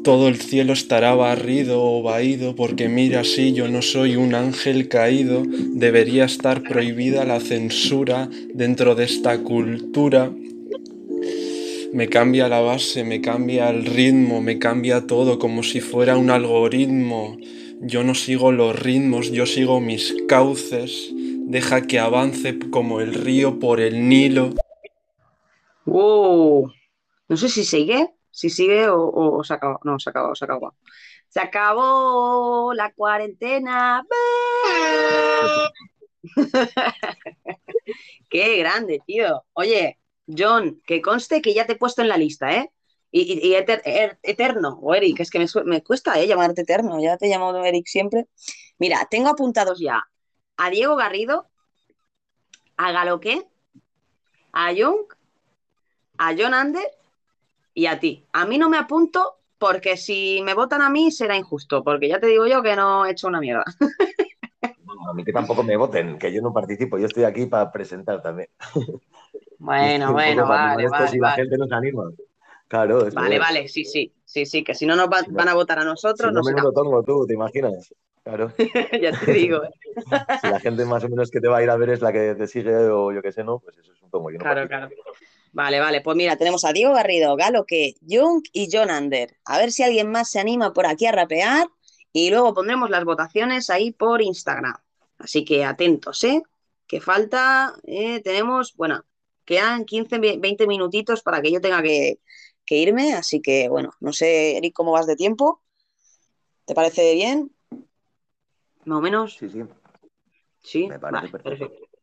[0.03, 4.89] Todo el cielo estará barrido o vaído, porque mira, si yo no soy un ángel
[4.89, 10.31] caído, debería estar prohibida la censura dentro de esta cultura.
[11.93, 16.31] Me cambia la base, me cambia el ritmo, me cambia todo como si fuera un
[16.31, 17.37] algoritmo.
[17.81, 21.13] Yo no sigo los ritmos, yo sigo mis cauces.
[21.47, 24.55] Deja que avance como el río por el Nilo.
[25.85, 26.67] Uh,
[27.29, 29.79] no sé si sigue, si sigue o, o- se acabó.
[29.85, 30.75] No, se acabó, se acabó.
[31.29, 34.05] Se acabó la cuarentena.
[38.29, 39.45] Qué grande, tío.
[39.53, 42.71] Oye, John, que conste que ya te he puesto en la lista, ¿eh?
[43.13, 46.27] Y, er- eterno, o Eric, es que me, me cuesta ¿eh?
[46.27, 48.27] llamarte eterno, ya te he llamado Eric siempre.
[48.79, 50.03] Mira, tengo apuntados ya
[50.57, 51.49] a Diego Garrido,
[52.77, 53.47] a Galoqué,
[54.53, 55.07] a Jung,
[56.19, 56.91] a John Ander
[57.75, 58.27] y a ti.
[58.33, 62.21] A mí no me apunto porque si me votan a mí será injusto, porque ya
[62.21, 63.65] te digo yo que no he hecho una mierda.
[65.11, 68.23] A mí que tampoco me voten, que yo no participo, yo estoy aquí para presentar
[68.23, 68.49] también.
[69.59, 72.11] Bueno, bueno, vale, vale, si la gente nos anima.
[72.69, 75.55] Claro, es Vale, vale, sí, sí, sí, sí, que si no nos va- van a
[75.55, 76.63] votar a Si nosotros, no, no será.
[76.63, 77.95] menudo tongo tú, ¿te imaginas?
[78.23, 78.53] Claro.
[79.03, 79.65] ya te digo.
[79.65, 79.71] ¿eh?
[80.37, 82.13] Si la gente más o menos que te va a ir a ver es la
[82.13, 83.59] que te sigue o yo qué sé, ¿no?
[83.61, 84.31] Pues eso es un tongo.
[84.31, 85.03] Yo no Claro, participo.
[85.03, 85.15] claro.
[85.55, 89.37] Vale, vale, pues mira, tenemos a Diego Garrido, Galoque, Jung y John Ander.
[89.45, 91.69] A ver si alguien más se anima por aquí a rapear
[92.13, 94.75] y luego pondremos las votaciones ahí por Instagram.
[95.19, 96.43] Así que atentos, ¿eh?
[96.89, 99.05] Que falta, eh, tenemos, bueno,
[99.45, 102.19] quedan 15, ve- 20 minutitos para que yo tenga que,
[102.67, 105.63] que irme, así que bueno, no sé, Eric, cómo vas de tiempo.
[106.65, 107.55] ¿Te parece bien?
[108.87, 109.37] Más o menos.
[109.37, 109.63] Sí, sí.
[110.63, 111.69] Sí, Me parece vale, perfecto.
[111.69, 111.94] perfecto.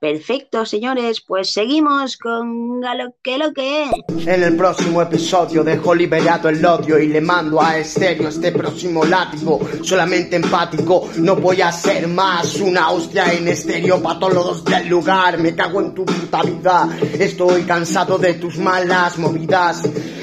[0.00, 3.90] Perfecto, señores, pues seguimos con Galoque lo que es.
[4.28, 9.04] En el próximo episodio dejo liberado el odio y le mando a Estéreo este próximo
[9.04, 9.58] látigo.
[9.82, 14.86] Solamente empático, no voy a ser más una hostia en estéreo para todos los del
[14.86, 15.38] lugar.
[15.38, 16.88] Me cago en tu puta vida.
[17.18, 19.82] Estoy cansado de tus malas movidas.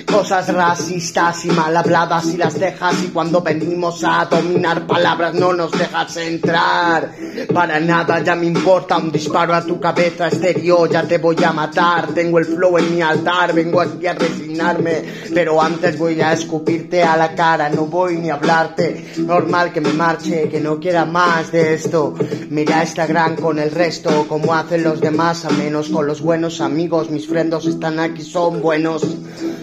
[0.10, 5.52] Cosas racistas y mal habladas y las dejas y cuando venimos a dominar palabras no
[5.52, 7.12] nos dejas entrar.
[7.54, 11.52] Para nada ya me importa un disparo a tu cabeza estéreo, ya te voy a
[11.52, 12.14] matar.
[12.14, 17.04] Tengo el flow en mi altar, vengo aquí a resignarme, pero antes voy a escupirte
[17.04, 19.14] a la cara, no voy ni a hablarte.
[19.18, 22.16] Normal que me marche, que no quiera más de esto.
[22.50, 27.10] Mira Instagram con el resto, como hacen los demás, a menos con los buenos amigos.
[27.10, 29.04] Mis frendos están aquí, son buenos,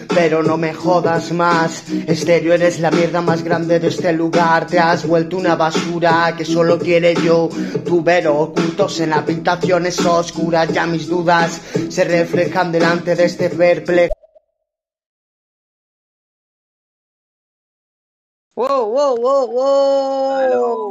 [0.08, 1.84] pero no me jodas más.
[2.06, 4.66] Estéreo eres la mierda más grande de este lugar.
[4.66, 7.48] Te has vuelto una basura que solo quiere yo.
[7.84, 10.72] Tu vero ocultos en habitaciones oscuras.
[10.72, 14.14] Ya mis dudas se reflejan delante de este perplejo.
[18.54, 20.90] ¡Wow, wow, wow, wow!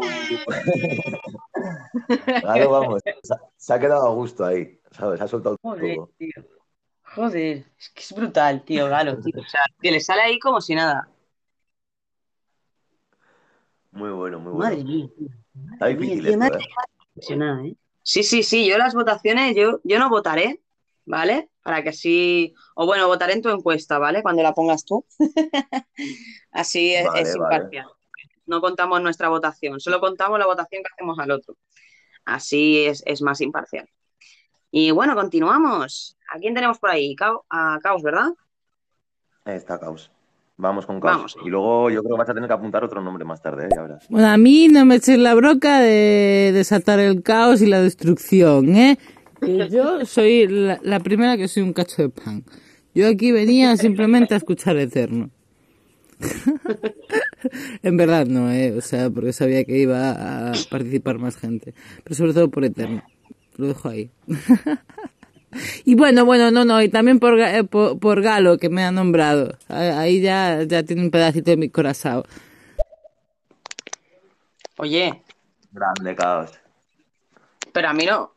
[2.41, 3.01] Claro, vamos.
[3.03, 5.21] Se, se ha quedado a gusto ahí, ¿sabes?
[5.21, 6.11] Ha soltado Joder, todo.
[6.17, 6.43] tío.
[7.15, 9.39] Joder, es que es brutal, tío, Galo, tío.
[9.39, 11.07] O sea, que le sale ahí como si nada.
[13.91, 14.69] Muy bueno, muy bueno.
[14.69, 15.27] Madre mía, tío.
[15.73, 16.37] Está difícil ¿eh?
[17.67, 17.75] ¿eh?
[18.03, 20.61] Sí, sí, sí, yo las votaciones, yo, yo no votaré,
[21.05, 21.49] ¿vale?
[21.63, 24.23] Para que así, o bueno, votaré en tu encuesta, ¿vale?
[24.23, 25.05] Cuando la pongas tú.
[26.51, 27.55] Así es, Vale, es vale.
[27.55, 27.87] imparcial.
[28.47, 31.55] No contamos nuestra votación, solo contamos la votación que hacemos al otro.
[32.25, 33.87] Así es, es más imparcial.
[34.71, 36.17] Y bueno, continuamos.
[36.33, 37.15] ¿A quién tenemos por ahí?
[37.49, 38.29] A Caos, ¿verdad?
[39.45, 40.11] Ahí está Caos.
[40.61, 41.15] Vamos con Caos.
[41.15, 41.37] Vamos.
[41.43, 43.69] Y luego yo creo que vas a tener que apuntar otro nombre más tarde, ¿eh?
[43.75, 44.05] Ya verás.
[44.09, 48.75] Bueno, a mí no me eches la broca de desatar el caos y la destrucción,
[48.75, 48.99] ¿eh?
[49.41, 52.43] Que yo soy la, la primera que soy un cacho de pan.
[52.93, 55.31] Yo aquí venía simplemente a escuchar Eterno.
[57.81, 58.77] en verdad no, ¿eh?
[58.77, 61.73] O sea, porque sabía que iba a participar más gente.
[62.03, 63.01] Pero sobre todo por Eterno.
[63.57, 64.11] Lo dejo ahí.
[65.85, 68.91] y bueno, bueno, no, no, y también por, eh, por, por Galo, que me ha
[68.91, 69.57] nombrado.
[69.69, 72.23] Ah, Ahí ya, ya tiene un pedacito de mi corazón.
[74.77, 75.21] Oye,
[75.71, 76.51] Grande Caos.
[77.71, 78.33] pero a mí no.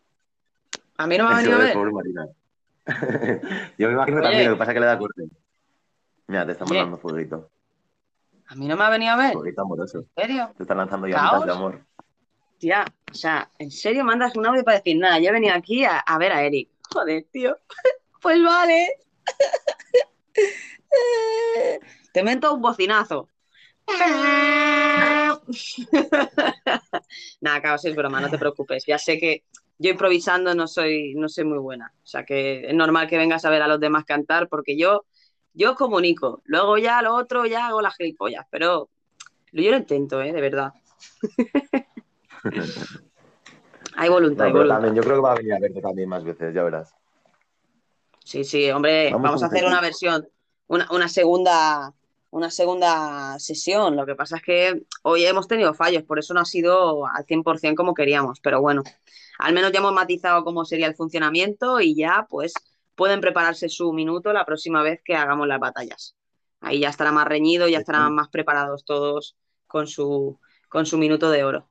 [0.96, 1.74] A mí no me ha venido a ver.
[3.78, 4.26] yo me imagino Oye.
[4.28, 5.22] también, lo que pasa es que le da corte.
[6.26, 6.74] Mira, te está Oye.
[6.74, 7.50] mandando fueguito.
[8.46, 9.32] A mí no me ha venido a ver.
[9.32, 9.98] Fueguito amoroso.
[10.16, 10.50] ¿En serio?
[10.56, 11.80] Te están lanzando llamitas de amor.
[12.58, 15.18] Tía, o sea, ¿en serio mandas un audio para decir nada?
[15.18, 16.68] Yo he venido aquí a, a ver a Eric.
[16.94, 17.58] Joder, tío.
[18.22, 18.88] Pues vale.
[22.14, 23.28] Te mento un bocinazo.
[27.42, 28.86] Nada, Caos, es broma, no te preocupes.
[28.86, 29.44] Ya sé que
[29.76, 31.92] yo improvisando no soy, no soy muy buena.
[32.02, 35.04] O sea que es normal que vengas a ver a los demás cantar porque yo,
[35.52, 36.40] yo comunico.
[36.46, 38.46] Luego ya lo otro ya hago las gilipollas.
[38.48, 38.88] Pero
[39.52, 40.32] yo lo intento, ¿eh?
[40.32, 40.72] De verdad.
[43.96, 44.74] Hay voluntad, No, hay pero voluntad.
[44.76, 46.94] también, yo creo que va a venir a verte también más veces, ya verás.
[48.24, 50.26] Sí, sí, hombre, Vamos vamos a hacer una versión,
[50.66, 51.92] una, una segunda,
[52.30, 53.96] una segunda sesión.
[53.96, 57.24] Lo que pasa es que hoy hemos tenido fallos, por eso no ha sido al
[57.26, 58.40] 100% como queríamos.
[58.40, 58.82] Pero bueno,
[59.38, 62.54] al menos ya hemos matizado cómo sería el funcionamiento y ya pues
[62.94, 66.16] pueden prepararse su minuto la próxima vez que hagamos las batallas.
[66.60, 70.38] Ahí ya estará más reñido, ya estarán más preparados todos con su,
[70.70, 71.68] con su minuto de oro.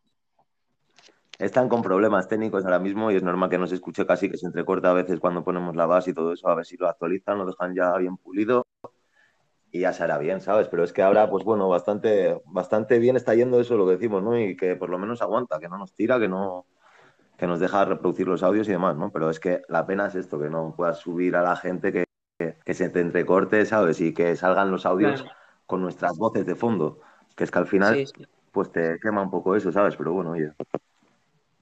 [1.39, 4.38] Están con problemas técnicos ahora mismo y es normal que no se escuche casi que
[4.38, 6.88] se entrecorta a veces cuando ponemos la base y todo eso, a ver si lo
[6.88, 8.65] actualizan, lo dejan ya bien pulido
[9.72, 10.68] y ya se hará bien, ¿sabes?
[10.68, 14.22] Pero es que ahora, pues bueno, bastante, bastante bien está yendo eso, lo que decimos,
[14.22, 14.39] ¿no?
[14.39, 16.65] Y que por lo menos aguanta, que no nos tira, que no
[17.35, 19.11] que nos deja reproducir los audios y demás, ¿no?
[19.11, 22.05] Pero es que la pena es esto, que no puedas subir a la gente que,
[22.38, 23.99] que, que se te entrecorte, ¿sabes?
[24.01, 25.35] Y que salgan los audios Claro.
[25.65, 26.99] con nuestras voces de fondo,
[27.35, 28.26] que es que al final, Sí, sí.
[28.51, 29.95] pues te quema un poco eso, ¿sabes?
[29.95, 30.51] Pero bueno, oye.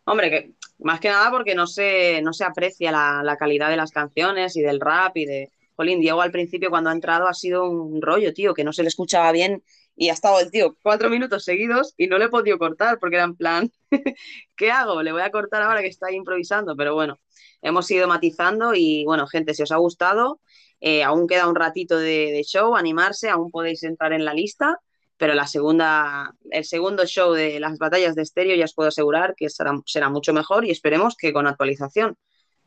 [0.05, 3.77] Hombre, que más que nada porque no se, no se aprecia la, la calidad de
[3.77, 5.51] las canciones y del rap y de...
[5.75, 8.83] Jolín, Diego al principio cuando ha entrado ha sido un rollo, tío, que no se
[8.83, 9.63] le escuchaba bien
[9.95, 13.15] y ha estado el tío cuatro minutos seguidos y no le he podido cortar porque
[13.15, 13.71] era en plan,
[14.55, 15.01] ¿qué hago?
[15.01, 17.19] Le voy a cortar ahora que está ahí improvisando, pero bueno,
[17.61, 20.39] hemos ido matizando y bueno, gente, si os ha gustado,
[20.81, 24.79] eh, aún queda un ratito de, de show, animarse, aún podéis entrar en la lista
[25.21, 29.35] pero la segunda, el segundo show de las batallas de estéreo ya os puedo asegurar
[29.37, 32.17] que será, será mucho mejor y esperemos que con actualización,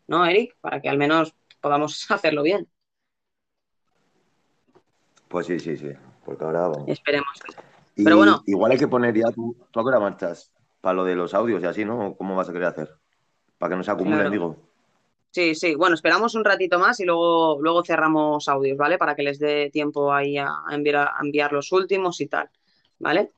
[0.07, 0.57] ¿no, Eric?
[0.61, 2.69] Para que al menos podamos hacerlo bien.
[5.27, 5.91] Pues sí, sí, sí.
[6.25, 6.85] Porque ahora vamos.
[6.87, 7.27] Esperemos.
[7.97, 8.45] Y Pero bueno.
[8.47, 11.35] igual hay que poner ya tú, tú a qué hora marchas para lo de los
[11.35, 12.15] audios y así, ¿no?
[12.17, 12.95] ¿Cómo vas a querer hacer?
[13.59, 14.31] Para que no se acumulen, Claro.
[14.31, 14.74] digo.
[15.35, 15.75] Sí, sí.
[15.75, 18.99] Bueno, esperamos un ratito más y luego, luego cerramos audios, ¿vale?
[18.99, 22.49] Para que les dé tiempo ahí a enviar, a enviar los últimos y tal,
[23.01, 23.33] ¿vale?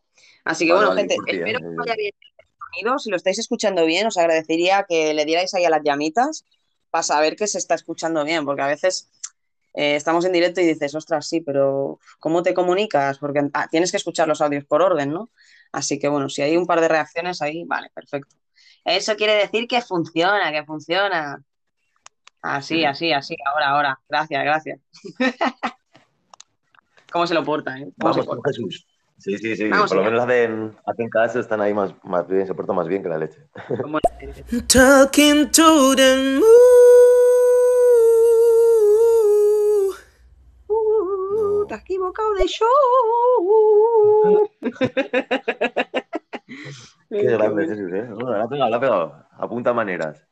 [0.45, 1.19] Así que bueno, gente, ¿eh?
[1.27, 2.99] espero que vaya bien el sonido.
[2.99, 6.45] Si lo estáis escuchando bien, os agradecería que le dierais ahí a las llamitas
[6.91, 9.09] para saber que se está escuchando bien, porque a veces
[9.73, 13.17] eh, estamos en directo y dices, ostras, sí, pero ¿cómo te comunicas?
[13.17, 15.31] Porque ah, tienes que escuchar los audios por orden, ¿no?
[15.73, 18.37] Así que bueno, si hay un par de reacciones ahí, vale, perfecto.
[18.85, 21.43] Eso quiere decir que funciona, que funciona.
[22.43, 24.01] Así, así, así, ahora, ahora.
[24.09, 24.81] Gracias, gracias.
[27.13, 27.89] ¿Cómo se lo porta, eh?
[27.99, 28.51] ¿Cómo se Vamos con porta?
[28.51, 28.87] Jesús.
[29.19, 29.69] Sí, sí, sí.
[29.69, 32.87] Vamos Por lo menos hacen, hacen caso, están ahí más, más bien, se portan más
[32.87, 33.41] bien que la leche.
[34.69, 36.87] Talking to the moon.
[41.87, 42.67] equivocado de show.
[47.09, 48.09] Qué grande Jesús, ¿eh?
[48.11, 49.27] Bueno, la ha pegado, la ha pegado.
[49.39, 50.27] Apunta maneras.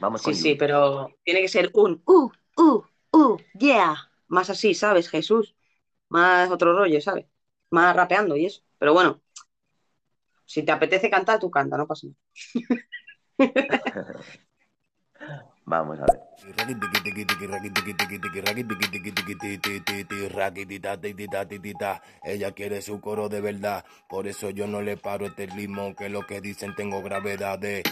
[0.00, 0.58] Vamos Sí, con sí, You.
[0.58, 3.96] pero tiene que ser un uh, uh, uh, yeah.
[4.28, 5.54] Más así, ¿sabes, Jesús?
[6.08, 7.26] Más otro rollo, ¿sabes?
[7.70, 8.62] Más rapeando y eso.
[8.78, 9.22] Pero bueno,
[10.46, 12.16] si te apetece cantar, tú canta, no pasa nada.
[15.66, 16.20] Vamos a ver.
[22.22, 26.08] Ella quiere su coro de verdad, por eso yo no le paro este ritmo, que
[26.08, 27.82] lo que dicen tengo gravedad de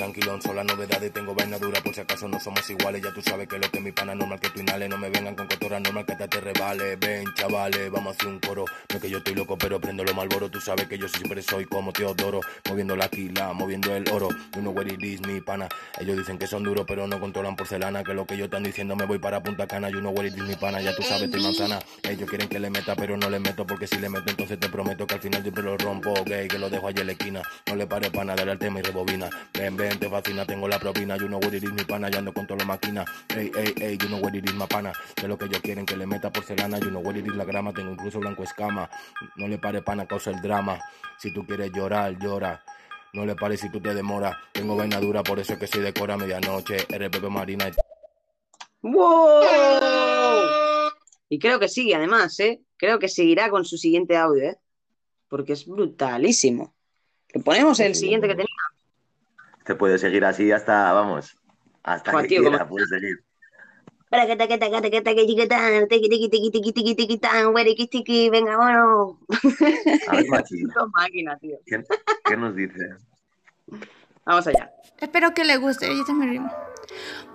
[0.00, 3.20] tranquilón, son las novedades, tengo vaina dura, por si acaso no somos iguales, ya tú
[3.20, 5.78] sabes que lo que mi pana normal que tú inhales, no me vengan con cotorra
[5.78, 9.10] normal que hasta te revale, ven chavales, vamos a hacer un coro, no es que
[9.10, 12.40] yo estoy loco, pero prendo lo malboro, tú sabes que yo siempre soy como Teodoro,
[12.66, 15.68] moviendo la quila, moviendo el oro, you know what it is, mi pana,
[15.98, 18.96] ellos dicen que son duros, pero no controlan porcelana, que lo que ellos están diciendo
[18.96, 21.24] me voy para Punta Cana, you know what it is, mi pana, ya tú sabes,
[21.24, 24.30] estoy manzana, ellos quieren que le meta, pero no le meto, porque si le meto,
[24.30, 27.06] entonces te prometo que al final siempre lo rompo, gay, que lo dejo allí en
[27.08, 30.44] la esquina, no le pare pana, dale al tema y rebobina, ven, ven, te fascina,
[30.44, 32.64] tengo la propina, you know what it is, mi pana, ya ando con toda la
[32.64, 33.04] máquina,
[33.36, 35.86] ey, ey, ey, you know what it is, ma pana, que lo que ellos quieren
[35.86, 38.88] que le meta porcelana, you know what it is, la grama, tengo incluso blanco escama,
[39.36, 40.78] no le pare pana, causa el drama,
[41.18, 42.62] si tú quieres llorar, llora,
[43.12, 45.92] no le pare si tú te demoras, tengo vaina por eso es que soy de
[45.92, 47.72] cora medianoche, RPP Marina y
[48.82, 49.42] ¡Wow!
[51.28, 52.62] Y creo que sigue, además, ¿eh?
[52.76, 54.56] Creo que seguirá con su siguiente audio, ¿eh?
[55.28, 56.74] Porque es brutalísimo.
[57.32, 58.59] ¿Le ponemos el siguiente que tenía?
[59.64, 61.36] Te puede seguir así hasta, vamos,
[61.82, 63.24] hasta Joder, que tío, quiera, puedes seguir.
[68.30, 69.20] Venga, bueno.
[70.08, 71.58] A ver, Machi, Puto máquina, tío.
[71.66, 71.82] ¿qué,
[72.24, 72.88] qué nos dice?
[74.24, 74.72] Vamos allá.
[74.98, 76.50] Espero que les guste, y es mi ritmo.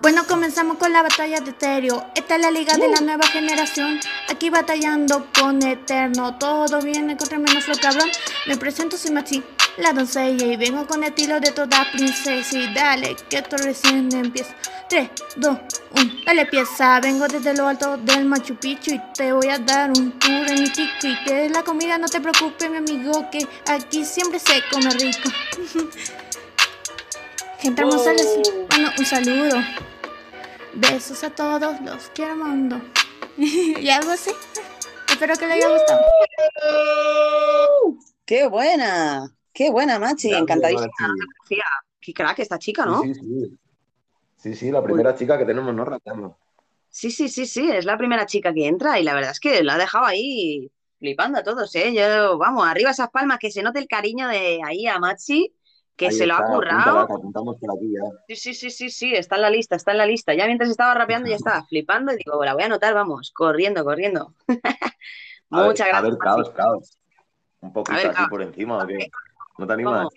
[0.02, 2.04] Bueno, comenzamos con la batalla de Eterio.
[2.14, 3.98] Esta es la liga de la nueva generación.
[4.28, 6.38] Aquí batallando con Eterno.
[6.38, 8.08] Todo viene contra menos lo cabrón.
[8.46, 9.42] Me presento, soy Maxi,
[9.78, 10.46] la doncella.
[10.46, 12.58] Y vengo con estilo de toda princesa.
[12.58, 14.54] Y dale, que esto recién empieza.
[14.88, 15.58] 3, 2,
[15.96, 17.00] 1, dale pieza.
[17.00, 18.92] Vengo desde lo alto del Machu Picchu.
[18.92, 20.92] Y te voy a dar un tour en mi chico.
[21.06, 23.28] Y que es la comida, no te preocupes, mi amigo.
[23.30, 25.30] Que aquí siempre se come rico.
[27.66, 28.38] Gente hermosa, les
[28.70, 29.56] mando un saludo.
[30.74, 32.80] Besos a todos, los quiero mundo.
[33.36, 34.30] y algo así.
[35.08, 36.00] Espero que les haya gustado.
[38.24, 39.34] ¡Qué buena!
[39.52, 40.32] ¡Qué buena, Machi!
[40.32, 40.92] Encantadísima.
[40.96, 41.60] Machi.
[42.00, 43.02] Qué crack esta chica, ¿no?
[43.02, 43.58] Sí, sí, sí.
[44.36, 45.84] Sí, sí, la primera chica que tenemos, ¿no?
[45.84, 46.38] Rapeando.
[46.88, 49.64] Sí, sí, sí, sí, es la primera chica que entra y la verdad es que
[49.64, 50.70] la ha dejado ahí
[51.00, 51.92] flipando a todos, ¿eh?
[51.92, 55.52] Yo, vamos, arriba esas palmas, que se note el cariño de ahí a Machi,
[55.96, 57.00] que Ahí se lo ha currado.
[57.00, 58.00] apúntala, que apuntamos por aquí ya.
[58.28, 60.34] Sí, sí, sí, sí, sí, está en la lista, está en la lista.
[60.34, 63.84] Ya mientras estaba rapeando ya estaba flipando y digo, la voy a anotar, vamos, corriendo,
[63.84, 64.34] corriendo.
[65.50, 66.20] A ver, Muchas a gracias, ver, Machi.
[66.20, 66.98] caos, caos.
[67.60, 68.28] Un poquito A ver, así caos.
[68.28, 69.10] por encima, ¿o qué?
[69.58, 70.08] ¿No te animas?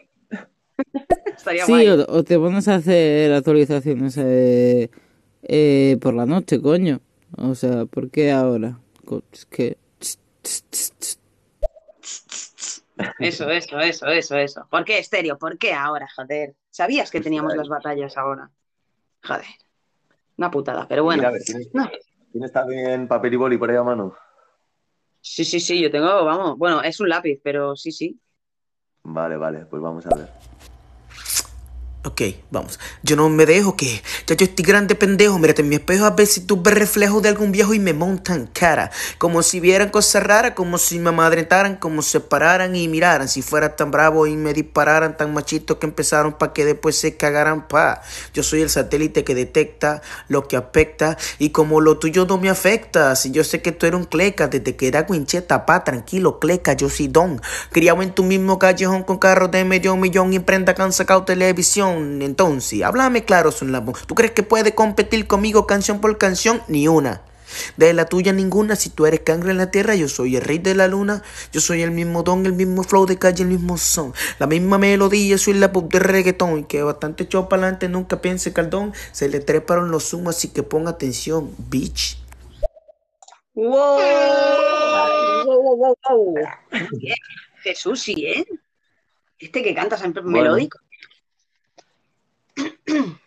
[1.37, 1.87] Estaría Sí, guay.
[1.89, 4.89] o, o te pones a hacer actualizaciones eh,
[5.43, 6.99] eh, por la noche, coño.
[7.37, 8.79] O sea, ¿por qué ahora?
[9.31, 9.77] Es que...
[13.19, 14.67] Eso, eso, eso, eso, eso.
[14.69, 15.37] ¿Por qué estéreo?
[15.37, 16.55] ¿Por qué ahora, joder?
[16.69, 18.49] ¿Sabías que teníamos las batallas ahora?
[19.23, 19.45] Joder.
[20.37, 21.19] Una putada, pero bueno.
[21.19, 21.89] Mira, a ver, ¿tienes, No.
[22.31, 24.15] ¿tienes también papel y boli por ahí a mano?
[25.21, 28.19] Sí, sí, sí, yo tengo, vamos, bueno, es un lápiz, pero sí, sí.
[29.03, 30.29] Vale, vale, pues vamos a ver.
[32.09, 32.79] Ok, vamos.
[33.03, 35.37] Yo no me dejo que ya yo estoy grande pendejo.
[35.37, 37.93] Mírate en mi espejo a ver si tú ves reflejo de algún viejo y me
[37.93, 38.89] montan cara.
[39.19, 43.27] Como si vieran cosas raras, como si me amadrentaran, como se pararan y miraran.
[43.27, 47.15] Si fuera tan bravo y me dispararan, tan machitos que empezaron pa' que después se
[47.15, 48.01] cagaran pa.
[48.33, 52.49] Yo soy el satélite que detecta lo que afecta y como lo tuyo no me
[52.49, 53.15] afecta.
[53.15, 56.73] Si yo sé que tú eres un cleca, desde que era guincheta, pa, tranquilo, cleca,
[56.73, 57.39] yo soy don.
[57.71, 61.23] Criado en tu mismo callejón con carros de medio millón y prenda que han sacado
[61.23, 61.98] televisión.
[62.21, 66.61] Entonces, háblame claro, son la ¿Tú crees que puedes competir conmigo canción por canción?
[66.67, 67.21] Ni una.
[67.77, 70.59] De la tuya ninguna, si tú eres cangre en la tierra, yo soy el rey
[70.59, 73.77] de la luna, yo soy el mismo don, el mismo flow de calle, el mismo
[73.77, 78.21] son, la misma melodía, soy la pop de reggaetón, que bastante echó para adelante, nunca
[78.21, 82.19] piense caldón, se le treparon los zumos, así que ponga atención, bitch.
[83.55, 83.99] ¡Wow!
[85.45, 86.35] ¡Wow, wow, wow, wow!
[87.63, 88.45] Jesús, sí, ¿eh?
[89.39, 90.37] Este que canta siempre Bueno.
[90.37, 90.79] melódico.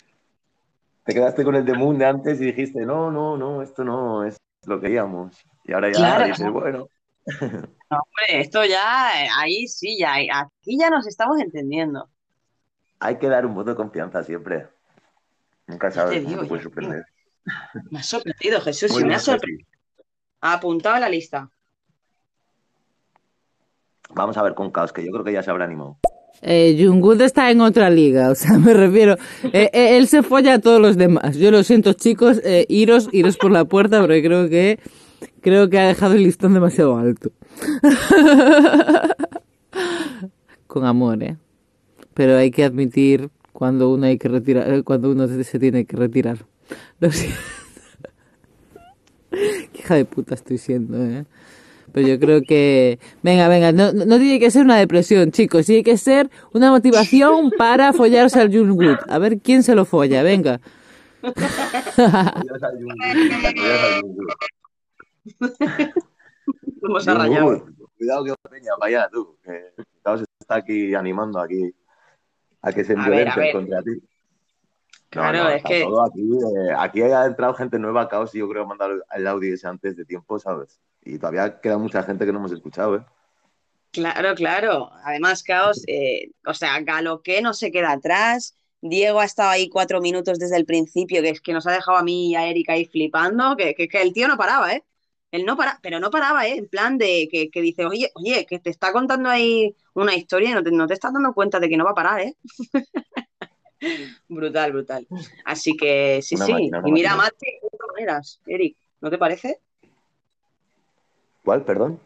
[1.05, 4.25] Te quedaste con el de Moon de antes y dijiste, no, no, no, esto no
[4.25, 4.37] es
[4.67, 5.45] lo que queríamos.
[5.65, 6.27] Y ahora ya Claro.
[6.27, 6.87] dices, bueno,
[7.91, 12.09] No, hombre, esto ya, eh, ahí sí, ya, aquí ya nos estamos entendiendo.
[13.01, 14.69] hay que dar un voto de confianza siempre.
[15.67, 17.05] Nunca sabes cómo te puede sorprender.
[17.91, 19.69] Me ha sorprendido, Jesús, Muy me ha sorprendido.
[20.41, 21.51] Apuntado a la lista.
[24.11, 25.99] Vamos a ver con Caos, que yo creo que ya se habrá animado.
[26.43, 29.17] Eh, Jungkook está en otra liga, o sea, me refiero.
[29.45, 31.37] eh, eh, él se folla a todos los demás.
[31.37, 34.81] Yo lo siento, chicos, eh, iros, iros por la puerta, porque creo que
[35.41, 37.31] creo que ha dejado el listón demasiado alto.
[40.67, 41.37] Con amor, eh.
[42.15, 45.97] Pero hay que admitir cuando uno hay que retirar, eh, cuando uno se tiene que
[45.97, 46.39] retirar.
[47.01, 47.39] Lo siento.
[49.31, 51.25] Qué hija de puta estoy siendo, eh.
[51.93, 52.99] Pero yo creo que...
[53.23, 55.67] Venga, venga, no, no tiene que ser una depresión, chicos.
[55.67, 59.05] Tiene que ser una motivación para follarse al Jungkook.
[59.09, 60.61] A ver quién se lo folla, venga.
[66.81, 67.67] ¿Cómo se ha rayado?
[67.97, 69.37] Cuidado que peña, vaya tú.
[69.45, 69.73] Que
[70.41, 71.73] está aquí animando aquí
[72.63, 73.29] a que se A a ver.
[73.53, 74.03] contra ti.
[75.13, 78.49] Claro, es está que- todo aquí, eh, aquí ha entrado gente nueva, Caos, y yo
[78.49, 80.81] creo que mandar el audio ese antes de tiempo, ¿sabes?
[81.05, 83.05] Y todavía queda mucha gente que no hemos escuchado, ¿eh?
[83.91, 84.91] Claro, claro.
[85.05, 88.57] Además, Caos, eh, o sea, Galoque no se queda atrás.
[88.81, 91.99] Diego ha estado ahí cuatro minutos desde el principio, que es que nos ha dejado
[91.99, 94.83] a mí y a Erika ahí flipando, que, que, que el tío no paraba, ¿eh?
[95.31, 96.57] Él no para, pero no paraba, ¿eh?
[96.57, 100.51] En plan de que, que dice, oye, oye, que te está contando ahí una historia
[100.51, 102.35] y no te, no te estás dando cuenta de que no va a parar, ¿eh?
[104.29, 105.07] Brutal, brutal.
[105.45, 106.53] Así que sí, Una sí.
[106.53, 107.25] máquina, y mira, máquina.
[107.25, 109.61] Mate, de todas maneras, Eric, ¿no te parece?
[111.45, 111.99] ¿Cuál, perdón?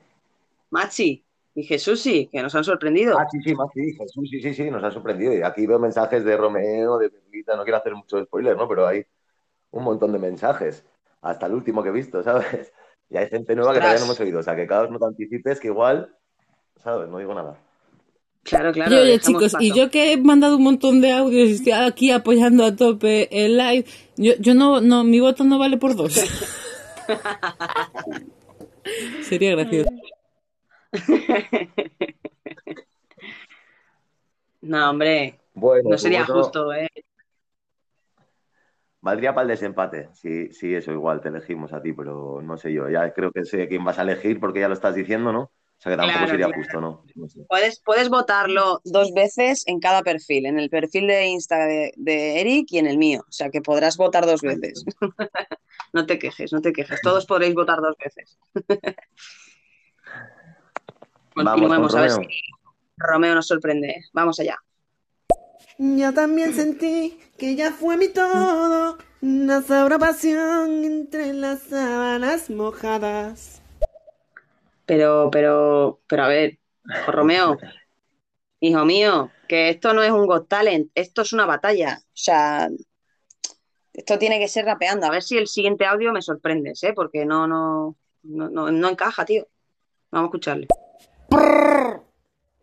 [0.70, 1.22] Machi
[1.54, 3.18] y Jesús sí, que nos han sorprendido.
[3.18, 5.32] Ah, sí, sí, más sí, Jesús, sí, sí, sí, nos ha sorprendido.
[5.34, 8.68] Y aquí veo mensajes de Romeo, de Pepita, no quiero hacer mucho spoiler, ¿no?
[8.68, 9.04] Pero hay
[9.70, 10.84] un montón de mensajes,
[11.22, 12.72] hasta el último que he visto, ¿sabes?
[13.08, 14.98] Y hay gente nueva que todavía no hemos oído, o sea, que cada vez no
[14.98, 16.14] te anticipes, que igual,
[16.76, 17.08] ¿sabes?
[17.08, 17.56] No digo nada.
[18.46, 18.94] Claro, claro.
[18.94, 22.12] Y oye, chicos, y yo que he mandado un montón de audios y estoy aquí
[22.12, 23.84] apoyando a tope el live,
[24.16, 26.14] yo, yo no, no, mi voto no vale por dos.
[29.22, 29.90] Sería gracioso.
[34.62, 36.88] No, hombre, Bueno, no sería justo, ¿eh?
[39.00, 42.72] Valdría para el desempate, sí, sí, eso igual, te elegimos a ti, pero no sé
[42.72, 45.52] yo, ya creo que sé quién vas a elegir porque ya lo estás diciendo, ¿no?
[45.78, 46.62] O sea, que tampoco Claro, sería claro.
[46.62, 47.04] justo, ¿no?
[47.14, 47.44] No sé.
[47.48, 52.40] Puedes, puedes votarlo dos veces en cada perfil, en el perfil de Insta de, de
[52.40, 53.22] Eric y en el mío.
[53.28, 54.84] O sea que podrás votar dos veces.
[55.92, 57.00] No te quejes, no te quejes.
[57.00, 58.36] Todos podréis votar dos veces.
[61.34, 62.28] Continuemos a ver Romeo.
[62.28, 62.40] si
[62.96, 64.04] Romeo nos sorprende.
[64.12, 64.56] Vamos allá.
[65.78, 73.62] Yo también sentí que ella fue mi todo, una sabra pasión entre las sábanas mojadas.
[74.86, 76.58] Pero, pero, pero a ver,
[77.08, 77.58] Romeo,
[78.60, 81.98] hijo mío, que esto no es un Got Talent, esto es una batalla.
[82.00, 82.68] O sea,
[83.92, 85.06] esto tiene que ser rapeando.
[85.06, 86.92] A ver si el siguiente audio me sorprendes, ¿eh?
[86.94, 89.46] Porque no, no, no, no, no encaja, tío.
[90.10, 90.68] Vamos a escucharle.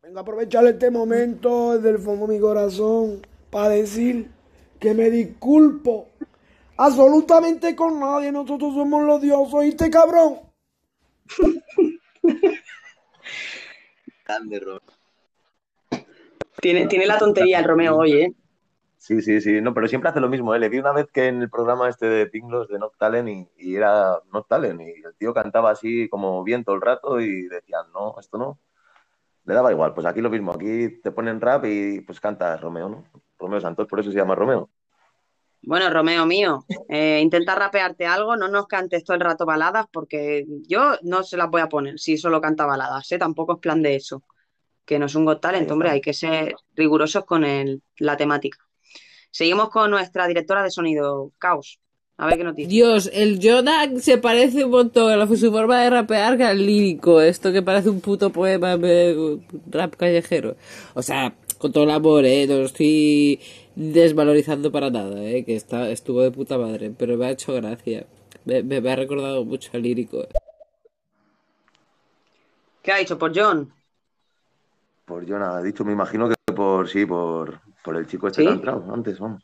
[0.01, 4.29] Vengo a aprovechar este momento desde el fondo de mi corazón para decir
[4.79, 6.07] que me disculpo
[6.77, 8.31] absolutamente con nadie.
[8.31, 10.39] Nosotros somos los dioses, ¿oíste, cabrón?
[14.25, 14.81] Grande, Romeo.
[16.61, 18.33] Tiene, tiene la tontería el Romeo hoy, ¿eh?
[18.97, 20.59] Sí, sí, sí, no, pero siempre hace lo mismo, ¿eh?
[20.59, 23.49] Le vi una vez que en el programa este de Pinglos de Not Talent y,
[23.57, 27.49] y era Not Talent y el tío cantaba así como bien todo el rato y
[27.49, 28.59] decían, no, esto no.
[29.43, 32.87] Le daba igual, pues aquí lo mismo, aquí te ponen rap y pues canta Romeo,
[32.87, 33.03] ¿no?
[33.37, 34.69] Romeo Santos, por eso se llama Romeo.
[35.65, 40.45] Bueno, Romeo mío, eh, intenta rapearte algo, no nos cantes todo el rato baladas porque
[40.67, 43.17] yo no se las voy a poner si solo canta baladas, ¿eh?
[43.17, 44.23] Tampoco es plan de eso.
[44.85, 48.57] Que no es un Got Talent, hombre, hay que ser rigurosos con el- la temática.
[49.31, 51.79] Seguimos con nuestra directora de sonido, Caos.
[52.17, 52.69] A ver qué nos dice.
[52.69, 57.21] Dios, el Jonak se parece un montón a su forma de rapear que al lírico.
[57.21, 59.39] Esto que parece un puto poema de
[59.71, 60.55] rap callejero.
[60.93, 62.43] O sea, con todo el amor, ¿eh?
[62.43, 63.39] Estoy
[63.75, 65.43] desvalorizando para nada, ¿eh?
[65.45, 66.91] Que está, estuvo de puta madre.
[66.97, 68.05] Pero me ha hecho gracia.
[68.45, 70.25] Me, me- me ha recordado mucho al lírico.
[72.81, 73.73] ¿Qué ha dicho por John?
[75.05, 78.45] Por nada, he dicho, me imagino que por, sí, por, por el chico este ¿Sí?
[78.47, 79.43] que ha entrado antes, vamos.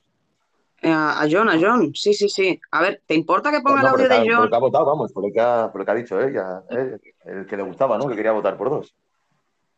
[0.81, 1.93] Eh, a, John, a John.
[1.93, 2.59] Sí, sí, sí.
[2.71, 4.43] A ver, ¿te importa que ponga No, el por audio ha- de por John?
[4.45, 6.97] el que ha votado, vamos, por que ha, por el que ha dicho ella, eh,
[7.25, 8.07] el que le gustaba, ¿no?
[8.07, 8.93] Que quería votar por dos.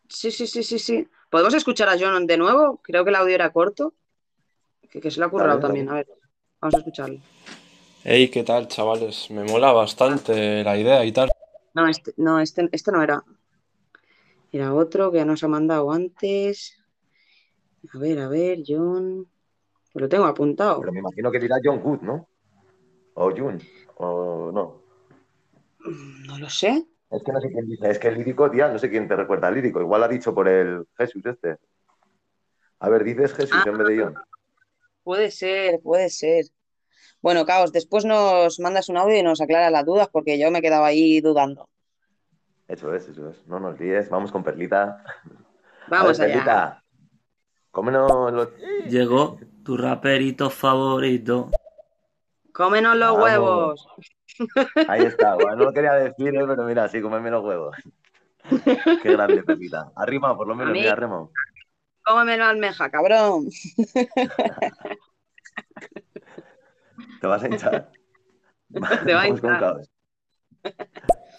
[0.07, 1.07] Sí, sí, sí, sí, sí.
[1.29, 2.79] ¿Podemos escuchar a John de nuevo?
[2.83, 3.93] Creo que el audio era corto.
[4.91, 5.67] Que, que se le ha currado Dale, dale.
[5.67, 5.89] también.
[5.89, 6.07] A ver,
[6.59, 7.19] vamos a escucharlo.
[8.03, 9.31] Hey, ¿qué tal, chavales?
[9.31, 11.31] Me mola bastante la idea y tal.
[11.73, 13.23] No, este no, este, este no era.
[14.51, 16.77] Era otro que ya nos ha mandado antes.
[17.93, 19.27] A ver, a ver, John.
[19.93, 20.81] Pues lo tengo apuntado.
[20.81, 22.27] Pero me imagino que dirá John Good, ¿no?
[23.13, 23.61] O Jun,
[23.95, 24.81] o no.
[26.27, 26.85] No lo sé.
[27.09, 29.15] Es que no sé quién dice, es que el lírico, tía, no sé quién te
[29.17, 29.81] recuerda al lírico.
[29.81, 31.57] Igual ha dicho por el Jesús este.
[32.79, 34.15] A ver, dices Jesús en vez de John.
[35.03, 36.45] Puede ser, puede ser.
[37.21, 40.61] Bueno, Caos, después nos mandas un audio y nos aclaras las dudas porque yo me
[40.61, 41.69] quedaba ahí dudando.
[42.67, 43.45] Eso es, eso es.
[43.47, 45.03] No nos líes, vamos con Perlita.
[45.87, 46.33] Vamos ver, allá.
[46.33, 46.83] Perlita,
[47.69, 48.49] cómenos los...
[48.87, 51.51] Llegó tu raperito favorito.
[52.53, 53.23] Cómenos los Vamos.
[53.23, 53.87] huevos.
[54.87, 57.75] Ahí está, bueno, no lo quería decir, eh, pero mira, sí, comerme los huevos.
[59.03, 59.91] Qué grande, Perlita.
[59.95, 61.31] Arrima, por lo menos, mira, Remo.
[62.03, 63.49] Cómeme la almeja, cabrón.
[67.21, 67.91] Te vas a hinchar.
[69.05, 69.81] Te va a hinchar.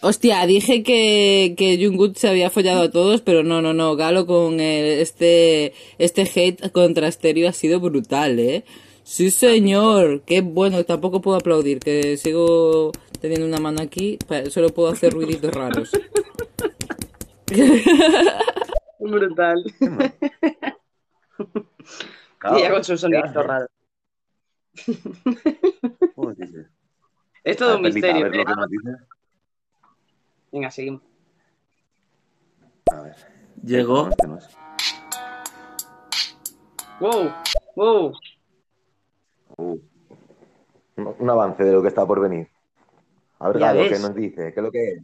[0.01, 3.95] Hostia, dije que, que Jungkook se había follado a todos, pero no, no, no.
[3.95, 8.63] Galo con el- este, este hate contra Stereo ha sido brutal, ¿eh?
[9.03, 10.21] Sí, señor.
[10.25, 10.83] Qué bueno.
[10.83, 12.91] Tampoco puedo aplaudir, que sigo
[13.21, 14.17] teniendo una mano aquí.
[14.49, 15.91] Solo puedo hacer ruiditos raros.
[18.99, 19.63] Brutal.
[22.55, 23.69] Y ya con raros.
[26.15, 26.67] ¿Cómo dices?
[27.43, 28.25] Es todo A un misterio.
[28.25, 28.89] A ver lo que nos dice.
[30.51, 31.01] Venga, seguimos.
[32.91, 33.15] A ver.
[33.63, 34.49] Llegó Este no es.
[36.99, 37.33] Wow,
[37.75, 38.13] wow.
[39.57, 39.79] Uh.
[40.95, 42.47] Un, avance de lo que está por venir.
[43.39, 43.83] A ver, Galo.
[43.83, 44.53] ¿qué nos dice?
[44.53, 45.03] ¿Qué es lo que es?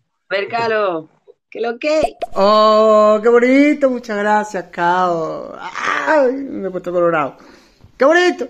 [1.49, 2.01] ¿Qué lo que?
[2.35, 3.89] ¡Oh, qué bonito!
[3.89, 5.55] Muchas gracias, Cao.
[5.59, 6.33] ¡Ay!
[6.33, 7.37] Me he puesto colorado.
[7.97, 8.47] ¡Qué bonito!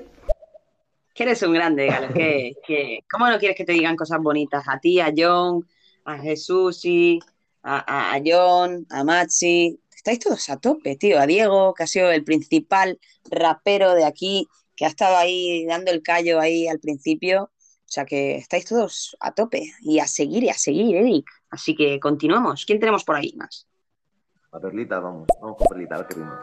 [1.14, 2.14] Que eres un grande, Galo.
[2.14, 4.64] que, que- ¿Cómo no quieres que te digan cosas bonitas?
[4.68, 5.66] A ti, a John,
[6.06, 6.84] a Jesús,
[7.64, 7.78] a,
[8.12, 9.80] a, a John, a Maxi.
[9.96, 11.20] Estáis todos a tope, tío.
[11.20, 13.00] A Diego, que ha sido el principal
[13.30, 17.44] rapero de aquí, que ha estado ahí dando el callo ahí al principio.
[17.44, 19.64] O sea que estáis todos a tope.
[19.82, 21.26] Y a seguir, y a seguir, Eric.
[21.50, 22.66] Así que continuamos.
[22.66, 23.68] ¿Quién tenemos por ahí más?
[24.52, 25.28] A Perlita, vamos.
[25.42, 26.42] Vamos con Perlita, a ver qué rima.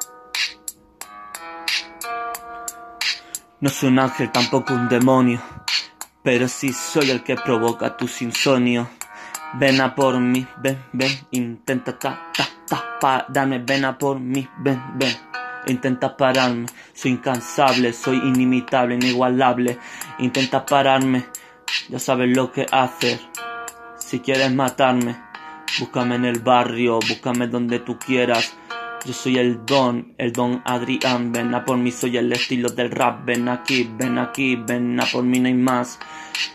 [3.58, 5.40] No soy un ángel, tampoco un demonio,
[6.22, 8.86] pero sí soy el que provoca tus insomnios.
[9.54, 14.46] Ven a por mí, ven, ven, intenta ta, ta, ta, pararme, ven a por mí,
[14.58, 15.16] ven, ven.
[15.68, 19.78] Intenta pararme, soy incansable, soy inimitable, inigualable.
[20.18, 21.26] Intenta pararme,
[21.88, 23.18] ya sabes lo que hacer.
[24.06, 25.16] Si quieres matarme,
[25.80, 28.56] búscame en el barrio, búscame donde tú quieras.
[29.06, 32.90] Yo soy el don, el don Adrián, ven a por mí, soy el estilo del
[32.90, 36.00] rap, ven aquí, ven aquí, ven a por mí, no hay más.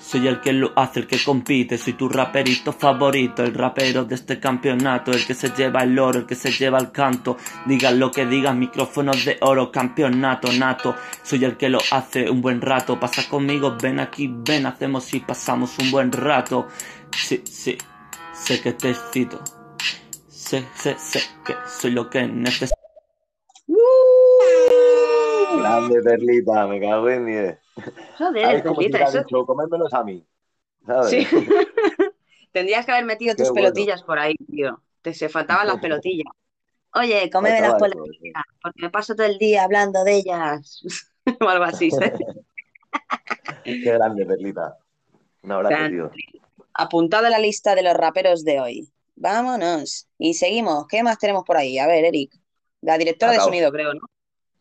[0.02, 4.16] Soy el que lo hace, el que compite, soy tu raperito favorito, el rapero de
[4.16, 7.38] este campeonato, el que se lleva el oro, el que se lleva el canto.
[7.66, 10.94] Digan lo que digan, micrófonos de oro, campeonato nato.
[11.24, 15.22] Soy el que lo hace un buen rato, pasa conmigo, ven aquí, ven, hacemos y
[15.22, 16.68] pasamos un buen rato.
[17.16, 17.78] Sí, sí,
[18.34, 19.42] sé que te excito.
[20.52, 22.76] Sé, sé, sé que soy lo que necesito.
[25.58, 27.60] Grande Perlita, me cago en 10.
[28.18, 30.28] Joder, si Perlita, eso- dicho, comérmelos a mí.
[30.86, 31.10] ¿Sabes?
[31.10, 31.26] Sí.
[32.52, 33.68] Tendrías que haber metido Qué tus bueno.
[33.70, 34.82] pelotillas por ahí, tío.
[35.02, 36.34] Te se faltaban las pelotillas.
[36.96, 40.82] Oye, cómeme las Faltaba eso, pelotillas, porque me paso todo el día hablando de ellas.
[41.40, 42.20] o algo así, ¿sabes?
[43.64, 44.78] Qué grande Perlita.
[45.44, 46.12] Un abrazo, tío.
[46.74, 48.92] Apuntado en la lista de los raperos de hoy.
[49.16, 50.08] Vámonos.
[50.18, 50.88] Y seguimos.
[50.88, 51.78] ¿Qué más tenemos por ahí?
[51.78, 52.34] A ver, Eric.
[52.82, 54.02] La directora de sonido, creo, ¿no?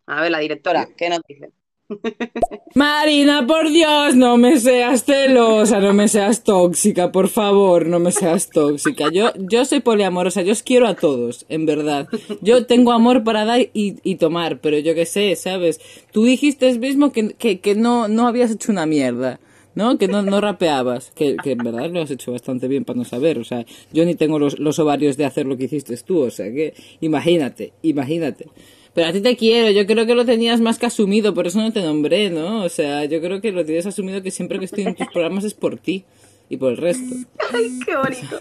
[0.07, 1.53] A ver, la directora, ¿qué nos dice?
[2.75, 8.13] Marina, por Dios, no me seas celosa, no me seas tóxica, por favor, no me
[8.13, 9.11] seas tóxica.
[9.13, 12.09] Yo, yo soy poliamorosa, yo os quiero a todos, en verdad.
[12.41, 15.81] Yo tengo amor para dar y, y tomar, pero yo qué sé, ¿sabes?
[16.13, 19.41] Tú dijiste mismo que, que, que no, no habías hecho una mierda.
[19.81, 19.97] ¿No?
[19.97, 21.11] Que no, no rapeabas.
[21.15, 23.39] Que, que en verdad lo has hecho bastante bien para no saber.
[23.39, 26.21] O sea, yo ni tengo los, los ovarios de hacer lo que hiciste tú.
[26.21, 28.49] O sea, que imagínate, imagínate.
[28.93, 31.61] Pero a ti te quiero, yo creo que lo tenías más que asumido, por eso
[31.61, 32.65] no te nombré, ¿no?
[32.65, 35.45] O sea, yo creo que lo tienes asumido que siempre que estoy en tus programas
[35.45, 36.05] es por ti
[36.49, 37.15] y por el resto.
[37.55, 38.39] ¡Ay, qué bonito!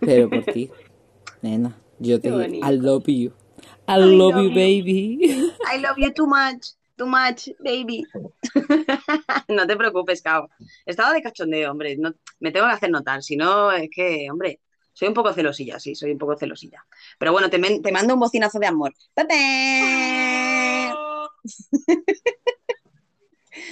[0.00, 0.70] Pero por ti,
[1.40, 2.28] nena, yo te.
[2.28, 3.32] I love you.
[3.86, 4.54] I, I love, love you, you.
[4.54, 5.52] baby.
[5.72, 8.04] I love you too much, too much, baby.
[9.48, 10.48] no te preocupes, Cao.
[10.86, 11.96] Estaba de cachondeo, hombre.
[11.96, 13.22] No, me tengo que hacer notar.
[13.22, 14.60] Si no, es que, hombre,
[14.92, 16.84] soy un poco celosilla, sí, soy un poco celosilla.
[17.18, 18.92] Pero bueno, te, mando un bocinazo de amor.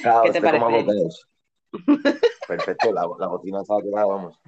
[0.03, 1.09] Claro, ¿Qué te este parece?
[2.49, 4.39] Perfecto, la, la bocina está quedada, vamos.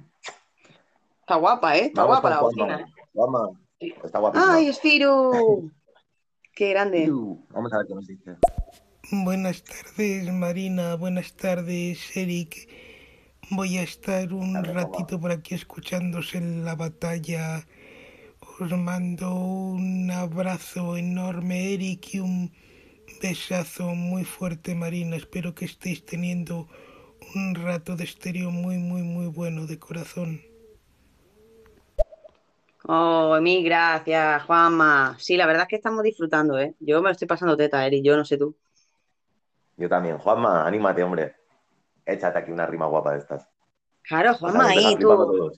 [1.21, 1.85] Está guapa, ¿eh?
[1.85, 2.79] Está Vamos guapa la bocina.
[2.81, 2.85] ¿eh?
[3.13, 4.53] Juanma, está guapísima.
[4.55, 5.71] ¡Ay, Espiru!
[6.55, 7.09] ¡Qué grande!
[7.49, 8.35] Vamos a ver qué nos dice.
[9.11, 10.95] Buenas tardes, Marina.
[10.95, 12.69] Buenas tardes, Eric.
[13.49, 17.65] voy a estar un ratito por aquí escuchándose la batalla.
[18.59, 22.51] Os mando un abrazo enorme, Eric, y un
[23.19, 25.15] besazo muy fuerte, Marina.
[25.15, 26.67] Espero que estéis teniendo
[27.33, 30.52] un rato de estéreo muy, muy, muy bueno de corazón.
[32.85, 35.15] Oh, mil gracias, Juanma.
[35.17, 36.75] Sí, la verdad es que estamos disfrutando, ¿eh?
[36.79, 38.55] Yo me lo estoy pasando teta, Eric, yo no sé tú.
[39.77, 40.17] Yo también.
[40.17, 41.35] Juanma, anímate, hombre.
[42.05, 43.49] Échate aquí una rima guapa de estas.
[44.01, 45.53] Claro, Juanma, ahí tú.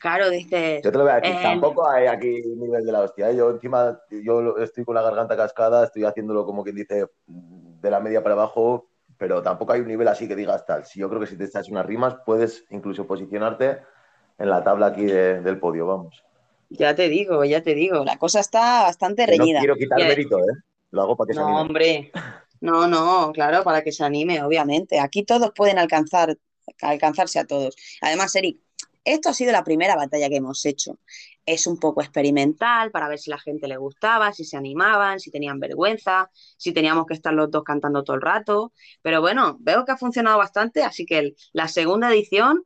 [0.00, 0.82] Claro, dices.
[0.82, 3.30] Yo te lo voy a decir, eh, tampoco hay aquí nivel de la hostia.
[3.30, 3.36] ¿eh?
[3.36, 8.00] Yo encima, yo estoy con la garganta cascada, estoy haciéndolo como quien dice de la
[8.00, 10.84] media para abajo, pero tampoco hay un nivel así que digas tal.
[10.84, 13.80] Si yo creo que si te echas unas rimas, puedes incluso posicionarte
[14.38, 16.22] en la tabla aquí de- del podio, vamos.
[16.70, 18.04] Ya te digo, ya te digo.
[18.04, 19.58] La cosa está bastante Que no reñida.
[19.60, 20.52] quiero quitar Y- mérito, ¿eh?
[20.90, 21.60] Lo hago para que se No, anime.
[21.60, 22.12] hombre.
[22.60, 24.98] No, no, claro, para que se anime, obviamente.
[24.98, 26.36] Aquí todos pueden alcanzar,
[26.80, 27.76] alcanzarse a todos.
[28.00, 28.58] Además, Eric,
[29.04, 30.98] esto ha sido la primera batalla que hemos hecho.
[31.44, 35.30] Es un poco experimental para ver si la gente le gustaba, si se animaban, si
[35.30, 38.72] tenían vergüenza, si teníamos que estar los dos cantando todo el rato.
[39.02, 42.64] Pero bueno, veo que ha funcionado bastante, así que la segunda edición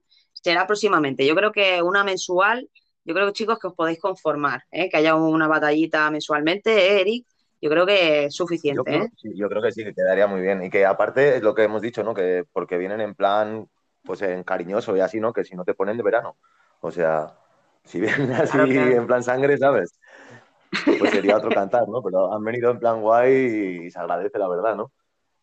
[0.49, 1.27] será próximamente.
[1.27, 2.69] Yo creo que una mensual,
[3.05, 4.89] yo creo, chicos, que os podéis conformar, ¿eh?
[4.89, 7.27] Que haya una batallita mensualmente, ¿eh, Eric?
[7.61, 9.11] Yo creo que es Yo suficiente, creo, ¿eh?
[9.17, 10.63] sí, yo creo que sí, que quedaría muy bien.
[10.65, 12.15] Y que aparte es lo que hemos dicho, ¿no?
[12.15, 13.69] Que porque vienen en plan,
[14.05, 15.33] pues en cariñoso y así, ¿no?
[15.33, 16.39] Que si no te ponen de verano.
[16.81, 17.39] O sea,
[17.85, 18.93] si vienen así Claro, claro.
[18.93, 19.99] en plan sangre, ¿sabes?
[20.99, 22.03] Pues sería otro cantar, ¿no?
[22.03, 24.93] Pero han venido en plan guay y se agradece, la verdad, ¿no?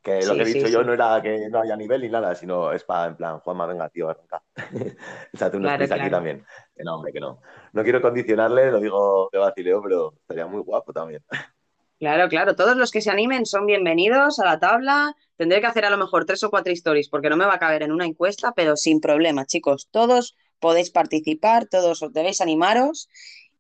[0.06, 0.70] Que lo Sí, que he dicho sí.
[0.70, 3.66] yo no era que no haya nivel ni nada, sino es para, en plan, Juanma,
[3.68, 4.44] venga, tío, arranca.
[5.34, 6.12] Échate unos Claro, quiz aquí claro.
[6.12, 6.46] también.
[6.76, 7.42] Que no, hombre, que no.
[7.74, 11.24] No quiero condicionarle, lo digo de vacileo, pero estaría muy guapo también.
[12.00, 15.16] Claro, claro, todos los que se animen son bienvenidos a la tabla.
[15.38, 17.60] Tendré que hacer a lo mejor tres o cuatro stories porque no me va a
[17.60, 19.88] caber en una encuesta, pero sin problema, chicos.
[19.92, 23.10] Todos podéis participar, todos os debéis animaros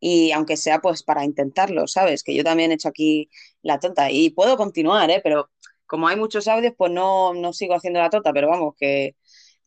[0.02, 2.24] y aunque sea pues para intentarlo, ¿sabes?
[2.24, 3.30] Que yo también he hecho aquí
[3.62, 5.22] la tonta y puedo continuar, ¿eh?
[5.24, 5.50] Pero
[5.88, 9.16] como hay muchos audios, pues no, no sigo haciendo la tonta, pero vamos, que,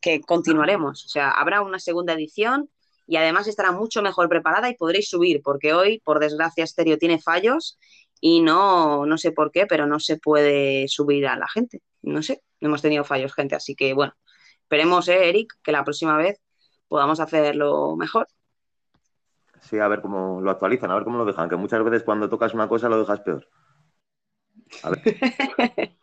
[0.01, 1.05] que continuaremos.
[1.05, 2.69] O sea, habrá una segunda edición
[3.07, 7.19] y además estará mucho mejor preparada y podréis subir, porque hoy, por desgracia, Stereo tiene
[7.19, 7.79] fallos
[8.21, 11.81] y no, no sé por qué, pero no se puede subir a la gente.
[12.01, 14.13] No sé, hemos tenido fallos, gente, así que bueno,
[14.61, 16.39] esperemos, eh, Eric, que la próxima vez
[16.87, 18.27] podamos hacerlo mejor.
[19.61, 22.29] Sí, a ver cómo lo actualizan, a ver cómo lo dejan, que muchas veces cuando
[22.29, 23.47] tocas una cosa lo dejas peor.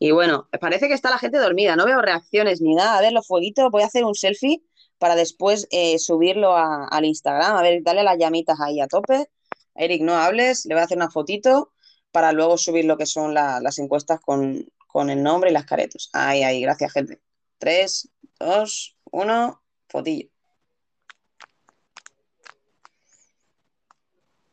[0.00, 2.98] Y bueno, parece que está la gente dormida, no veo reacciones ni nada.
[2.98, 4.62] A ver, los fueguitos, voy a hacer un selfie
[4.98, 7.56] para después eh, subirlo a- al Instagram.
[7.56, 9.28] A ver, dale las llamitas ahí a tope.
[9.74, 11.72] Eric, no hables, le voy a hacer una fotito
[12.12, 15.64] para luego subir lo que son la- las encuestas con, con el nombre y las
[15.66, 16.10] caretas.
[16.12, 17.20] Ahí, ahí, gracias, gente.
[17.58, 18.08] Tres,
[18.38, 20.28] dos, uno, fotillo.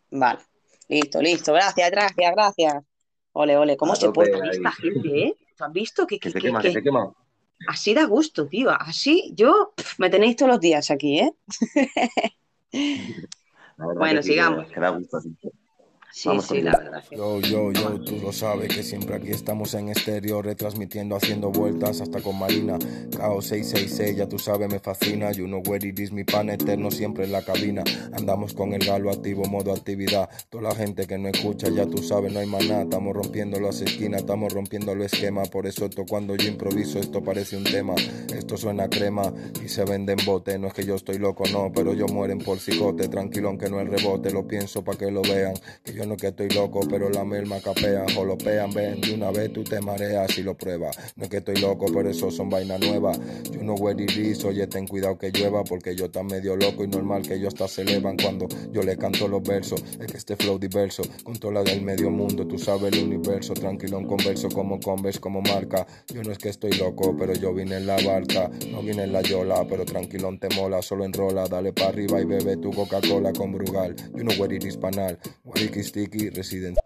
[0.09, 0.39] Vale,
[0.87, 1.53] listo, listo.
[1.53, 2.83] Gracias, gracias, gracias.
[3.37, 4.49] Ole, ole, ¿cómo se porta ahí.
[4.51, 5.35] esta gente, eh?
[5.57, 7.13] ¿Tú has visto que, Que que, se que- quema, que- que se quema.
[7.67, 8.69] así da gusto, tío?
[8.71, 11.33] Así, yo me tenéis todos los días aquí, ¿eh?
[13.77, 14.71] Bueno, sigamos.
[14.71, 15.35] Que da gusto así.
[16.15, 17.03] Sí, Vamos sí, con la verdad.
[17.09, 17.15] sí.
[17.17, 21.99] Yo, yo, yo, tú lo sabes que siempre aquí estamos en estéreo, retransmitiendo, haciendo vueltas
[21.99, 22.79] hasta con Marina.
[23.17, 25.33] KO 666, ya tú sabes, me fascina.
[25.33, 27.83] You know where it is, mi pan eterno siempre en la cabina.
[28.13, 30.29] Andamos con el galo activo, modo actividad.
[30.49, 32.83] Toda la gente que no escucha, ya tú sabes, no hay nada.
[32.83, 35.49] Estamos rompiendo las esquinas, estamos rompiendo los esquemas.
[35.49, 37.93] Por eso esto cuando yo improviso, esto parece un tema.
[38.33, 40.57] Esto suena a crema y se vende en bote.
[40.57, 43.09] No es que yo estoy loco, no, pero yo mueren por cicote.
[43.09, 45.55] Tranquilo, aunque no el rebote, lo pienso para que lo vean.
[45.83, 49.01] Que yo es que estoy loco, pero la merma capean, jolopean, ven.
[49.01, 50.95] De una vez tú te mareas y lo pruebas.
[51.15, 53.19] No es que estoy loco, pero eso son vainas nuevas.
[53.51, 56.83] Yo no where it is, oye, ten cuidado que llueva, porque yo tan medio loco
[56.83, 59.83] y normal que ellos hasta se elevan cuando yo le canto los versos.
[59.99, 63.53] Es que este flow diverso, con toda la del medio mundo, tú sabes el universo,
[63.53, 65.85] tranquilo en converso como converse, como marca.
[66.13, 69.13] Yo no es que estoy loco, pero yo vine en la barca, no vine en
[69.13, 73.31] la yola, pero tranquilón te mola, solo enrola, dale pa' arriba y bebe tu Coca-Cola
[73.33, 73.95] con Brugal.
[74.15, 76.77] You know where it is panal, Wariki Sticky, Resident.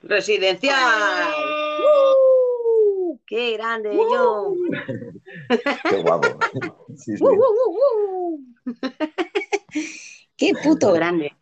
[0.00, 1.34] Residencial.
[1.82, 3.18] ¡Uh!
[3.26, 4.54] ¡Qué grande, yo!
[5.90, 6.26] Qué guapo.
[6.96, 7.22] Sí, sí.
[7.22, 8.40] ¡Uh, uh, uh, uh!
[10.34, 11.36] ¡Qué puto grande!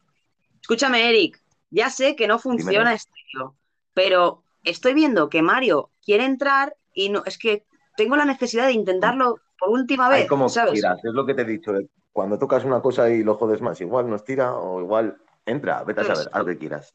[0.61, 1.41] Escúchame, Eric,
[1.71, 2.97] ya sé que no funciona Dímelo.
[2.97, 3.57] estéreo,
[3.93, 8.73] pero estoy viendo que Mario quiere entrar y no, es que tengo la necesidad de
[8.73, 10.83] intentarlo por última Hay vez, como ¿sabes?
[10.83, 11.71] es lo que te he dicho.
[12.11, 16.01] Cuando tocas una cosa y lo jodes más, igual nos tira o igual entra, vete
[16.01, 16.95] a saber, haz lo que quieras.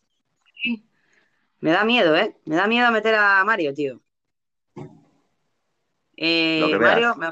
[1.62, 2.36] Me da miedo, ¿eh?
[2.46, 4.02] Me da miedo meter a Mario, tío.
[6.18, 6.94] Eh, Lo que veas.
[6.94, 7.32] Mario, me,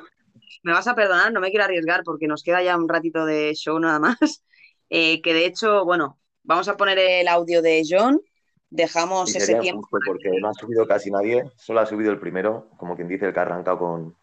[0.64, 3.53] me vas a perdonar, no me quiero arriesgar porque nos queda ya un ratito de
[3.56, 4.18] show nada más.
[4.89, 8.22] Eh, que de hecho, bueno, vamos a poner el audio de John,
[8.69, 9.85] dejamos ese tiempo.
[9.89, 13.34] porque no ha subido casi nadie, solo ha subido el primero, como quien dice, el
[13.34, 14.15] que ha arrancado con,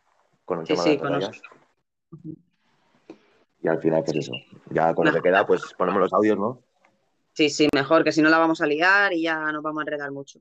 [0.46, 1.42] con el Sí, tema sí, de las.
[3.60, 4.32] Y al final, pues eso.
[4.70, 6.63] Ya con lo que queda, pues ponemos los audios, ¿no?
[7.34, 9.82] Sí, sí, mejor, que si no la vamos a liar y ya nos vamos a
[9.82, 10.40] enredar mucho.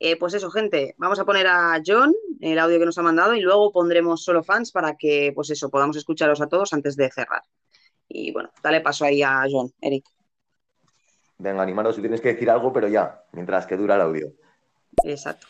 [0.00, 3.36] Eh, pues eso, gente, vamos a poner a John el audio que nos ha mandado
[3.36, 7.08] y luego pondremos solo fans para que, pues eso, podamos escucharos a todos antes de
[7.12, 7.42] cerrar.
[8.08, 10.04] Y bueno, dale paso ahí a John, Eric.
[11.38, 14.32] Venga, animaros si tienes que decir algo, pero ya, mientras que dura el audio.
[15.04, 15.46] Exacto.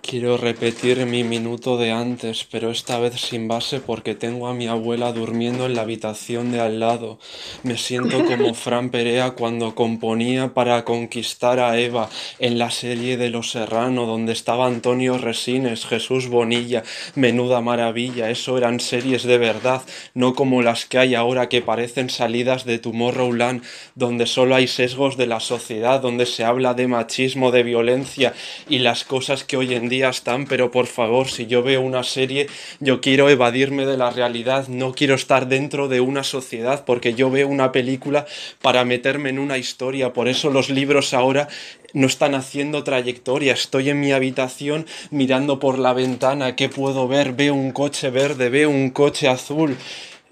[0.00, 4.66] Quiero repetir mi minuto de antes, pero esta vez sin base porque tengo a mi
[4.66, 7.18] abuela durmiendo en la habitación de al lado.
[7.62, 12.08] Me siento como Fran Perea cuando componía para conquistar a Eva
[12.38, 16.84] en la serie de Los Serrano, donde estaba Antonio Resines, Jesús Bonilla,
[17.14, 18.30] menuda maravilla.
[18.30, 19.82] Eso eran series de verdad,
[20.14, 23.62] no como las que hay ahora que parecen salidas de Tomorrowland,
[23.94, 28.32] donde solo hay sesgos de la sociedad, donde se habla de machismo, de violencia
[28.70, 32.46] y las cosas que hoy en están, pero por favor, si yo veo una serie,
[32.80, 37.30] yo quiero evadirme de la realidad, no quiero estar dentro de una sociedad, porque yo
[37.30, 38.26] veo una película
[38.62, 41.48] para meterme en una historia, por eso los libros ahora
[41.94, 47.32] no están haciendo trayectoria, estoy en mi habitación mirando por la ventana, ¿qué puedo ver?
[47.32, 49.76] Veo un coche verde, veo un coche azul.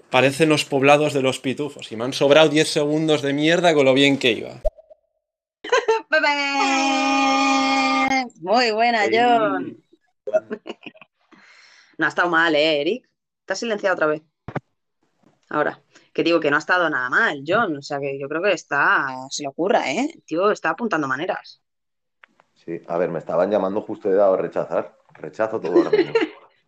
[0.09, 3.85] Parecen los poblados de los pitufos y me han sobrado 10 segundos de mierda con
[3.85, 4.61] lo bien que iba.
[8.41, 9.83] Muy buena, John.
[11.97, 13.09] No ha estado mal, ¿eh, Eric?
[13.45, 14.21] Te has silenciado otra vez.
[15.49, 15.81] Ahora,
[16.13, 17.77] que digo que no ha estado nada mal, John.
[17.77, 20.11] O sea que yo creo que está, se le ocurra, ¿eh?
[20.13, 21.61] El tío está apuntando maneras.
[22.53, 24.97] Sí, a ver, me estaban llamando justo he dado a rechazar.
[25.13, 26.13] Rechazo todo ahora mismo.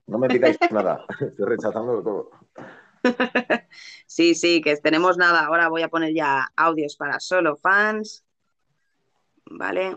[0.08, 2.32] No me pidáis nada, estoy rechazándolo todo.
[4.06, 5.46] Sí, sí, que tenemos nada.
[5.46, 8.26] Ahora voy a poner ya audios para solo fans.
[9.46, 9.96] Vale,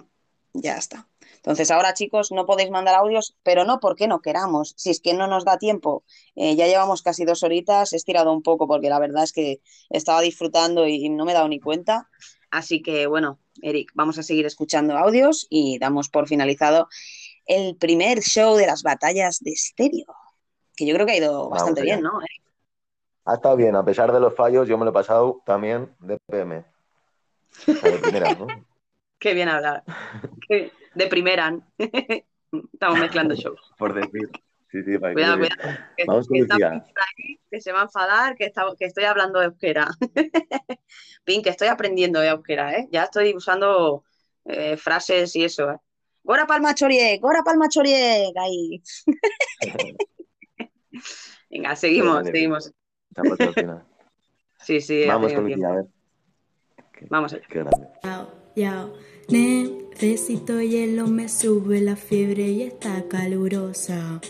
[0.52, 1.08] ya está.
[1.42, 5.12] Entonces, ahora chicos, no podéis mandar audios, pero no porque no queramos, si es que
[5.12, 6.04] no nos da tiempo.
[6.36, 9.60] Eh, ya llevamos casi dos horitas, he estirado un poco porque la verdad es que
[9.90, 12.08] estaba disfrutando y no me he dado ni cuenta.
[12.50, 16.88] Así que bueno, Eric, vamos a seguir escuchando audios y damos por finalizado
[17.46, 20.06] el primer show de las batallas de estéreo,
[20.76, 22.20] que yo creo que ha ido bastante bien, ¿no?
[22.20, 22.42] Eric?
[23.24, 26.18] Ha estado bien, a pesar de los fallos, yo me lo he pasado también de
[26.30, 26.64] PM.
[27.56, 28.64] De primera, ¿no?
[29.18, 29.84] Qué bien hablar.
[30.48, 31.58] Qué- De primera.
[32.72, 33.72] Estamos mezclando shows.
[33.78, 34.30] Por decir.
[34.70, 35.78] Sí, sí, Cuidado, cuidado.
[35.96, 36.56] Que, Vamos con que está
[37.50, 39.86] que se va a enfadar, que, está- que estoy hablando de euskera.
[41.24, 42.88] Pin, que estoy aprendiendo de euskera, ¿eh?
[42.90, 44.04] Ya estoy usando
[44.46, 45.76] eh, frases y eso, ¿eh?
[46.24, 48.82] Gora palma choriek, gora palma choriek, ahí.
[51.50, 52.30] Venga, seguimos, Vale.
[52.30, 52.72] seguimos.
[54.60, 55.90] Sí, sí, Vamos con Lucía, a tiempo.
[57.00, 57.08] ver.
[57.10, 57.46] Vamos allá.
[57.48, 57.88] Qué grande.
[58.54, 58.94] Yao,
[59.28, 64.20] necesito hielo, me sube la fiebre y está calurosa.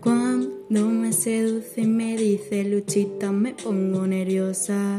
[0.00, 4.98] Cuando me seduce y me dice Luchita, me pongo nerviosa.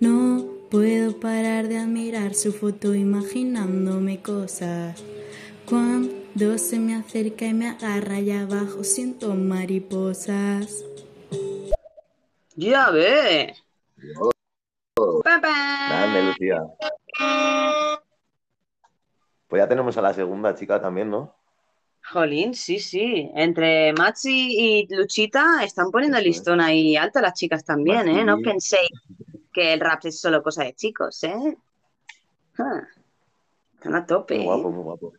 [0.00, 5.02] No puedo parar de admirar su foto imaginándome cosas.
[5.68, 10.84] Cuando se me acerca y me agarra allá abajo, siento mariposas.
[12.56, 13.54] Ya ve.
[14.94, 15.88] Pa, pa.
[15.88, 16.62] Grande, Lucía.
[19.48, 21.34] Pues ya tenemos a la segunda chica también, ¿no?
[22.12, 23.30] Jolín, sí, sí.
[23.34, 28.24] Entre Maxi y Luchita están poniendo el listón ahí alto las chicas también, ¿eh?
[28.24, 28.90] No penséis
[29.52, 31.56] que el rap es solo cosa de chicos, ¿eh?
[32.58, 32.82] Ah,
[33.74, 34.46] Están a tope, Muy ¿eh?
[34.46, 35.12] guapo, muy guapo.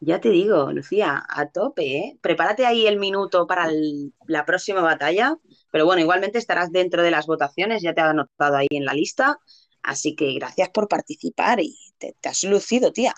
[0.00, 2.18] Ya te digo, Lucía, a tope, ¿eh?
[2.20, 5.36] Prepárate ahí el minuto para el- la próxima batalla,
[5.72, 8.92] pero bueno, igualmente estarás dentro de las votaciones, ya te han anotado ahí en la
[8.92, 9.38] lista,
[9.82, 13.14] así que gracias por participar y te, te has lucido, tía.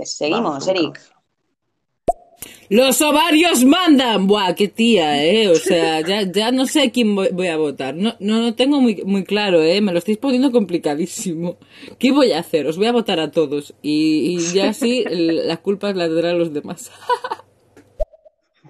[0.00, 0.98] Te seguimos, Eric.
[2.70, 4.26] Los ovarios mandan.
[4.26, 5.48] Buah, qué tía, eh.
[5.48, 7.94] O sea, ya, ya no sé a quién voy, voy a votar.
[7.94, 9.80] No, no, no tengo muy, muy claro, eh.
[9.82, 11.58] Me lo estáis poniendo complicadísimo.
[11.98, 12.66] ¿Qué voy a hacer?
[12.66, 13.74] Os voy a votar a todos.
[13.82, 16.90] Y, y ya así el- las culpas las tendrán los demás.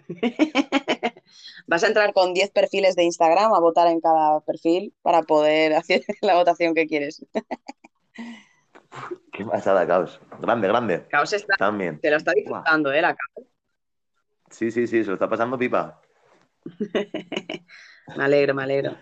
[1.69, 5.75] Vas a entrar con 10 perfiles de Instagram a votar en cada perfil para poder
[5.75, 7.25] hacer la votación que quieres.
[9.33, 10.21] Qué pasada, Caos.
[10.41, 11.07] Grande, grande.
[11.09, 12.01] Caos está, También.
[12.01, 13.03] te lo está disfrutando, ¿eh?
[13.03, 13.47] La Caos.
[14.51, 16.01] Sí, sí, sí, se lo está pasando pipa.
[18.17, 18.97] Me alegro, me alegro.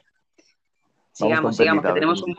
[1.13, 2.37] Sigamos, sigamos, que tenemos un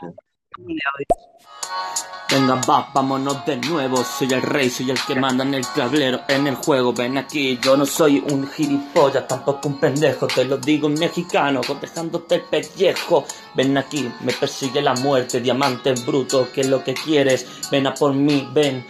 [2.30, 4.04] Venga, va, vámonos de nuevo.
[4.04, 6.92] Soy el rey, soy el que manda en el tablero, en el juego.
[6.92, 10.26] Ven aquí, yo no soy un gilipollas, tampoco un pendejo.
[10.26, 13.24] Te lo digo en mexicano, cotejándote el pellejo.
[13.54, 17.46] Ven aquí, me persigue la muerte, diamante bruto, ¿qué es lo que quieres?
[17.70, 18.86] Ven a por mí, ven.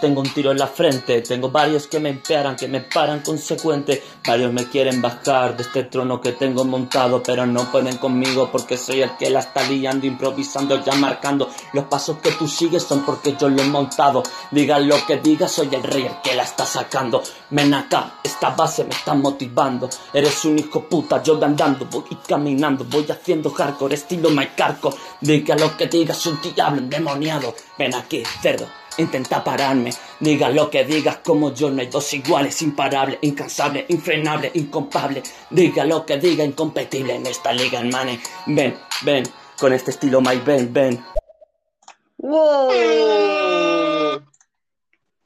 [0.00, 4.02] Tengo un tiro en la frente, tengo varios que me empearan, que me paran consecuente.
[4.24, 8.76] Varios me quieren bajar de este trono que tengo montado, pero no pueden conmigo porque
[8.76, 11.50] soy el que la está liando, improvisando, ya marcando.
[11.72, 14.22] Los pasos que tú sigues son porque yo lo he montado.
[14.52, 17.22] Diga lo que diga, soy el rey el que la está sacando.
[17.50, 19.90] Ven acá, esta base me está motivando.
[20.12, 24.94] Eres un hijo puta, yo voy andando, voy caminando, voy haciendo hardcore, estilo Carco.
[25.20, 27.54] Diga lo que diga, soy un diablo endemoniado.
[27.78, 28.81] Ven aquí, cerdo.
[28.98, 29.90] Intenta pararme,
[30.20, 35.84] diga lo que digas como yo, no hay dos iguales, imparable, incansable, infrenable, incomparable, diga
[35.84, 38.20] lo que diga, incompetible en esta liga, hermane.
[38.46, 38.74] Ven,
[39.04, 39.24] ven,
[39.58, 41.02] con este estilo my ven, ven.
[42.82, 44.22] ¡Wow!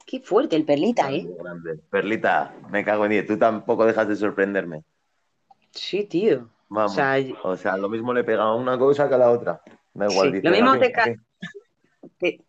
[0.05, 1.27] Qué fuerte el perlita, ¿eh?
[1.37, 1.79] Grande.
[1.89, 3.27] Perlita, me cago en 10.
[3.27, 4.83] Tú tampoco dejas de sorprenderme.
[5.71, 6.47] Sí, tío.
[6.69, 6.93] Vamos.
[6.93, 9.61] O sea, O sea, lo mismo le pega a una cosa que a la otra.
[9.93, 10.29] Da igual.
[10.29, 11.15] Sí, dice, lo mismo "A mí, te a ca- mí".
[11.15, 11.21] te-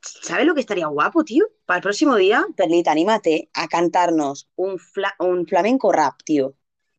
[0.00, 1.44] ¿Sabes lo que estaría guapo, tío?
[1.66, 6.54] Para el próximo día, Perlita, anímate a cantarnos un, fla- un flamenco rap, tío.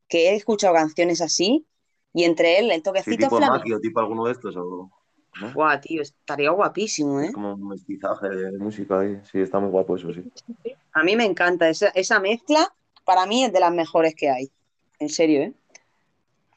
[0.07, 1.67] Que he escuchado canciones así
[2.13, 3.79] y entre él el Sí, toquecito tipo flamenco.
[3.81, 4.55] Tipo alguno de estos.
[4.57, 4.89] O,
[5.35, 5.53] ¿no?
[5.53, 7.31] Guau, tío, estaría guapísimo, ¿eh?
[7.31, 9.19] Como un mestizaje de música ahí.
[9.23, 10.21] Sí, está muy guapo eso, sí.
[10.93, 12.73] A mí me encanta esa, esa mezcla,
[13.05, 14.51] para mí es de las mejores que hay.
[14.99, 15.53] En serio, ¿eh?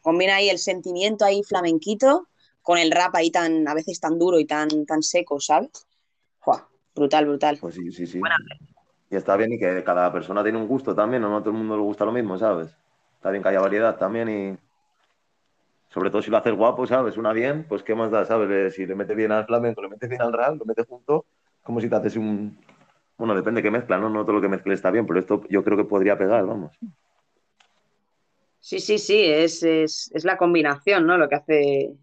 [0.02, 2.28] Combina ahí el sentimiento ahí flamenquito
[2.60, 5.70] con el rap ahí tan, a veces tan duro y tan, tan seco, ¿sabes?
[6.94, 7.59] Brutal, brutal.
[7.60, 8.20] Pues sí, sí, sí.
[9.10, 11.31] Y está bien y que cada persona tiene un gusto también, ¿no?
[11.31, 12.74] No a todo el mundo le gusta lo mismo, ¿sabes?
[13.14, 14.59] Está bien que haya variedad también y
[15.90, 17.16] sobre todo si lo haces guapo, ¿sabes?
[17.19, 18.51] Una bien, pues qué más da, ¿sabes?
[18.51, 21.27] Eh, Si le metes bien al flamenco, le metes bien al rap, lo metes junto,
[21.62, 22.59] como si te haces un...
[23.19, 24.09] Bueno, depende qué mezcla, ¿no?
[24.09, 26.73] No todo lo que mezcle está bien, pero esto yo creo que podría pegar, vamos.
[28.59, 31.19] Sí, sí, sí, es, es, es la combinación, ¿no?
[31.19, 31.94] Lo que hace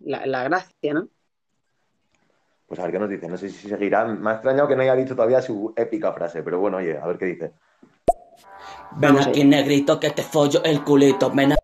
[0.00, 1.08] la, la gracia, ¿no?
[2.68, 3.26] Pues a ver qué nos dice.
[3.28, 4.04] No sé si seguirá.
[4.04, 7.06] Me ha extrañado que no haya dicho todavía su épica frase, pero bueno, oye, a
[7.06, 7.52] ver qué dice.
[8.98, 11.30] Ven aquí, negrito, que te follo el culito.
[11.30, 11.56] Ven a-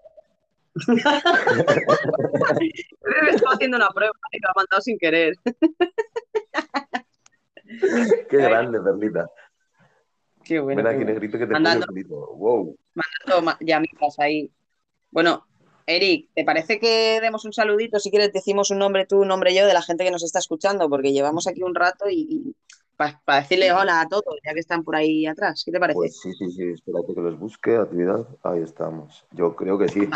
[3.25, 5.35] Me estaba haciendo una prueba y lo ha mandado sin querer.
[8.29, 9.29] Qué grande, Perlita.
[10.43, 10.79] Qué bueno.
[10.83, 11.13] Ven aquí, bueno.
[11.13, 12.15] negrito, que te pongo el culito.
[12.37, 12.77] Wow.
[12.95, 14.51] mandando ma- llamitas ahí.
[15.11, 15.47] Bueno,
[15.86, 17.98] Eric, ¿te parece que demos un saludito?
[17.98, 20.39] Si quieres, decimos un nombre tú, un nombre yo de la gente que nos está
[20.39, 22.55] escuchando, porque llevamos aquí un rato y,
[22.97, 25.62] para decirle hola a todos, ya que están por ahí atrás.
[25.65, 25.97] ¿Qué te parece?
[25.97, 26.62] Pues sí, sí, sí.
[26.70, 27.77] Espérate que los busque.
[27.77, 28.27] Actividad.
[28.43, 29.27] Ahí estamos.
[29.32, 30.09] Yo creo que sí.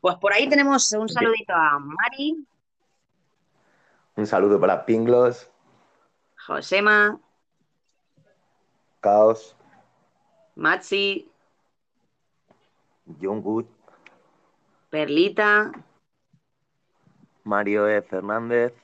[0.00, 2.46] Pues por ahí tenemos un saludito a Mari,
[4.16, 5.50] Un saludo para Pinglos,
[6.46, 7.20] Josema,
[9.00, 9.56] Caos,
[10.54, 11.30] Maxi,
[13.20, 13.66] John Good,
[14.90, 15.70] Perlita,
[17.44, 18.02] Mario E.
[18.02, 18.74] Fernández,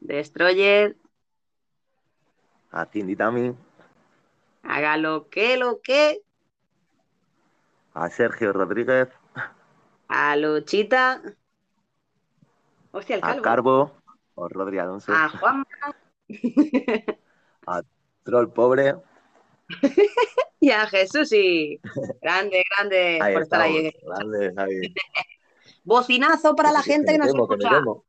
[0.00, 0.96] Destroyer,
[2.70, 3.56] a Cindy Tami,
[4.62, 6.22] haga lo que, lo que,
[7.94, 9.08] a Sergio Rodríguez,
[10.08, 11.22] a Luchita,
[12.90, 13.92] hostia, el a calvo, Carbo,
[14.34, 15.64] o Rodri Alonso, a Juan
[17.66, 17.82] a
[18.24, 19.09] Troll Pobre.
[20.60, 21.80] y a Jesús y
[22.20, 23.92] grande, grande Ahí por estar ahí.
[24.02, 24.92] Grande.
[25.84, 27.78] Bocinazo para la gente que nos quemo, que me escucha.
[27.78, 28.04] quemo.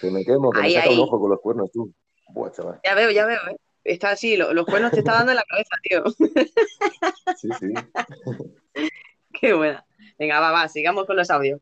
[0.00, 0.96] Que me quemo, que Ahí, me saca ahí.
[0.96, 1.92] un ojo con los cuernos, tú.
[2.28, 2.80] Buah, chaval.
[2.84, 3.56] Ya veo, ya veo, ¿eh?
[3.82, 6.04] Está así, lo- los cuernos te está dando en la cabeza, tío.
[7.36, 7.72] Sí, sí.
[9.40, 9.84] Qué buena.
[10.18, 11.60] Venga, va, va, sigamos con los audios.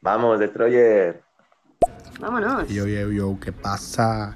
[0.00, 1.22] Vamos, Destroyer.
[2.20, 2.68] Vámonos.
[2.68, 4.34] Yo, yo, yo, ¿qué pasa?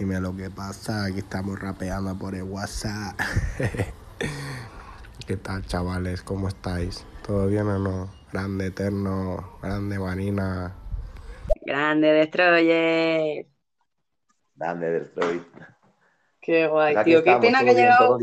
[0.00, 1.04] Dime lo que pasa.
[1.04, 3.20] Aquí estamos rapeando por el WhatsApp.
[5.26, 6.22] ¿Qué tal, chavales?
[6.22, 7.04] ¿Cómo estáis?
[7.26, 8.10] ¿Todo bien o no?
[8.32, 10.74] Grande Eterno, grande Marina.
[11.66, 13.46] Grande Destroyer.
[14.54, 15.42] Grande, Destroy.
[16.40, 17.22] Qué guay, tío.
[17.22, 18.18] Qué estamos, pena que ha llegado.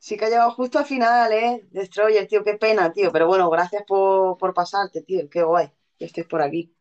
[0.00, 1.68] Sí que ha llegado justo al final, ¿eh?
[1.70, 3.12] Destroyer, tío, qué pena, tío.
[3.12, 5.30] Pero bueno, gracias por, por pasarte, tío.
[5.30, 6.73] Qué guay que estés por aquí.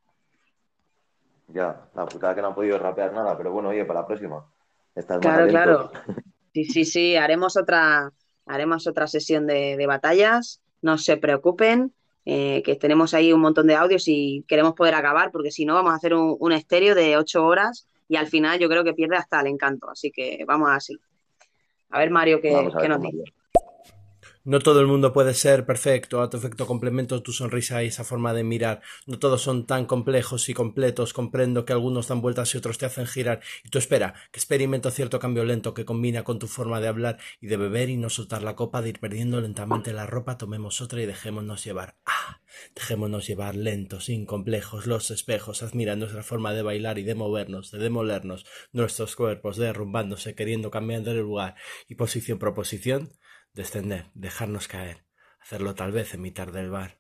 [1.48, 4.45] Ya, la putada que no han podido rapear nada, pero bueno, oye, para la próxima.
[4.95, 5.91] Estás Claro, claro.
[6.53, 7.15] Sí, sí, sí.
[7.15, 8.11] Haremos otra,
[8.45, 10.61] haremos otra sesión de, de batallas.
[10.84, 11.95] No se preocupen,
[12.26, 15.74] eh, que tenemos ahí un montón de audios y queremos poder acabar, porque si no,
[15.74, 18.94] vamos a hacer un, un estéreo de ocho horas y al final yo creo que
[18.94, 19.90] pierde hasta el encanto.
[19.90, 20.95] Así que vamos así.
[21.90, 23.24] A ver, Mario, ¿qué, nos dice?
[24.45, 28.03] No todo el mundo puede ser perfecto, a tu efecto complemento tu sonrisa y esa
[28.03, 28.82] forma de mirar.
[29.06, 32.86] No todos son tan complejos y completos, comprendo que algunos dan vueltas y otros te
[32.86, 33.40] hacen girar.
[33.64, 37.20] Y tú espera, que experimento cierto cambio lento que combina con tu forma de hablar
[37.40, 40.82] y de beber y no soltar la copa, de ir perdiendo lentamente la ropa, tomemos
[40.82, 41.95] otra y dejémonos llevar.
[42.06, 42.41] Ah,
[42.76, 47.72] dejémonos llevar lentos, sin complejos, los espejos, admira nuestra forma de bailar y de movernos,
[47.72, 51.56] de demolernos, nuestros cuerpos derrumbándose, queriendo cambiar de lugar
[51.88, 53.14] y posición proposición
[53.53, 55.03] descender, dejarnos caer,
[55.41, 56.97] hacerlo tal vez en mitad del bar.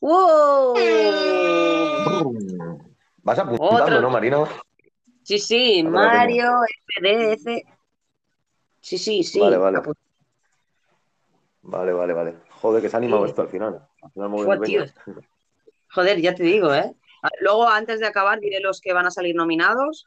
[0.00, 0.74] ¡Wow!
[3.22, 4.00] Vas apuntando, Otro.
[4.00, 4.48] ¿no, Marino?
[5.22, 6.52] Sí, sí, Ahora Mario,
[6.96, 7.64] FDF.
[8.80, 9.40] Sí, sí, sí.
[9.40, 9.80] Vale, vale.
[11.62, 12.34] Vale, vale, vale.
[12.50, 13.30] Joder, que se ha animado Sí.
[13.30, 13.88] esto al final.
[14.02, 14.94] Al final.
[15.90, 16.94] Joder, ya te digo, ¿eh?
[17.40, 20.06] Luego, antes de acabar, diré los que van a salir nominados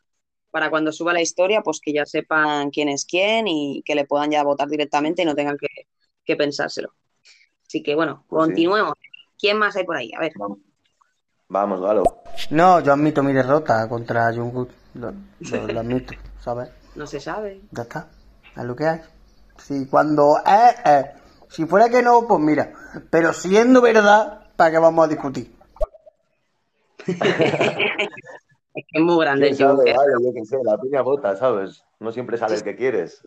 [0.52, 4.06] para cuando suba la historia, pues que ya sepan quién es quién y que le
[4.06, 5.68] puedan ya votar directamente y no tengan que,
[6.26, 6.94] que pensárselo.
[7.68, 8.48] Así que bueno, Pues sí.
[8.48, 8.94] continuemos.
[9.38, 10.12] ¿Quién más hay por ahí?
[10.18, 10.34] A ver.
[11.48, 12.04] Vamos, Galo.
[12.52, 14.70] No, yo admito mi derrota contra Jungkook.
[14.96, 16.70] Lo, lo- lo admito, ¿sabes?
[16.96, 17.62] No se sabe.
[17.72, 18.08] Ya está.
[18.56, 19.02] Es lo que hay.
[19.58, 21.06] Si cuando es, es.
[21.50, 22.74] Si fuera que no, pues mira.
[23.10, 25.54] Pero siendo verdad, ¿para qué vamos a discutir?
[28.74, 29.78] Es que es muy grande ¿Quién el sabe?
[29.78, 29.96] Joker.
[29.96, 31.84] Vale, yo qué sé, la piña vota, ¿sabes?
[32.00, 33.22] No siempre sale el que quieres.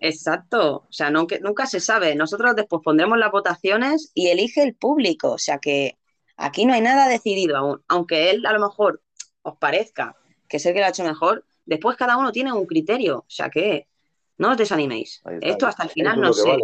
[0.00, 2.14] Exacto, o sea, que- nunca se sabe.
[2.14, 5.98] Nosotros después pondremos las votaciones y elige el público, o sea que
[6.36, 9.02] aquí no hay nada decidido aún, aunque él a lo mejor
[9.42, 10.16] os parezca
[10.48, 13.24] que es el que lo ha hecho mejor, después cada uno tiene un criterio, o
[13.28, 13.86] sea que
[14.38, 15.22] no os desaniméis.
[15.40, 16.48] Esto hasta el final es no sé.
[16.48, 16.62] vale,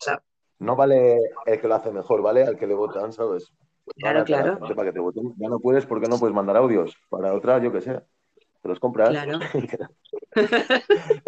[0.00, 0.20] ¿sabes?
[0.58, 2.42] No vale el que lo hace mejor, ¿vale?
[2.42, 3.52] Al que le votan, ¿sabes?
[3.96, 4.58] Claro, que la claro.
[4.58, 5.34] gente para que te voten.
[5.36, 6.96] Ya no puedes porque no puedes mandar audios.
[7.08, 8.00] Para otra, yo qué sé.
[8.62, 9.10] Te los compras.
[9.10, 9.38] Claro.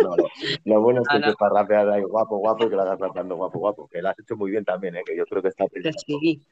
[0.03, 0.25] No, no.
[0.65, 3.37] Lo bueno es que te para rapear ahí guapo, guapo y que lo hagas rapeando
[3.37, 3.89] guapo, guapo.
[3.89, 5.03] Que lo has hecho muy bien también, ¿eh?
[5.07, 6.43] Que yo creo que está que sí,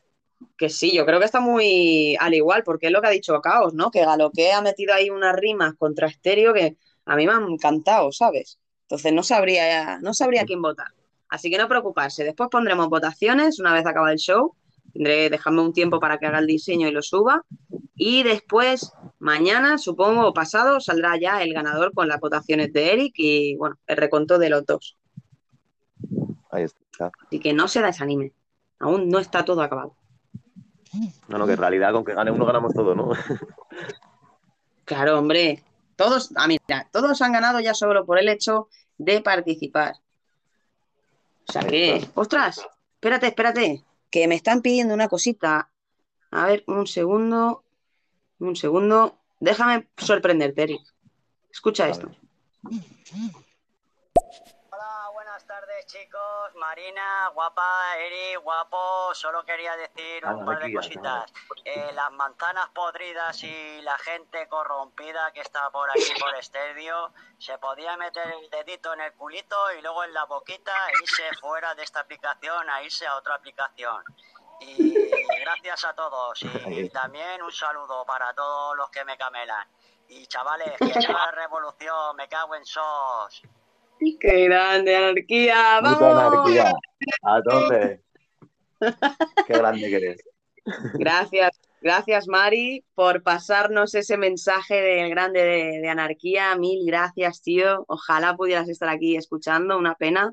[0.56, 3.40] que sí, yo creo que está muy al igual, porque es lo que ha dicho
[3.40, 3.90] Caos, ¿no?
[3.90, 6.76] Que Galoque ha metido ahí unas rimas contra Estéreo que
[7.06, 8.58] a mí me han encantado, ¿sabes?
[8.82, 10.88] Entonces no sabría, no sabría quién votar.
[11.28, 12.22] Así que no preocuparse.
[12.24, 14.54] Después pondremos votaciones una vez acaba el show.
[14.94, 17.44] Tendré, dejadme un tiempo para que haga el diseño y lo suba.
[17.96, 23.14] Y después, mañana, supongo, o pasado, saldrá ya el ganador con las votaciones de Eric
[23.16, 24.96] y, bueno, el reconto de los dos.
[26.50, 27.10] Ahí está.
[27.26, 28.32] Así que no se desanime.
[28.78, 29.96] Aún no está todo acabado.
[31.28, 33.10] No, no, que en realidad con que gane uno ganamos todo, ¿no?
[34.84, 35.62] Claro, hombre.
[35.96, 38.68] Todos, ah, mira, todos han ganado ya solo por el hecho
[38.98, 39.94] de participar.
[41.48, 43.84] O sea que, ostras, espérate, espérate,
[44.14, 45.72] que me están pidiendo una cosita.
[46.30, 47.64] A ver, un segundo,
[48.38, 49.18] un segundo.
[49.40, 50.82] Déjame sorprenderte, Eric.
[51.50, 52.12] Escucha esto.
[55.74, 61.32] Tardes chicos, Marina, guapa, Eri, guapo, solo quería decir un par de cositas.
[61.64, 67.58] Eh, las manzanas podridas y la gente corrompida que está por aquí por Estadio, se
[67.58, 71.74] podía meter el dedito en el culito y luego en la boquita e irse fuera
[71.74, 74.04] de esta aplicación a irse a otra aplicación.
[74.60, 74.94] Y
[75.40, 79.66] gracias a todos y también un saludo para todos los que me camelan.
[80.06, 83.42] Y chavales, que viva la revolución, me cago en sos.
[83.98, 85.80] ¡Qué grande, anarquía!
[85.82, 86.02] ¡Vamos!
[86.02, 86.72] anarquía.
[87.22, 88.02] A tope.
[89.46, 90.22] Qué grande que eres.
[90.94, 96.54] Gracias, gracias Mari por pasarnos ese mensaje del grande de, de anarquía.
[96.56, 97.84] Mil gracias, tío.
[97.88, 100.32] Ojalá pudieras estar aquí escuchando, una pena.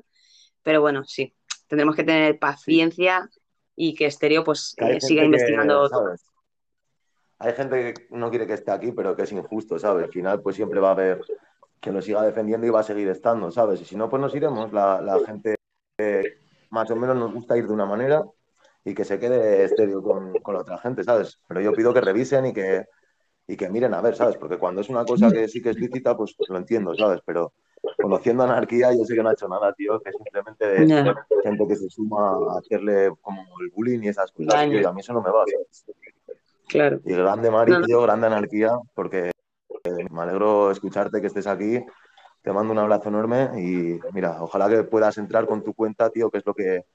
[0.62, 1.34] Pero bueno, sí,
[1.66, 3.28] tendremos que tener paciencia
[3.74, 5.88] y que Estéreo pues Que eh, siga que, investigando.
[5.88, 6.24] ¿sabes?
[7.38, 10.04] Hay gente que no quiere que esté aquí, pero que es injusto, ¿sabes?
[10.04, 11.20] Al final, pues siempre va a haber
[11.82, 13.80] quien lo siga defendiendo y va a seguir estando, ¿sabes?
[13.80, 14.72] Y si no, pues nos iremos.
[14.72, 15.56] La, la gente
[15.98, 16.38] eh,
[16.70, 18.24] más o menos nos gusta ir de una manera
[18.84, 21.40] y que se quede estéreo con, con la otra gente, ¿sabes?
[21.48, 22.86] Pero yo pido que revisen y que,
[23.48, 24.36] y que miren a ver, ¿sabes?
[24.36, 27.20] Porque cuando es una cosa que sí que es lícita, pues, pues lo entiendo, ¿sabes?
[27.26, 27.52] Pero
[28.00, 31.26] conociendo anarquía, yo sé que no ha hecho nada, tío, que simplemente de Ya.
[31.42, 34.92] gente que se suma a hacerle como el bullying y esas cosas, tío, y a
[34.92, 35.84] mí eso no me va, ¿sabes?
[36.68, 37.00] Claro.
[37.04, 37.86] Y grande Mari, No, no.
[37.86, 39.32] tío, grande anarquía, porque
[40.10, 41.84] me alegro escucharte que estés aquí.
[42.42, 46.28] Te mando un abrazo enorme y mira, ojalá que puedas entrar con tu cuenta, tío,
[46.28, 46.86] que es lo que,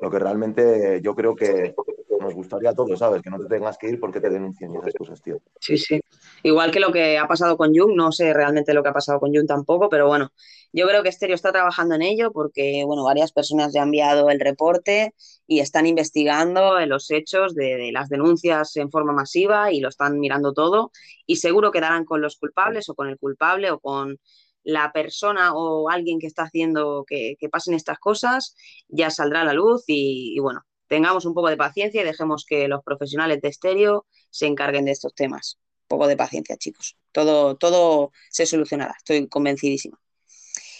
[0.00, 1.74] lo que realmente yo creo que
[2.20, 3.20] nos gustaría a todos, ¿sabes?
[3.20, 5.38] Que no te tengas que ir porque te denuncien y esas cosas, tío.
[5.60, 6.00] Sí, sí.
[6.42, 9.20] Igual que lo que ha pasado con Jung, no sé realmente lo que ha pasado
[9.20, 10.30] con Jung tampoco, pero bueno,
[10.74, 14.28] yo creo que Stereo está trabajando en ello porque, bueno, varias personas ya han enviado
[14.28, 15.14] el reporte
[15.46, 20.52] y están investigando los hechos de, las denuncias en forma masiva y lo están mirando
[20.52, 20.90] todo
[21.26, 24.18] y seguro que darán con los culpables o con el culpable o con
[24.64, 28.56] la persona o alguien que está haciendo que, que pasen estas cosas,
[28.88, 32.44] ya saldrá a la luz y, y bueno, tengamos un poco de paciencia y dejemos
[32.48, 35.60] que los profesionales de estéreo se encarguen de estos temas.
[35.82, 36.96] Un poco de paciencia, chicos.
[37.12, 40.00] Todo, todo se solucionará, estoy convencidísima.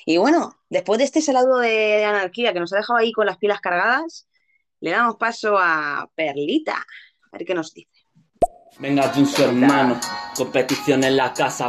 [0.07, 3.39] Y bueno, después de este saludo de anarquía que nos ha dejado ahí con las
[3.39, 4.27] pilas cargadas,
[4.81, 6.77] le damos paso a Perlita.
[6.77, 7.91] A ver qué nos dice.
[8.79, 10.01] Venga, Jun, su hermano.
[10.37, 11.69] Competición en la casa,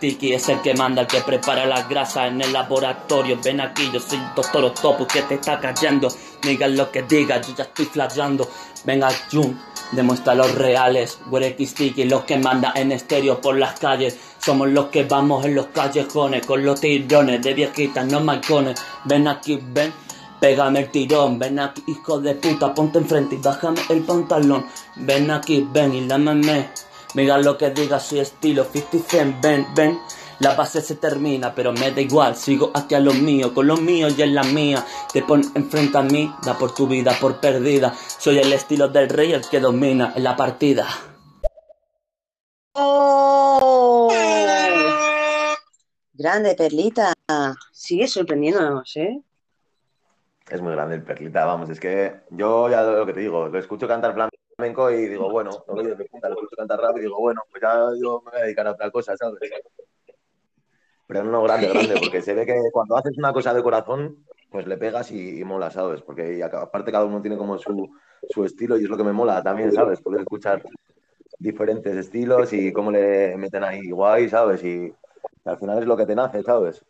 [0.00, 3.38] Tiki es el que manda, el que prepara las grasas en el laboratorio.
[3.44, 6.08] Ven aquí, yo soy doctor Octopus que te está callando.
[6.42, 8.48] Diga lo que diga, yo ya estoy flayando.
[8.84, 9.60] Venga, Jun,
[9.92, 11.18] demuestra los reales.
[11.76, 14.18] Tiki, los que manda en estéreo por las calles.
[14.38, 18.80] Somos los que vamos en los callejones con los tirones de viejitas, no malcones.
[19.04, 19.92] Ven aquí, ven.
[20.40, 24.66] Pégame el tirón, ven aquí, hijo de puta, ponte enfrente y bájame el pantalón.
[24.94, 26.68] Ven aquí, ven y lámame.
[27.14, 29.98] Mira lo que diga, soy estilo 50 Cent, ven, ven.
[30.40, 33.76] La base se termina, pero me da igual, sigo aquí a lo mío, con lo
[33.76, 34.84] mío y en la mía.
[35.12, 37.92] Te pones enfrente a mí, da por tu vida por perdida.
[37.92, 40.86] Soy el estilo del rey, el que domina en la partida.
[42.74, 44.12] ¡Oh!
[46.12, 47.12] Grande, Perlita.
[47.72, 49.20] Sigue sorprendiéndonos, ¿eh?
[50.48, 53.58] Es muy grande el Perlita, vamos, es que yo ya lo que te digo, lo
[53.58, 57.00] escucho cantar flamenco y digo, bueno, lo veo de punta, lo escucho cantar rap y
[57.00, 59.38] digo, bueno, pues ya yo me voy a dedicar a otra cosa, ¿sabes?
[61.08, 64.66] Pero no, grande, grande, porque se ve que cuando haces una cosa de corazón, pues
[64.68, 66.02] le pegas y, y mola, ¿sabes?
[66.02, 67.90] Porque aparte cada uno tiene como su,
[68.30, 70.02] su estilo y es lo que me mola también, ¿sabes?
[70.02, 70.64] Poder escuchar
[71.38, 74.64] diferentes estilos y cómo le meten ahí guay, ¿sabes?
[74.64, 74.94] Y
[75.46, 76.84] al final es lo que te nace, ¿sabes?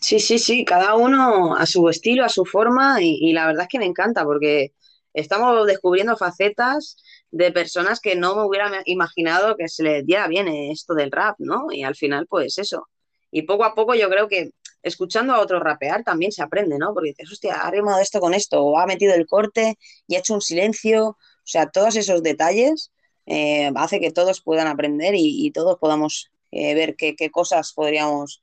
[0.00, 3.64] Sí, sí, sí, cada uno a su estilo, a su forma y, y la verdad
[3.64, 4.72] es que me encanta porque
[5.14, 6.96] estamos descubriendo facetas
[7.30, 11.36] de personas que no me hubiera imaginado que se les diera bien esto del rap,
[11.38, 11.66] ¿no?
[11.72, 12.88] Y al final, pues eso.
[13.30, 14.50] Y poco a poco yo creo que
[14.82, 16.94] escuchando a otros rapear también se aprende, ¿no?
[16.94, 19.76] Porque dices, hostia, ha rimado esto con esto, o ha metido el corte
[20.06, 21.08] y ha hecho un silencio.
[21.08, 22.92] O sea, todos esos detalles
[23.26, 27.72] eh, hace que todos puedan aprender y, y todos podamos eh, ver qué, qué cosas
[27.72, 28.42] podríamos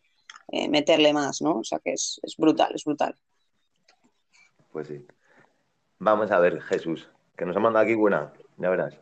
[0.49, 1.59] eh, meterle más, ¿no?
[1.59, 3.15] O sea, que es, es brutal, es brutal.
[4.71, 5.05] Pues sí.
[5.99, 8.97] Vamos a ver, Jesús, que nos ha mandado aquí buena, ya verás.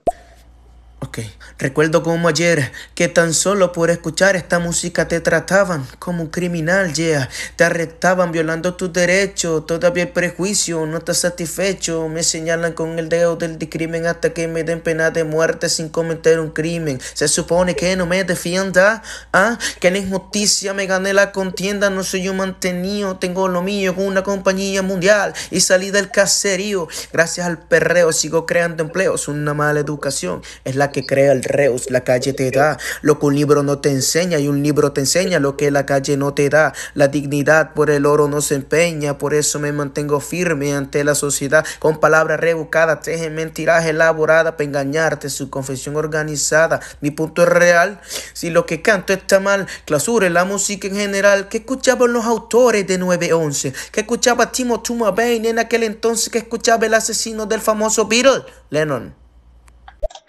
[1.06, 1.20] Ok,
[1.60, 6.94] recuerdo como ayer que tan solo por escuchar esta música te trataban como un criminal,
[6.94, 7.30] yeah.
[7.56, 12.08] Te arrestaban violando tus derechos, todavía el prejuicio no está satisfecho.
[12.08, 15.90] Me señalan con el dedo del discrimen hasta que me den pena de muerte sin
[15.90, 17.00] cometer un crimen.
[17.14, 21.92] Se supone que no me defienda, ah, que en injusticia me gané la contienda.
[21.92, 26.88] No soy un mantenido, tengo lo mío con una compañía mundial y salí del caserío.
[27.14, 31.92] Gracias al perreo sigo creando empleos, una mala educación es la que crea el Reus,
[31.92, 35.02] la calle te da lo que un libro no te enseña y un libro te
[35.02, 36.72] enseña lo que la calle no te da.
[36.94, 41.14] La dignidad por el oro no se empeña, por eso me mantengo firme ante la
[41.14, 46.80] sociedad con palabras rebuscadas, tejen mentiras elaboradas para engañarte, su confesión organizada.
[47.02, 48.00] Mi punto es real,
[48.32, 51.50] si lo que canto está mal, clausure la música en general.
[51.50, 53.74] que escuchaban los autores de 911?
[53.92, 56.30] que escuchaba Timo Tuma Bain en aquel entonces?
[56.30, 58.46] que escuchaba el asesino del famoso Beatle?
[58.70, 59.25] Lennon.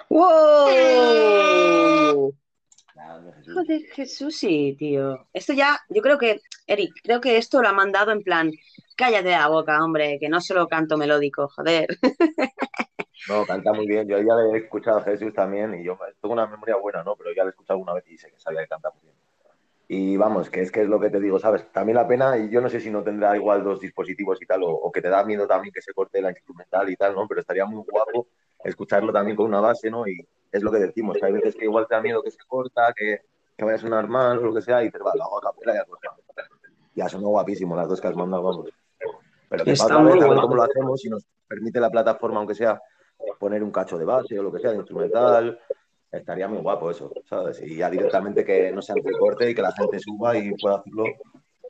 [0.08, 1.56] ¡Wow!
[3.54, 5.26] Joder, Jesús, sí, tío.
[5.32, 8.50] Esto ya, yo creo que, Eric, creo que esto lo ha mandado en plan,
[8.96, 11.86] cállate la boca, hombre, que no solo canto melódico, joder.
[13.28, 14.06] No, canta muy bien.
[14.06, 17.16] Yo ya le he escuchado a Jesús también y yo tengo una memoria buena, ¿no?
[17.16, 19.14] Pero ya le he escuchado alguna vez y sé que sabía que canta muy bien.
[19.88, 21.70] Y vamos, que es que es lo que te digo, ¿sabes?
[21.72, 24.62] También la pena, y yo no sé si no tendrá igual dos dispositivos y tal,
[24.62, 27.26] o, o que te da miedo también que se corte la instrumental y tal, ¿no?
[27.26, 28.28] Pero estaría muy guapo
[28.68, 30.06] escucharlo también con una base, ¿no?
[30.06, 32.38] Y es lo que decimos, que hay veces que igual te da miedo que se
[32.46, 33.20] corta, que,
[33.56, 35.52] que vaya a sonar mal o lo que sea, y dices, va, lo hago a
[35.52, 36.48] capela y ya pues,
[36.94, 38.70] Ya sonó guapísimo las dos que has mandado, vamos.
[39.48, 40.42] Pero que vez a ver guapo.
[40.42, 42.80] cómo lo hacemos, si nos permite la plataforma, aunque sea
[43.38, 45.58] poner un cacho de base o lo que sea, de instrumental,
[46.10, 47.60] estaría muy guapo eso, ¿sabes?
[47.62, 51.04] Y ya directamente que no sea corte y que la gente suba y pueda hacerlo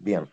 [0.01, 0.31] bien.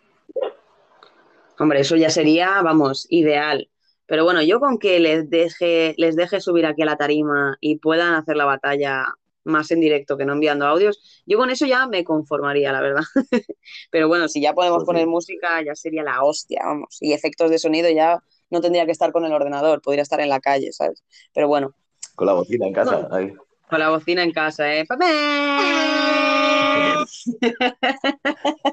[1.60, 3.70] Hombre, eso ya sería, vamos, ideal.
[4.06, 7.78] Pero bueno, yo con que les deje, les deje subir aquí a la tarima y
[7.78, 9.06] puedan hacer la batalla
[9.46, 13.04] más en directo que no enviando audios, yo con eso ya me conformaría, la verdad.
[13.92, 16.98] Pero bueno, si ya podemos Pues poner música, ya sería la hostia, vamos.
[17.02, 18.20] Y efectos de sonido ya
[18.50, 21.04] no tendría que estar con el ordenador, podría estar en la calle, ¿sabes?
[21.34, 21.74] Pero bueno,
[22.16, 23.34] Con la bocina en casa, ahí.
[23.70, 24.86] con la bocina en casa, ¿eh?
[24.88, 25.06] ¡Papá!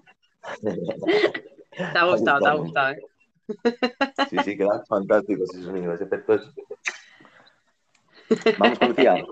[1.93, 3.01] Te ha gustado, te ha gustado, ¿eh?
[4.28, 6.43] Sí, sí, queda fantástico ese sonido, ese efecto es...
[8.59, 9.24] Vamos Tía.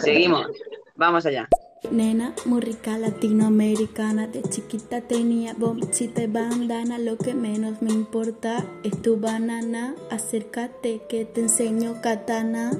[0.00, 0.46] Seguimos.
[0.94, 1.48] Vamos allá.
[1.90, 4.26] Nena, muy rica latinoamericana.
[4.26, 6.98] De chiquita tenía bombchita y bandana.
[6.98, 9.94] Lo que menos me importa es tu banana.
[10.10, 12.72] Acércate que te enseño katana.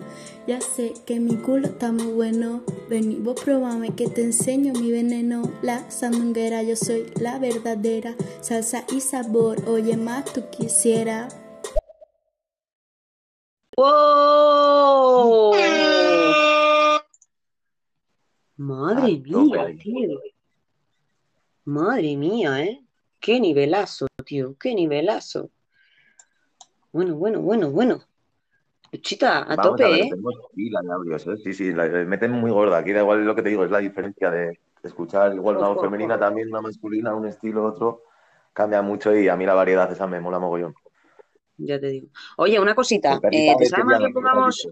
[0.46, 2.62] Ya sé que mi culo está muy bueno.
[2.88, 5.42] Ven y vos probame que te enseño mi veneno.
[5.62, 8.14] La sandunguera, yo soy la verdadera.
[8.40, 11.28] Salsa y sabor, oye más tú quisiera.
[13.76, 15.52] ¡Wow!
[18.56, 20.20] Madre mía, tío.
[21.64, 22.82] Madre mía, ¿eh?
[23.20, 24.56] Qué nivelazo, tío.
[24.58, 25.50] Qué nivelazo.
[26.92, 28.02] Bueno, bueno, bueno, bueno.
[29.02, 30.08] Chita, a Vamos tope, a ver, ¿eh?
[30.08, 31.36] tenemos pila de audios, ¿eh?
[31.42, 32.78] Sí, sí, la, la meten muy gorda.
[32.78, 35.80] Aquí da igual lo que te digo, es la diferencia de escuchar igual una voz
[35.82, 38.04] femenina también, una masculina, un estilo, otro.
[38.52, 40.74] Cambia mucho y a mí la variedad esa me mola mogollón.
[41.58, 42.08] Ya te digo.
[42.38, 43.20] Oye, una cosita.
[43.30, 44.68] Eh, ¿Te de sabe mal Triana, que ¿qué te ha pongamos?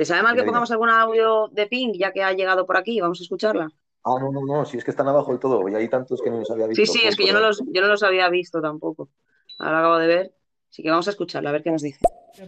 [0.00, 2.98] ¿Te sabe mal que pongamos algún audio de Pink ya que ha llegado por aquí?
[3.02, 3.70] Vamos a escucharla.
[4.02, 6.30] Ah, no, no, no, si es que están abajo del todo, y hay tantos que
[6.30, 6.86] no los había visto.
[6.86, 9.10] Sí, sí, es que yo no los, yo no los había visto tampoco.
[9.58, 10.32] Ahora acabo de ver.
[10.70, 11.98] Así que vamos a escucharla, a ver qué nos dice.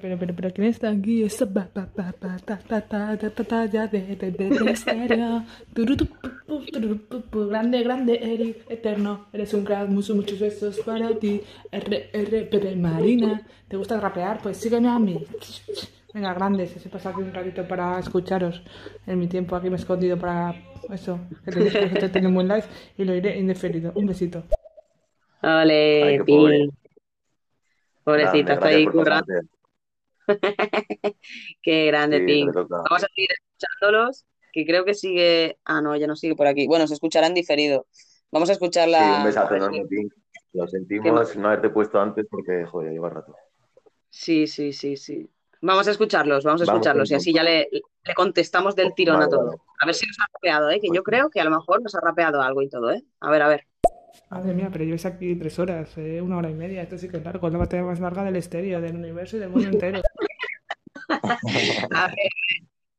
[0.01, 1.25] Pero, pero, pero, ¿quién está aquí?
[1.25, 4.71] Esta pa, pa, pa, pa, ta, ta, ta, ta, ta, ya de, de, de, de
[4.71, 5.45] estéreo.
[7.51, 9.27] Grande, grande, Eric, eterno.
[9.31, 11.43] Eres un crack, muchos, muchos besos para ti.
[11.71, 13.47] R, R, Marina.
[13.69, 14.41] ¿Te gusta rapear?
[14.43, 15.23] Pues sígueme a mí.
[16.15, 18.63] Venga, grandes, se pasa aquí un ratito para escucharos.
[19.07, 20.55] En mi tiempo aquí me he escondido para
[20.91, 22.65] eso, que te dije que te un buen live
[22.99, 23.93] y lo iré indeferido.
[23.95, 24.45] Un besito.
[25.43, 26.69] Ole, Ay, pobre.
[28.05, 29.27] Ahí gracias por currando.
[31.63, 32.45] Qué grande, Sí.
[32.45, 35.59] Vamos a seguir escuchándolos, que creo que sigue.
[35.65, 36.67] Ah, no, ya no sigue por aquí.
[36.67, 37.87] Bueno, se escuchará en diferido.
[38.31, 40.13] Vamos a Sí, un besazo enorme, Pink.
[40.53, 43.35] Lo sentimos no haberte puesto antes porque, joder, lleva rato.
[44.11, 45.31] Sí, sí, sí, sí.
[45.63, 49.17] Vamos a escucharlos, vamos a Vamos escucharlos y así ya le, le contestamos del tirón
[49.17, 49.47] Vale, a todo.
[49.47, 49.59] vale.
[49.81, 50.81] A ver si nos ha rapeado, ¿eh?
[50.81, 53.03] Que yo creo que a lo mejor nos ha rapeado algo y todo, ¿eh?
[53.21, 53.67] A ver, a ver.
[54.29, 56.83] Madre mía, pero lleváis aquí tres horas, eh, una hora y media.
[56.83, 59.41] Esto sí que es largo, es la batalla más larga del estéreo, del universo y
[59.41, 60.01] del mundo entero.
[61.95, 62.17] A ver,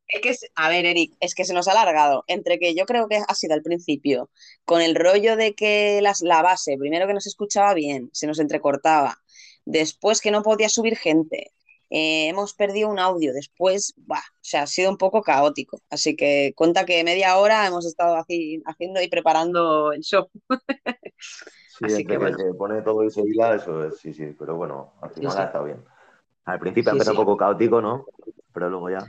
[0.08, 2.24] es que, es- a ver, Eric, es que se nos ha alargado.
[2.28, 4.30] Entre que yo creo que ha sido al principio,
[4.66, 8.28] con el rollo de que las, la base, primero que no se escuchaba bien, se
[8.28, 9.18] nos entrecortaba,
[9.66, 11.52] después que no podía subir gente,
[11.96, 15.80] eh, hemos perdido un audio, después, bah, o sea, ha sido un poco caótico.
[15.92, 20.28] Así que cuenta que media hora hemos estado haci- haciendo y preparando el show.
[21.70, 22.38] Sí, Así que bueno.
[22.38, 25.38] se pone todo y se hila, eso es, sí, sí, pero bueno, al final sí.
[25.38, 25.84] ha estado bien.
[26.46, 27.18] Al principio empezó sí.
[27.18, 28.06] un poco caótico, ¿no?
[28.54, 29.06] Pero luego ya.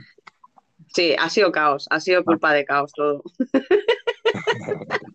[0.93, 3.23] Sí, ha sido caos, ha sido culpa de caos todo.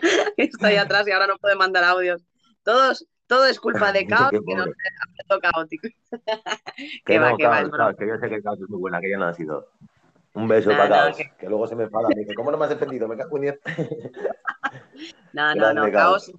[0.62, 2.22] Ahí atrás y ahora no puede mandar audios.
[2.62, 5.86] Todos, todo es culpa de caos que no ha caótico.
[7.06, 9.18] Que va, que va, es que yo sé que Caos es muy buena, que ya
[9.18, 9.68] no ha sido.
[10.34, 12.08] Un beso para Caos, que- luego se me enfada.
[12.08, 13.06] Me dice, ¿cómo no me has defendido?
[13.06, 13.60] Me cago en diez.
[15.32, 16.26] No, no, no, Caos.
[16.26, 16.32] Caos.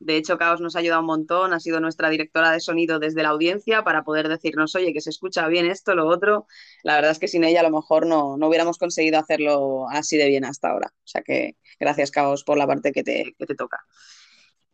[0.00, 3.22] De hecho, Caos nos ha ayudado un montón, ha sido nuestra directora de sonido desde
[3.22, 6.46] la audiencia para poder decirnos, oye, que se escucha bien esto, lo otro.
[6.82, 10.16] La verdad es que sin ella a lo mejor no, no hubiéramos conseguido hacerlo así
[10.16, 10.88] de bien hasta ahora.
[10.92, 13.78] O sea que gracias, Caos, por la parte que te, que te toca.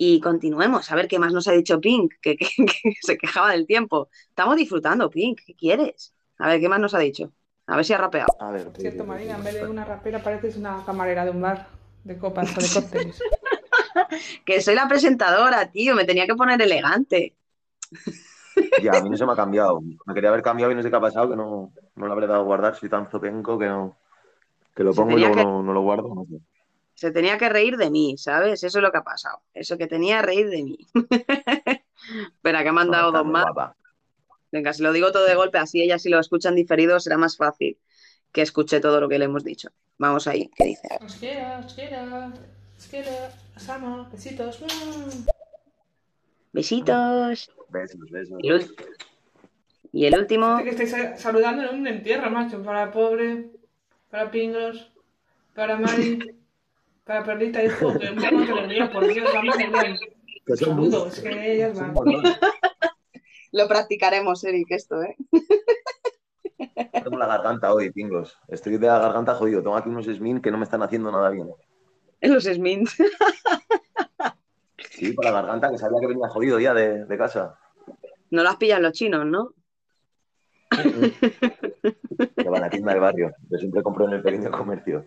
[0.01, 3.51] Y continuemos, a ver qué más nos ha dicho Pink, que, que- que se quejaba
[3.51, 4.09] del tiempo.
[4.29, 6.15] Estamos disfrutando, Pink, ¿qué quieres?
[6.39, 7.33] A ver, ¿qué más nos ha dicho?
[7.67, 8.29] A ver si ha rapeado.
[8.41, 11.41] A ver, Por cierto, Marina, en vez de una rapera pareces una camarera de un
[11.43, 11.69] bar
[12.05, 13.21] de copas o de cócteles.
[14.45, 17.35] Que soy la presentadora, tío, me tenía que poner elegante.
[18.83, 19.81] Ya, a mí no se me ha cambiado.
[20.07, 22.27] Me quería haber cambiado y no sé qué ha pasado, que no, no lo habré
[22.27, 22.77] dado a guardar.
[22.77, 23.99] Soy tan zopenco que no.
[24.75, 26.15] Que lo pongo y luego que- no, no lo guardo.
[26.15, 26.39] No sé.
[26.99, 28.65] Se tenía que reír de mí, ¿sabes?
[28.65, 29.41] Eso es lo que ha pasado.
[29.55, 30.79] Eso que tenía que reír de mí.
[32.35, 33.45] Espera, que me han No, dado dos más.
[33.45, 33.77] guapa.
[34.51, 37.37] Venga, si lo digo todo de golpe, así ella si lo escuchan diferido será más
[37.37, 37.79] fácil
[38.33, 39.69] que escuche todo lo que le hemos dicho.
[39.99, 40.89] Vamos ahí, ¿qué dice?
[41.01, 42.33] Os quiero, os quiero,
[42.77, 43.11] os quiero,
[43.57, 44.59] os amo, besitos.
[46.53, 47.51] Besitos.
[47.69, 48.39] Besos, besos.
[48.43, 48.75] Y el, ul-
[49.93, 52.61] y el último, que estáis sa- saludando en un entierro, macho.
[52.65, 53.51] Para pobre,
[54.11, 54.91] para Pinglos,
[55.55, 56.19] para Mari,
[57.09, 57.65] para Perlita.
[57.65, 59.99] Hijo, que poco de alegría, por Dios, dame alegría.
[60.47, 61.19] Que son Saludo, muchos.
[61.19, 61.95] es que ellas van.
[63.53, 65.17] lo practicaremos, Eric, esto, ¿eh?
[66.93, 68.39] Tengo la garganta hoy, pingos.
[68.49, 69.63] Estoy de la garganta jodido.
[69.63, 71.51] Tengo aquí unos Smin que no me están haciendo nada bien.
[72.21, 72.97] En los Smins.
[74.91, 77.59] Sí, para la garganta, que sabía que venía jodido ya de, de casa.
[78.31, 79.55] No las pillan los chinos, ¿no?
[80.71, 83.33] Que va a tienda del barrio.
[83.49, 85.07] Yo siempre compro en el pequeño comercio.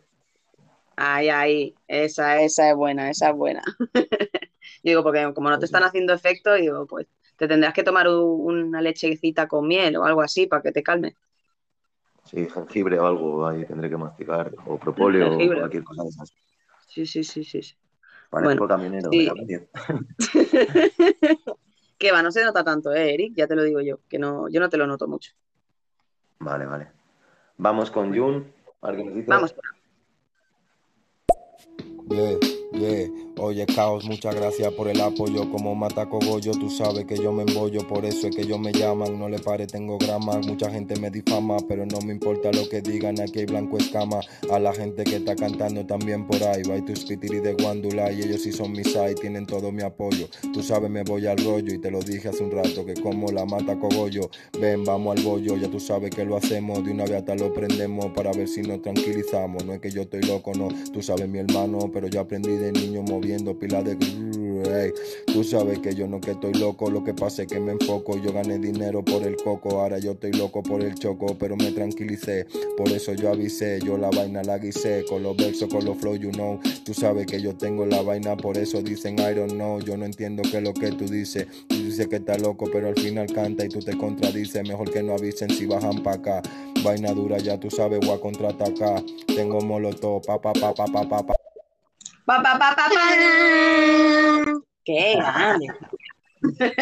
[0.95, 3.61] Ay, ay, esa, esa es buena, esa es buena.
[4.83, 8.81] Digo, porque como no te están haciendo efecto, digo, pues te tendrás que tomar una
[8.81, 11.15] lechecita con miel o algo así para que te calme.
[12.25, 14.51] Sí, jengibre o algo ahí tendré que masticar.
[14.65, 16.33] O propóleo o cualquier cosa de esas.
[16.87, 17.59] Sí, sí, sí, sí.
[18.29, 19.09] Parezco Bueno, camionero.
[19.11, 19.29] sí.
[21.97, 23.33] Que va, no se nota tanto, ¿eh, Eric?
[23.35, 25.33] Ya te lo digo yo, que no, yo no te lo noto mucho.
[26.39, 26.87] Vale, vale.
[27.57, 28.51] Vamos con Jun.
[28.81, 29.25] Nos dice.
[29.27, 29.53] Vamos.
[32.11, 32.35] Yeah,
[32.73, 33.30] yeah.
[33.43, 35.49] Oye, Caos, muchas gracias por el apoyo.
[35.49, 37.87] Como mata cogollo, tú sabes que yo me embollo.
[37.87, 39.17] Por eso es que ellos me llaman.
[39.17, 40.45] No le pare, tengo gramas.
[40.45, 43.19] Mucha gente me difama, pero no me importa lo que digan.
[43.19, 44.19] Aquí hay blanco escama.
[44.51, 46.61] A la gente que está cantando también por ahí.
[46.69, 48.11] Va tu spitiri de guándula.
[48.11, 50.27] Y ellos sí son mis ay, tienen todo mi apoyo.
[50.53, 51.73] Tú sabes, me voy al rollo.
[51.73, 54.29] Y te lo dije hace un rato que como la mata cogollo.
[54.59, 55.57] Ven, vamos al bollo.
[55.57, 56.85] Ya tú sabes que lo hacemos.
[56.85, 59.65] De una vez hasta lo prendemos para ver si nos tranquilizamos.
[59.65, 60.67] No es que yo estoy loco, no.
[60.93, 64.93] Tú sabes, mi hermano, pero yo aprendí de niño moviendo pila de grrr, ey.
[65.31, 68.17] Tú sabes que yo no que estoy loco, lo que pasa es que me enfoco.
[68.17, 71.71] Yo gané dinero por el coco, ahora yo estoy loco por el choco, pero me
[71.71, 72.45] tranquilicé.
[72.77, 75.05] Por eso yo avisé, yo la vaina la guisé.
[75.07, 76.59] Con los versos, con los flow, you know.
[76.83, 79.79] Tú sabes que yo tengo la vaina, por eso dicen I don't know.
[79.79, 81.47] Yo no entiendo qué es lo que tú dices.
[81.67, 84.67] Tú dices que está loco, pero al final canta y tú te contradices.
[84.67, 86.41] Mejor que no avisen si bajan pa' acá.
[86.83, 89.03] Vaina dura, ya tú sabes, voy a contraatacar.
[89.27, 91.50] Tengo molotov, pa pa pa pa pa pa pa.
[92.25, 93.07] Pa, pa, pa, pa, pa.
[94.83, 95.67] ¡Qué grande!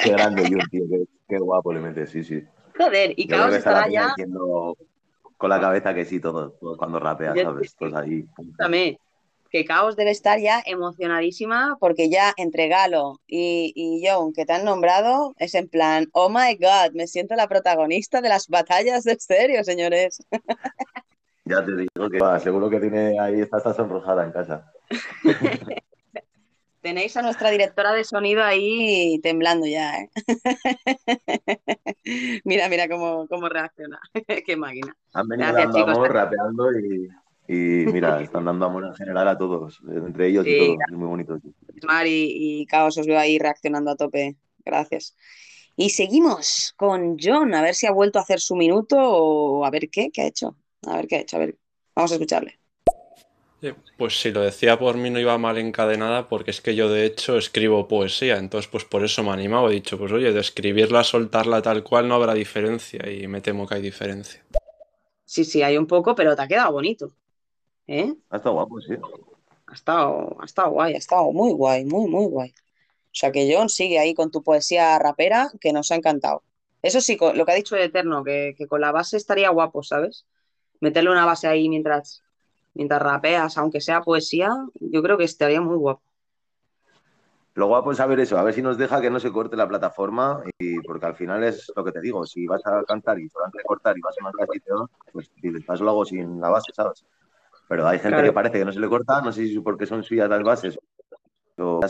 [0.04, 0.84] Qué grande Jun, tío.
[0.90, 2.44] Qué, qué guapo le metes, sí, sí.
[2.78, 4.78] Joder, y Caos peña ya, diciendo
[5.38, 7.76] con la cabeza que sí, todo, todo cuando rapea, Yo- ¿sabes?
[7.78, 8.26] Pues ahí.
[8.38, 9.00] escúchame,
[9.50, 14.54] que Caos debe estar ya emocionadísima porque ya entre Galo y, y John, que te
[14.54, 19.04] han nombrado, es en plan, oh my god, me siento la protagonista de las batallas
[19.04, 20.20] de estéreo, señores.
[21.46, 24.72] Ya te digo que va, seguro que tiene ahí, está, está sonrojada en casa.
[26.82, 30.10] Tenéis a nuestra directora de sonido ahí temblando ya, ¿eh?
[32.46, 34.00] Mira, mira cómo, cómo reacciona.
[34.46, 34.96] Qué máquina.
[35.14, 35.98] Han venido Gracias, dando chicos.
[35.98, 37.10] amor, rapeando y,
[37.48, 40.78] y mira, están dando amor en general a todos, entre ellos Sí, y todos.
[40.88, 41.38] Es muy bonito.
[41.40, 41.54] sí.
[41.86, 44.38] Mar y, y Caos os veo ahí reaccionando a tope.
[44.64, 45.16] Gracias.
[45.76, 49.70] Y seguimos con John, a ver si ha vuelto a hacer su minuto o a
[49.70, 50.56] ver qué, qué ha hecho.
[50.88, 51.58] A ver qué ha hecho, a ver.
[51.96, 52.58] Vamos a escucharle.
[53.62, 56.90] Eh, Pues si lo decía por mí no iba mal encadenada porque es que yo
[56.90, 60.32] de hecho escribo poesía, entonces pues por eso me he animado, he dicho pues oye,
[60.32, 64.44] de escribirla a soltarla tal cual no habrá diferencia y me temo que hay diferencia.
[65.26, 67.12] Sí, sí, hay un poco, pero te ha quedado bonito.
[67.88, 68.14] ¿Eh?
[68.30, 68.94] Ha estado guapo, sí.
[69.68, 72.50] Ha estado, ha estado guay, ha estado muy guay, muy, muy guay.
[72.52, 76.44] O sea que John sigue ahí con tu poesía rapera que nos ha encantado.
[76.82, 79.84] Eso sí, lo que ha dicho de Eterno, que, que con la base estaría guapo,
[79.84, 80.26] ¿sabes?
[80.80, 82.24] Meterle una base ahí mientras,
[82.74, 86.02] mientras rapeas, aunque sea poesía, yo creo que estaría muy guapo.
[87.56, 89.68] Lo guapo es saber eso, a ver si nos deja que no se corte la
[89.68, 93.28] plataforma, y porque al final es lo que te digo, si vas a cantar y
[93.28, 96.50] te van a cortar y vas a y todo, pues dices, lo hago sin la
[96.50, 97.06] base, ¿sabes?
[97.68, 98.28] Pero hay gente Claro.
[98.28, 100.42] que parece que no se le corta, no sé si es porque son suyas las
[100.42, 100.80] bases
[101.58, 101.82] o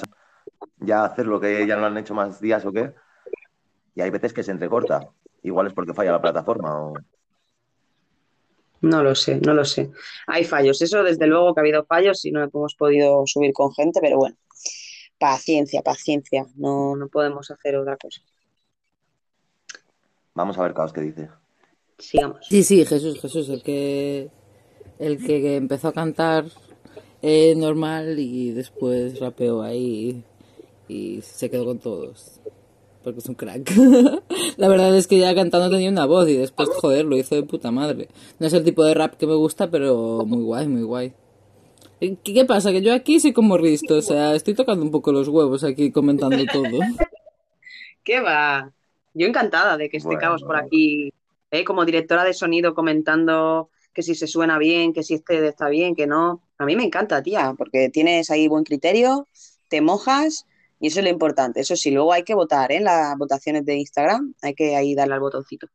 [0.78, 2.96] ya hacer lo que ya no han hecho más días o qué,
[3.94, 5.02] y hay veces que se entrecorta.
[5.44, 6.94] Igual es porque falla la plataforma o...
[8.82, 9.92] No lo sé, no lo sé.
[10.28, 13.74] Hay fallos, eso desde luego que ha habido fallos y no hemos podido subir con
[13.74, 14.38] gente, pero bueno,
[15.18, 18.22] paciencia, paciencia, no, no podemos hacer otra cosa.
[20.34, 21.30] Vamos a ver, Caos, qué dice.
[21.98, 22.46] Sigamos.
[22.48, 24.30] Sí, sí, Jesús, Jesús, el que
[25.00, 26.46] el que empezó a cantar
[27.22, 30.24] eh, normal y después rapeó ahí
[30.88, 32.40] y se quedó con todos.
[33.04, 33.72] Porque es un crack.
[34.58, 37.44] La verdad es que ya cantando tenía una voz y después, joder, lo hizo de
[37.44, 38.10] puta madre.
[38.40, 41.14] No es el tipo de rap que me gusta, pero muy guay, muy guay.
[42.00, 42.72] ¿Qué, qué pasa?
[42.72, 45.92] Que yo aquí soy como Risto, o sea, estoy tocando un poco los huevos aquí
[45.92, 46.80] comentando todo.
[48.04, 48.72] ¿Qué va?
[49.14, 51.14] Yo encantada de que esté Bueno, Caos por aquí,
[51.52, 51.64] ¿eh?
[51.64, 55.96] como directora de sonido comentando que si se suena bien, que si este está bien,
[55.96, 56.42] que no.
[56.58, 59.28] A mí me encanta, tía, porque tienes ahí buen criterio,
[59.68, 60.46] te mojas
[60.80, 61.60] y eso es lo importante.
[61.62, 62.78] Eso sí, luego hay que votar, ¿eh?
[62.78, 65.68] En las votaciones de Instagram, hay que ahí darle al botoncito.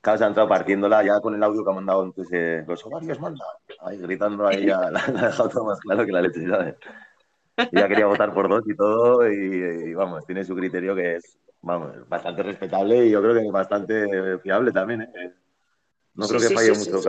[0.00, 3.20] Caos ha entrado partiéndola ya con el audio que ha mandado entonces, eh, los ovarios
[3.20, 3.44] manda.
[3.80, 6.76] Ahí gritando a ella, la, la ha dejado todo más claro que la.
[7.70, 11.16] Y ya quería votar por dos y todo, y, y, vamos, tiene su criterio que
[11.16, 15.34] es, vamos, bastante respetable y yo creo que bastante fiable también, ¿eh?
[16.14, 17.08] No Sí, creo que sí, falle sí, mucho, sí,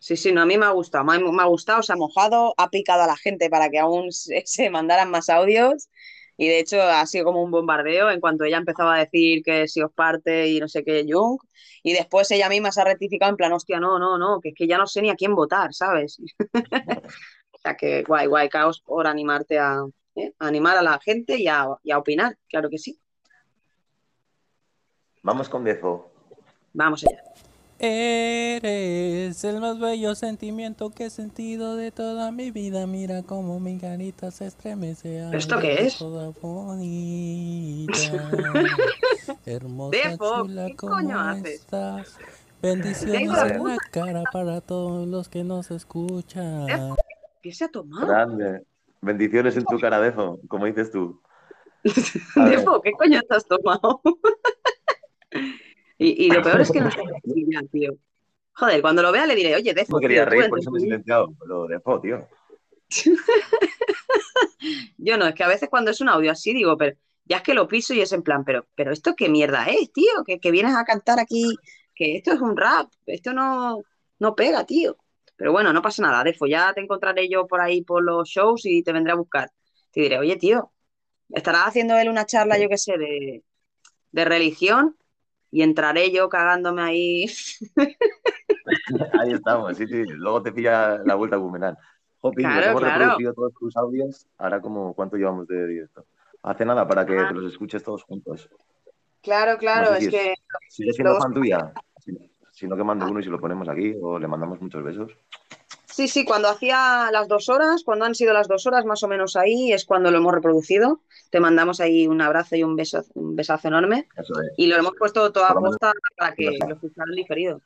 [0.00, 0.16] sí.
[0.16, 2.54] Sí, no, a mí me ha gustado, me ha, me ha gustado, se ha mojado,
[2.56, 5.88] ha picado a la gente para que aún se, se mandaran más audios
[6.40, 9.68] y de hecho ha sido como un bombardeo en cuanto ella empezaba a decir que
[9.68, 11.38] si os parte y no sé qué, Jung,
[11.82, 14.54] y después ella misma se ha rectificado en plan, hostia, no, no, no, que es
[14.56, 16.18] que ya no sé ni a quién votar, ¿sabes?
[17.52, 20.32] O sea que guay, guay, caos por animarte a, ¿eh?
[20.38, 22.98] a animar a la gente y a, y a opinar, claro que sí.
[25.22, 26.10] Vamos con Defo.
[26.72, 27.22] Vamos allá.
[27.82, 32.86] Eres el más bello sentimiento que he sentido de toda mi vida.
[32.86, 35.24] Mira cómo mi carita se estremece.
[35.24, 35.96] ¿Pero esto qué es?
[35.96, 37.92] Toda bonita.
[39.46, 41.60] Hermosa, Defo, chula, ¿qué ¿cómo coño haces?
[41.60, 42.18] estás?
[42.60, 46.66] Bendiciones en la cara para todos los que nos escuchan.
[47.42, 48.06] ¿Qué se ha tomado?
[48.08, 48.62] Grande.
[49.00, 51.22] Bendiciones en tu cara, Defo, como dices tú.
[52.36, 54.02] A Defo, ¿qué coño te has tomado?
[56.00, 57.92] y, y lo peor es que no sé ya, tío.
[58.54, 60.78] Joder, cuando lo vea le diré, oye, Defo, no quería tío, reír, por eso me
[60.78, 61.34] he silenciado.
[61.38, 62.26] Pero Defo, tío.
[64.96, 67.42] Yo no, es que a veces cuando es un audio así digo, pero ya es
[67.42, 70.40] que lo piso y es en plan, pero, pero esto qué mierda es, tío, que,
[70.40, 71.54] que vienes a cantar aquí,
[71.94, 73.82] que esto es un rap, esto no,
[74.18, 74.96] no pega, tío.
[75.36, 78.62] Pero bueno, no pasa nada, Defo, ya te encontraré yo por ahí por los shows
[78.64, 79.50] y te vendré a buscar.
[79.90, 80.72] Te diré, oye, tío,
[81.28, 83.44] estará haciendo él una charla, yo qué sé, de,
[84.12, 84.96] de religión
[85.50, 87.26] y entraré yo cagándome ahí.
[89.20, 90.04] Ahí estamos, sí, sí.
[90.06, 91.76] Luego te pilla la vuelta a Boomerang.
[92.20, 92.98] Jopi, nos Claro, hemos claro.
[92.98, 94.26] reproducido todos tus audios.
[94.38, 96.04] Ahora, como, ¿cuánto llevamos de directo?
[96.42, 97.28] Hace nada para que Ah.
[97.28, 98.48] te los escuches todos juntos.
[99.22, 100.34] Claro, claro, No sé si es que
[100.68, 101.72] ¿Sigue siendo fan tuya?
[101.98, 102.12] Si,
[102.52, 105.12] si no, que mando uno y si lo ponemos aquí o le mandamos muchos besos.
[105.92, 109.08] Sí, sí, cuando hacía las dos horas, cuando han sido las dos horas más o
[109.08, 111.02] menos ahí, es cuando lo hemos reproducido.
[111.30, 114.08] Te mandamos ahí un abrazo y un beso, un besazo enorme.
[114.16, 114.52] Eso es.
[114.56, 117.60] Y lo hemos puesto toda Por lo menos- posta para que lo escucharan diferido.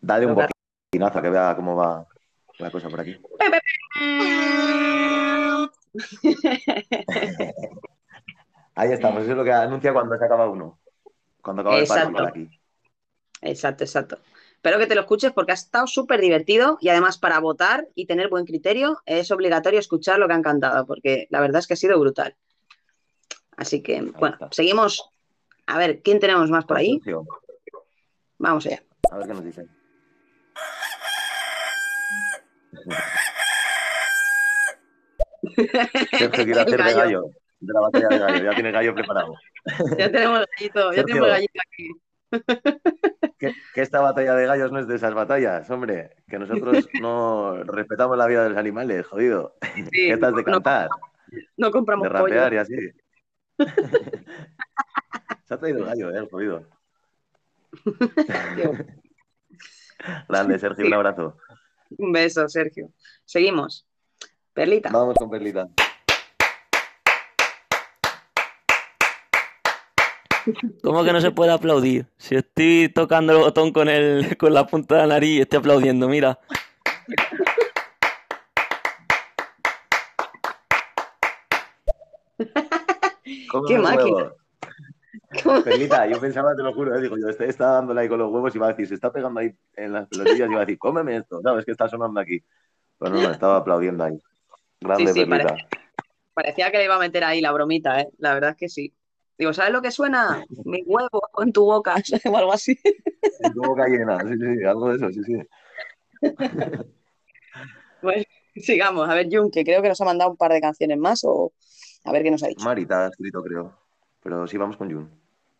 [0.00, 0.48] Dale un Pero
[0.92, 2.06] bocinazo que vea cómo va
[2.58, 3.18] la cosa por aquí.
[8.74, 10.78] Ahí estamos, eso es lo que anuncia cuando se acaba uno.
[11.42, 12.12] Cuando acaba el Exacto.
[12.12, 12.48] por aquí.
[13.40, 14.18] Exacto, exacto.
[14.66, 18.06] Espero que te lo escuches porque ha estado súper divertido y además para votar y
[18.06, 21.74] tener buen criterio es obligatorio escuchar lo que han cantado porque la verdad es que
[21.74, 22.34] ha sido brutal.
[23.56, 25.08] Así que, bueno, seguimos.
[25.66, 27.00] A ver, ¿quién tenemos más por ahí?
[28.38, 28.82] Vamos allá.
[29.12, 29.68] A ver qué nos dice.
[36.10, 37.22] Sergio quiere hacer de gallo.
[37.60, 38.42] de la batalla de gallo.
[38.42, 39.32] Ya tiene gallo preparado.
[39.96, 41.06] Ya tenemos el gallito, ya Sergio.
[41.06, 42.05] tenemos el gallito aquí.
[43.38, 46.16] Que, que esta batalla de gallos no es de esas batallas, hombre.
[46.26, 49.56] Que nosotros no respetamos la vida de los animales, jodido.
[49.92, 50.88] ¿Qué estás de cantar?
[51.58, 52.74] No compramos de rapear y así.
[55.44, 56.66] Se ha traído el gallo, eh, el jodido.
[60.28, 61.36] Grande, Sergio, un abrazo.
[61.98, 62.90] Un beso, Sergio.
[63.24, 63.86] Seguimos.
[64.54, 64.90] Perlita.
[64.90, 65.68] Vamos con Perlita.
[70.82, 72.06] ¿Cómo que no se puede aplaudir?
[72.16, 76.08] Si estoy tocando el botón con, el, con la punta de la nariz, estoy aplaudiendo,
[76.08, 76.38] mira.
[83.24, 84.16] Qué los máquina.
[84.16, 84.32] huevos.
[85.64, 88.30] Perlita, yo pensaba, te lo juro, eh, digo, yo este está dándole ahí con los
[88.30, 90.64] huevos y va a decir, se está pegando ahí en las pelotillas y va a
[90.64, 91.64] decir, cómeme esto, ¿sabes?
[91.64, 92.42] que está sonando aquí.
[92.98, 94.18] Pero no, no, estaba aplaudiendo ahí.
[94.80, 95.48] Grande, Sí, sí, Perlita.
[95.48, 95.66] parece-
[96.32, 98.08] Parecía que le iba a meter ahí la bromita, ¿eh?
[98.18, 98.92] La verdad es que sí.
[99.38, 100.44] Digo, ¿sabes lo que suena?
[100.64, 101.94] Mi huevo en tu boca,
[102.24, 102.78] o algo así.
[103.40, 105.34] En tu boca llena, sí, sí, algo de eso, sí, sí.
[108.02, 108.22] Bueno,
[108.56, 109.08] sigamos.
[109.08, 111.52] A ver, Jun, que creo que nos ha mandado un par de canciones más o
[112.04, 112.64] a ver qué nos ha dicho.
[112.64, 113.76] Mari te ha escrito, creo.
[114.22, 115.10] Pero sí, vamos con Jun.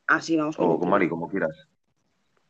[0.06, 0.80] Ah, sí, vamos con O Jun.
[0.80, 1.68] con Mari, como quieras.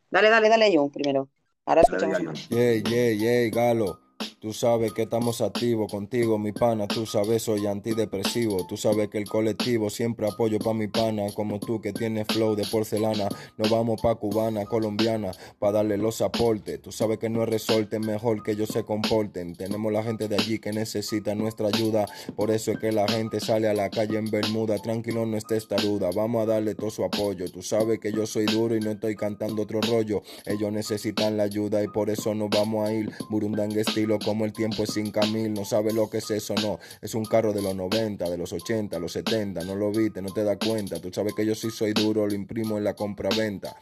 [0.09, 1.27] Dale, dale, dale, Jun, primero.
[1.65, 4.06] Ahora escuchamos dale, yeah, Galo.
[4.39, 6.87] Tú sabes que estamos activos contigo, mi pana.
[6.87, 8.67] Tú sabes, soy antidepresivo.
[8.67, 11.23] Tú sabes que el colectivo siempre apoyo pa' mi pana.
[11.33, 13.29] Como tú que tienes flow de porcelana.
[13.57, 16.79] Nos vamos pa' cubana, colombiana, pa' darle los aportes.
[16.79, 19.55] Tú sabes que no es resorte, mejor que ellos se comporten.
[19.55, 22.05] Tenemos la gente de allí que necesita nuestra ayuda.
[22.35, 24.77] Por eso es que la gente sale a la calle en Bermuda.
[24.77, 26.11] Tranquilo, no estés taruda.
[26.15, 27.49] Vamos a darle todo su apoyo.
[27.51, 30.21] Tú sabes que yo soy duro y no estoy cantando otro rollo.
[30.45, 33.11] Ellos necesitan la ayuda y por eso nos vamos a ir.
[33.31, 35.53] Burundanga estilo como el tiempo es sin camil.
[35.53, 36.79] No sabe lo que es eso, no.
[37.01, 39.63] Es un carro de los 90, de los 80, los 70.
[39.63, 40.99] No lo viste, no te das cuenta.
[40.99, 43.77] Tú sabes que yo sí soy duro, lo imprimo en la compra-venta.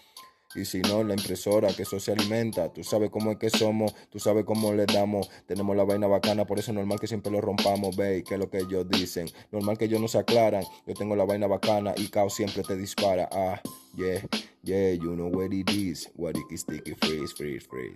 [0.54, 2.72] Y si no, la impresora, que eso se alimenta.
[2.72, 5.32] Tú sabes cómo es que somos, tú sabes cómo le damos.
[5.48, 8.40] Tenemos la vaina bacana, por eso es normal que siempre lo rompamos, ve, que es
[8.40, 9.28] lo que ellos dicen.
[9.52, 10.64] Normal que ellos no se aclaran.
[10.86, 13.28] Yo tengo la vaina bacana y Caos siempre te dispara.
[13.32, 13.60] Ah,
[13.98, 14.22] yeah,
[14.62, 16.08] yeah, you know what it is.
[16.16, 17.96] What it is, sticky, freeze, freeze, freeze.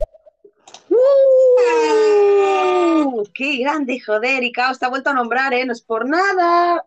[2.80, 3.24] ¡Uh!
[3.34, 4.44] ¡Qué grande, joder!
[4.44, 5.66] Y Caos te ha vuelto a nombrar, ¿eh?
[5.66, 6.86] No es por nada.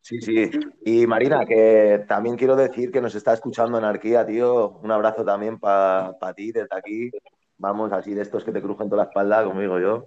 [0.00, 0.50] Sí, sí.
[0.84, 4.78] Y Marina, que también quiero decir que nos está escuchando Anarquía, tío.
[4.82, 7.10] Un abrazo también para ti desde aquí.
[7.58, 10.06] Vamos, así de estos que te crujen toda la espalda, como digo yo.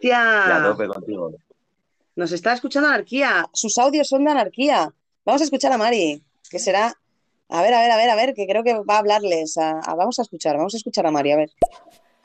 [0.00, 0.62] Y a ¡Hostia!
[0.64, 1.30] tope contigo.
[2.16, 3.46] Nos está escuchando Anarquía.
[3.54, 4.92] Sus audios son de Anarquía.
[5.24, 6.22] Vamos a escuchar a Mari.
[6.50, 6.92] ¿Qué será?
[7.48, 9.56] A ver, a ver, a ver, a ver, que creo que va a hablarles.
[9.56, 11.50] a- a- vamos a escuchar, vamos a escuchar a Mari, a ver.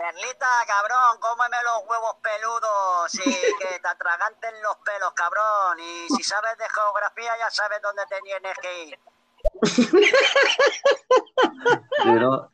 [0.02, 3.30] Perlita, cabrón, cómeme los huevos peludos y
[3.62, 5.78] que te atraganten los pelos, cabrón.
[5.80, 9.00] Y si sabes de geografía, ya sabes dónde te tienes que ir.
[12.04, 12.50] Sí, ¿no?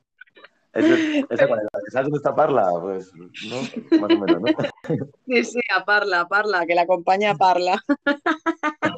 [0.74, 2.68] Ese- esa cuál era, ¿Sabes dónde está Parla?
[2.82, 3.61] Pues, ¿no?
[3.99, 4.48] Más o menos, ¿no?
[5.26, 7.82] Sí, sí, a Parla, a Parla, que la acompaña a Parla.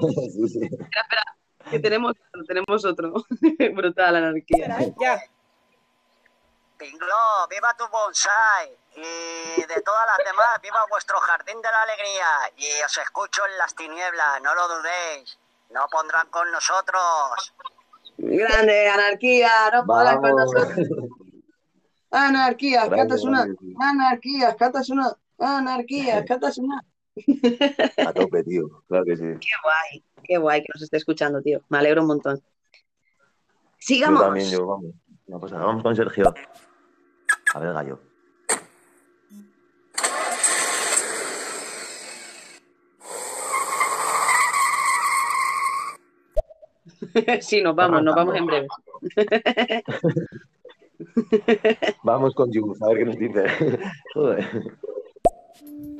[0.02, 0.60] Sí, sí.
[0.64, 1.24] Espera, espera,
[1.70, 3.14] que tenemos otro, tenemos otro.
[3.76, 4.68] Brutal, anarquía.
[5.00, 5.22] Ya.
[6.80, 8.72] Pingló, viva tu bonsai.
[8.96, 12.26] Y de todas las demás, viva vuestro jardín de la alegría.
[12.56, 15.38] Y os escucho en las tinieblas, no lo dudéis.
[15.72, 17.54] No pondrán con nosotros.
[18.18, 20.88] Grande, anarquía, no podrás con nosotros.
[22.12, 23.40] Anarquía, Grande, catas una.
[23.44, 23.74] grande, sí.
[23.80, 25.14] Anarquía, catas una.
[25.38, 26.82] Anarquía, catas una.
[28.08, 28.84] A tope, tío.
[28.88, 29.24] Claro que sí.
[29.24, 31.62] Qué guay, qué guay que nos esté escuchando, tío.
[31.70, 32.38] Me alegro un montón.
[32.38, 32.44] Yo
[33.80, 34.22] Sigamos.
[34.22, 34.94] también, yo, vamos.
[35.28, 36.34] Una cosa, vamos con Sergio.
[37.54, 38.00] A ver, gallo.
[47.42, 48.68] sí, nos vamos, nos vamos en breve.
[52.04, 53.46] Vamos con Jus, a ver qué nos dice.
[54.14, 54.46] Joder.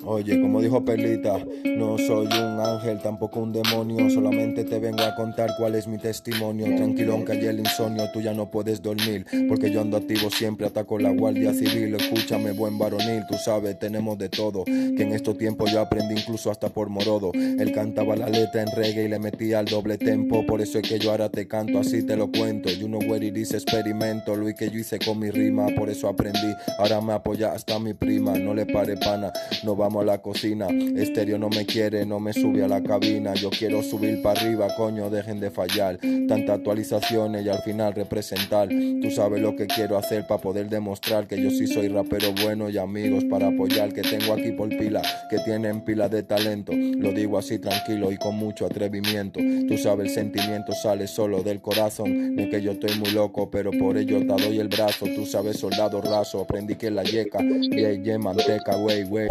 [0.06, 5.14] Oye, como dijo Perlita, no soy un ángel, tampoco un demonio, solamente te vengo a
[5.16, 6.66] contar cuál es mi testimonio.
[6.76, 10.68] Tranquilón que ayer el insomnio, tú ya no puedes dormir, porque yo ando activo siempre,
[10.68, 11.96] ataco la guardia civil.
[11.96, 16.50] Escúchame, buen varonil, tú sabes, tenemos de todo, que en estos tiempos yo aprendí incluso
[16.50, 17.32] hasta por morodo.
[17.34, 20.88] Él cantaba la letra en reggae y le metía al doble tempo, por eso es
[20.88, 22.70] que yo ahora te canto, así te lo cuento.
[22.70, 26.54] You know where is, experimento, lo que yo hice con mi rima, por eso aprendí.
[26.78, 29.32] Ahora me apoya hasta mi prima, no le pare pana,
[29.64, 30.68] no vamos a la cocina.
[30.68, 33.34] Estéreo no me quiere, no me sube a la cabina.
[33.34, 35.98] Yo quiero subir para arriba, coño, dejen de fallar.
[36.28, 38.70] Tantas actualizaciones y al final representar.
[38.70, 42.70] Tú sabes lo que quiero hacer para poder demostrar que yo sí soy rapero bueno
[42.70, 43.92] y amigos para apoyar.
[43.92, 46.72] Que tengo aquí por pila, que tienen pila de talento.
[46.76, 49.40] Lo digo así tranquilo y con mucho atrevimiento.
[49.68, 52.36] Tú sabes, el sentimiento sale solo del corazón.
[52.36, 55.08] No que yo estoy muy loco, pero por ello te doy el brazo.
[55.16, 57.40] Tú sabes, soldado raso, aprendí que la yeca,
[57.72, 59.30] yeah, yeah, manteca, wey, wey.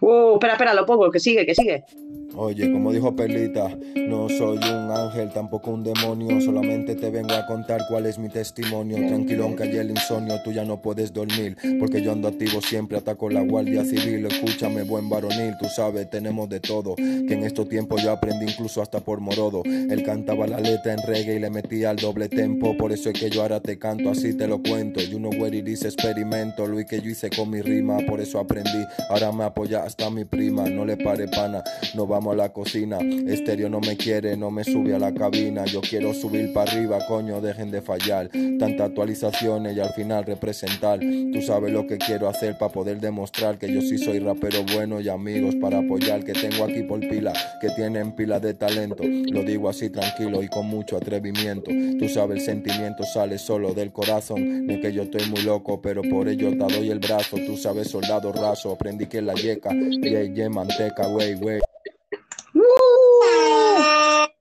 [0.00, 1.84] Uh, espera, espera, lo pongo, que sigue, que sigue.
[2.34, 7.46] Oye, como dijo Perlita, no soy un ángel, tampoco un demonio, solamente te vengo a
[7.46, 8.96] contar cuál es mi testimonio.
[9.06, 12.98] Tranquilón que ayer el insomnio, tú ya no puedes dormir, porque yo ando activo siempre,
[12.98, 14.26] ataco la guardia civil.
[14.26, 18.82] Escúchame, buen varonil, tú sabes, tenemos de todo, que en estos tiempos yo aprendí incluso
[18.82, 19.62] hasta por morodo.
[19.64, 23.18] Él cantaba la letra en reggae y le metía al doble tempo, por eso es
[23.18, 25.00] que yo ahora te canto, así te lo cuento.
[25.00, 28.38] You know where it is, experimento, lo que yo hice con mi rima, por eso
[28.38, 28.84] aprendí.
[29.08, 31.64] Ahora me apoya hasta mi prima, no le pare pana,
[31.94, 32.98] no vamos a la cocina.
[33.26, 35.64] Estéreo no me quiere, no me sube a la cabina.
[35.64, 38.28] Yo quiero subir para arriba, coño, dejen de fallar.
[38.58, 41.00] Tantas actualizaciones y al final representar.
[41.00, 45.00] Tú sabes lo que quiero hacer para poder demostrar que yo sí soy rapero bueno
[45.00, 46.24] y amigos para apoyar.
[46.24, 49.02] Que tengo aquí por pila, que tienen pila de talento.
[49.04, 51.70] Lo digo así tranquilo y con mucho atrevimiento.
[51.98, 54.66] Tú sabes, el sentimiento sale solo del corazón.
[54.66, 57.36] No es que yo estoy muy loco, pero por ello te doy el brazo.
[57.46, 61.60] Tú sabes, soldado raso, aprendí que la yeca, yeah, yeah, manteca, wey, wey.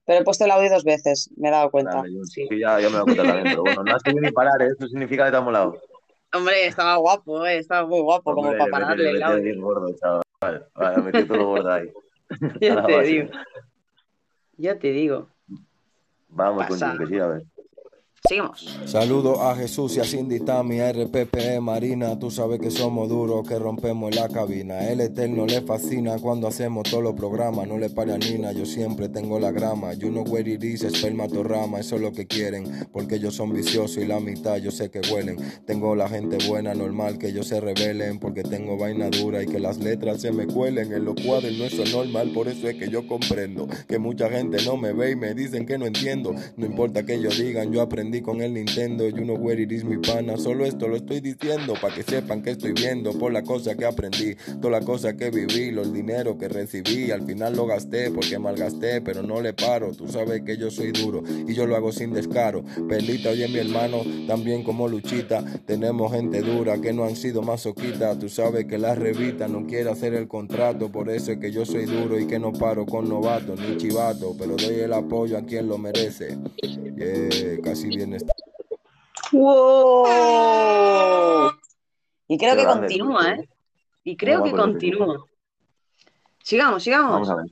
[0.08, 1.95] Pero he puesto el audio dos veces, me he dado cuenta.
[1.95, 2.26] Dale, Jun.
[2.26, 4.68] Sí, ya, ya me lo cuenta también, pero bueno, no has querido ni parar, ¿eh?
[4.77, 5.80] Eso significa que te ha molado.
[6.34, 9.24] Hombre, estaba guapo, eh, estaba muy guapo como para le pararle metí- el le metí
[9.32, 9.44] audio.
[9.44, 10.68] bien gordo, chaval.
[10.76, 11.92] Vale, metí todo gordo ahí.
[12.61, 13.08] Ya te base.
[13.08, 13.30] digo.
[14.58, 15.30] Ya te digo.
[16.30, 17.44] Vamos con que sí, a ver.
[18.27, 18.65] Seguimos.
[18.85, 23.47] Saludo a Jesús y a Cindy Tami, a RPP Marina, tú sabes que somos duros,
[23.47, 24.89] que rompemos la cabina.
[24.89, 28.65] El eterno le fascina cuando hacemos todos los programas, no le pare a Nina, yo
[28.65, 29.93] siempre tengo la grama.
[29.93, 33.97] You know where it is, espermatorrama, eso es lo que quieren, porque ellos son viciosos
[33.97, 35.37] y la mitad yo sé que huelen.
[35.65, 39.59] Tengo la gente buena, normal que ellos se rebelen, porque tengo vaina dura y que
[39.59, 40.91] las letras se me cuelen.
[40.91, 44.57] En los cuadernos eso es normal, por eso es que yo comprendo que mucha gente
[44.65, 46.33] no me ve y me dicen que no entiendo.
[46.57, 49.08] No importa que ellos digan, yo aprendí con el Nintendo.
[49.08, 50.38] You know where it is, mi pana.
[50.38, 53.85] Solo esto lo estoy diciendo para que sepan que estoy viendo por la cosa que
[53.85, 57.11] aprendí, toda la cosa que viví, los dinero que recibí.
[57.11, 59.92] Al final lo gasté porque malgasté, pero no le paro.
[59.94, 62.64] Tú sabes que yo soy duro y yo lo hago sin descaro.
[62.88, 65.44] Perlita, oye, mi hermano, también como Luchita.
[65.66, 68.19] Tenemos gente dura que no han sido masoquitas.
[68.19, 70.92] Tú sabes que la revista no quiere hacer el contrato.
[70.92, 74.35] Por eso es que yo soy duro y que no paro con novatos ni chivato.
[74.38, 76.38] Pero doy el apoyo a quien lo merece.
[77.64, 78.34] Casi bien está.
[79.32, 80.06] ¡Wow!
[82.27, 83.34] Y creo Qué que grande, continúa.
[83.34, 83.50] ¿eh?
[84.03, 85.25] Y creo que que continúa.
[86.43, 87.11] Sigamos, sigamos.
[87.11, 87.45] Vamos a ver.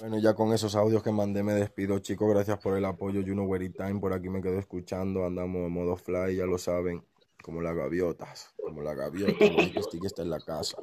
[0.00, 2.28] Bueno, ya con esos audios que mandé me despido, chicos.
[2.28, 3.22] Gracias por el apoyo.
[3.26, 5.24] Juno Wery Time por aquí me quedo escuchando.
[5.24, 7.02] Andamos en modo fly, ya lo saben.
[7.42, 8.52] Como las gaviotas.
[8.62, 9.32] Como la gaviota.
[9.82, 10.76] Stick está en la casa.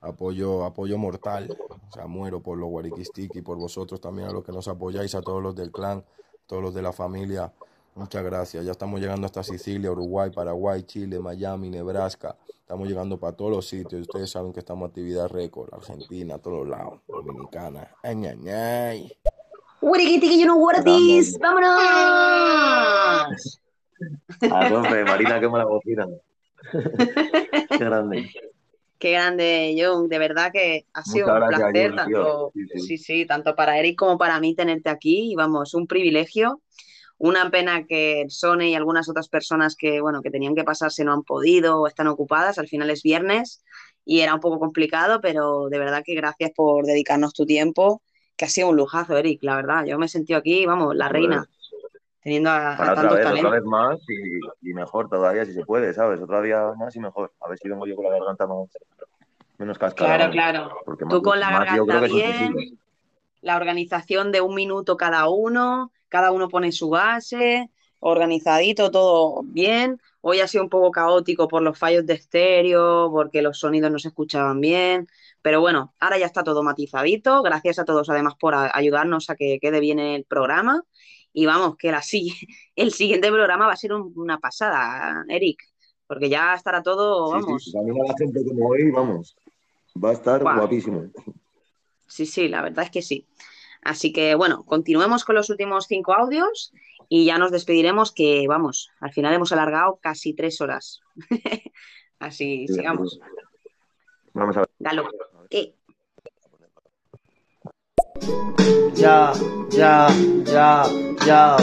[0.00, 1.56] Apoyo, apoyo mortal.
[1.88, 2.70] O sea, muero por los
[3.14, 6.04] y por vosotros también, a los que nos apoyáis, a todos los del clan,
[6.46, 7.52] todos los de la familia.
[7.94, 8.64] Muchas gracias.
[8.64, 12.36] Ya estamos llegando hasta Sicilia, Uruguay, Paraguay, Chile, Miami, Nebraska.
[12.58, 14.02] Estamos llegando para todos los sitios.
[14.02, 15.72] Ustedes saben que estamos actividad récord.
[15.72, 17.00] Argentina, todos lados.
[17.06, 17.88] Dominicana.
[18.02, 19.12] Ay, ay, ay.
[19.80, 21.38] Wiriquitiqui, no guardis.
[21.38, 21.70] ¡Vámonos!
[24.50, 26.08] A tope, Marina, quema la bocina.
[26.72, 28.30] Qué grande.
[28.98, 30.08] Qué grande, John.
[30.08, 32.80] De verdad que ha sido Muchas un gracias, placer, John, tanto, Sí, sí.
[32.80, 35.32] sí, sí, tanto para Eric como para mí tenerte aquí.
[35.32, 36.60] Y vamos, un privilegio.
[37.24, 41.12] Una pena que Sone y algunas otras personas que, bueno, que tenían que pasarse no
[41.14, 42.58] han podido o están ocupadas.
[42.58, 43.62] Al final es viernes
[44.04, 48.02] y era un poco complicado, pero de verdad que gracias por dedicarnos tu tiempo,
[48.36, 49.86] que ha sido un lujazo, Eric, la verdad.
[49.86, 51.46] Yo me he sentido aquí, vamos, la reina,
[52.22, 53.52] teniendo a, a Para otra tantos vez, otra talentos.
[53.52, 53.98] vez más
[54.62, 56.20] y, y mejor todavía si se puede, ¿sabes?
[56.20, 57.32] Otro día más y mejor.
[57.40, 58.68] A ver si vengo yo con la garganta más,
[59.56, 60.08] menos cascada.
[60.16, 60.34] Claro, vamos.
[60.34, 60.80] claro.
[60.84, 62.78] Porque Tú más- con la garganta bien,
[63.40, 69.98] la organización de un minuto cada uno, cada uno pone su base, organizadito, todo bien.
[70.20, 73.98] Hoy ha sido un poco caótico por los fallos de estéreo, porque los sonidos no
[73.98, 75.08] se escuchaban bien,
[75.42, 77.42] pero bueno, ahora ya está todo matizadito.
[77.42, 80.84] Gracias a todos además por a- ayudarnos a que quede bien el programa.
[81.32, 82.32] Y vamos, que la, si-
[82.76, 85.64] el siguiente programa va a ser un- una pasada, Eric,
[86.06, 87.70] porque ya estará todo, Sí, sí, vamos.
[87.72, 89.36] se anima la gente como hoy, vamos.
[90.02, 91.06] Va a estar guapísimo.
[92.06, 93.26] Sí, sí, la verdad es que sí.
[93.84, 96.72] Así que bueno, continuemos con los últimos cinco audios
[97.08, 101.00] y ya nos despediremos que, vamos, al final hemos alargado casi tres horas.
[102.18, 103.20] Así, Sí, sigamos.
[104.32, 104.70] Vamos a ver.
[104.78, 105.08] Galo.
[108.94, 109.32] Ya,
[109.70, 110.08] ya,
[110.46, 110.84] ya,
[111.26, 111.56] ya.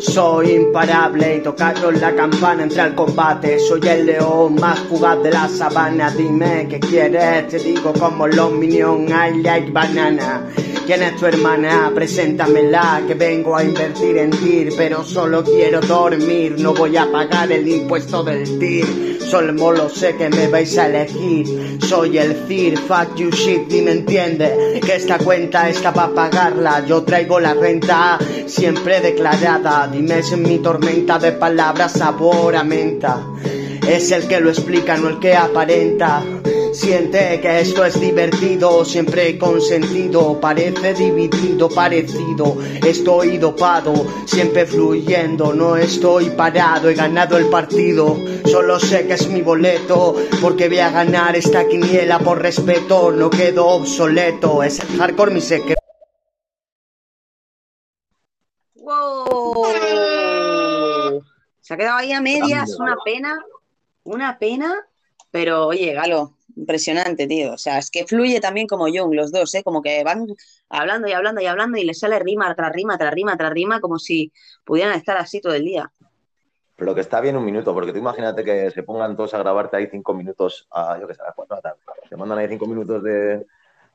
[0.00, 3.58] Soy imparable y tocaron la campana entre al combate.
[3.58, 6.10] Soy el león más fugaz de la sabana.
[6.10, 9.10] Dime qué quieres, te digo como los minions.
[9.10, 10.42] I like banana.
[10.88, 11.92] ¿Quién es tu hermana?
[11.94, 16.56] Preséntamela, que vengo a invertir en tir, pero solo quiero dormir.
[16.58, 19.18] No voy a pagar el impuesto del tir.
[19.20, 21.78] Solo lo sé que me vais a elegir.
[21.86, 24.80] Soy el CIR, fuck you shit, ni me entiende.
[24.82, 26.84] Que esta cuenta para pagarla.
[26.84, 29.88] Yo traigo la renta siempre declarada.
[29.88, 33.18] Dime si en mi tormenta de palabras sabor a menta.
[33.88, 36.22] Es el que lo explica, no el que aparenta.
[36.78, 42.56] Siente que esto es divertido, siempre con sentido, parece dividido, parecido.
[42.86, 43.92] Estoy dopado,
[44.24, 48.16] siempre fluyendo, no estoy parado, he ganado el partido.
[48.44, 53.28] Solo sé que es mi boleto, porque voy a ganar esta quiniela por respeto, no
[53.28, 54.62] quedo obsoleto.
[54.62, 55.82] Es el hardcore mi secreto.
[58.74, 59.66] ¡Wow!
[61.60, 63.44] Se ha quedado ahí a medias, una pena,
[64.04, 64.86] una pena,
[65.32, 67.52] pero oye, Galo, impresionante, tío.
[67.52, 69.62] O sea, es que fluye también como Jung, los dos, ¿eh?
[69.62, 70.26] Como que van
[70.68, 73.80] hablando y hablando y hablando y les sale rima tras rima, tras rima, tras rima,
[73.80, 74.32] como si
[74.64, 75.90] pudieran estar así todo el día.
[76.76, 79.76] Pero que está bien un minuto, porque tú imagínate que se pongan todos a grabarte
[79.76, 81.80] ahí cinco minutos a, yo qué sé, a las cuatro de la tarde.
[82.08, 83.44] Te mandan ahí cinco minutos de,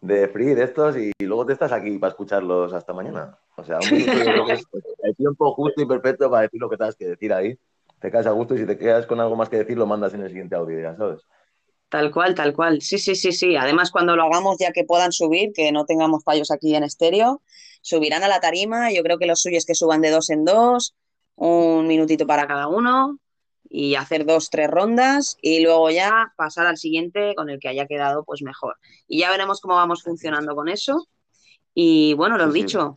[0.01, 3.37] de free de estos y luego te estás aquí para escucharlos hasta mañana.
[3.55, 4.63] O sea, un minuto yo creo que es
[5.03, 7.57] el tiempo justo y perfecto para decir lo que tengas que decir ahí.
[7.99, 10.13] Te quedas a gusto y si te quedas con algo más que decir, lo mandas
[10.13, 11.21] en el siguiente audio, ya sabes.
[11.93, 12.81] Tal cual, tal cual.
[12.81, 13.55] Sí, sí, sí, sí.
[13.55, 17.43] Además, cuando lo hagamos, ya que puedan subir, que no tengamos fallos aquí en estéreo,
[17.83, 18.91] subirán a la tarima.
[18.91, 20.95] Yo creo que lo suyo es que suban de dos en dos,
[21.35, 23.19] un minutito para cada uno
[23.69, 27.85] y hacer dos, tres rondas y luego ya pasar al siguiente con el que haya
[27.85, 28.75] quedado pues mejor.
[29.07, 31.07] Y ya veremos cómo vamos funcionando con eso.
[31.75, 32.59] Y bueno, lo he Sí, sí.
[32.63, 32.95] dicho,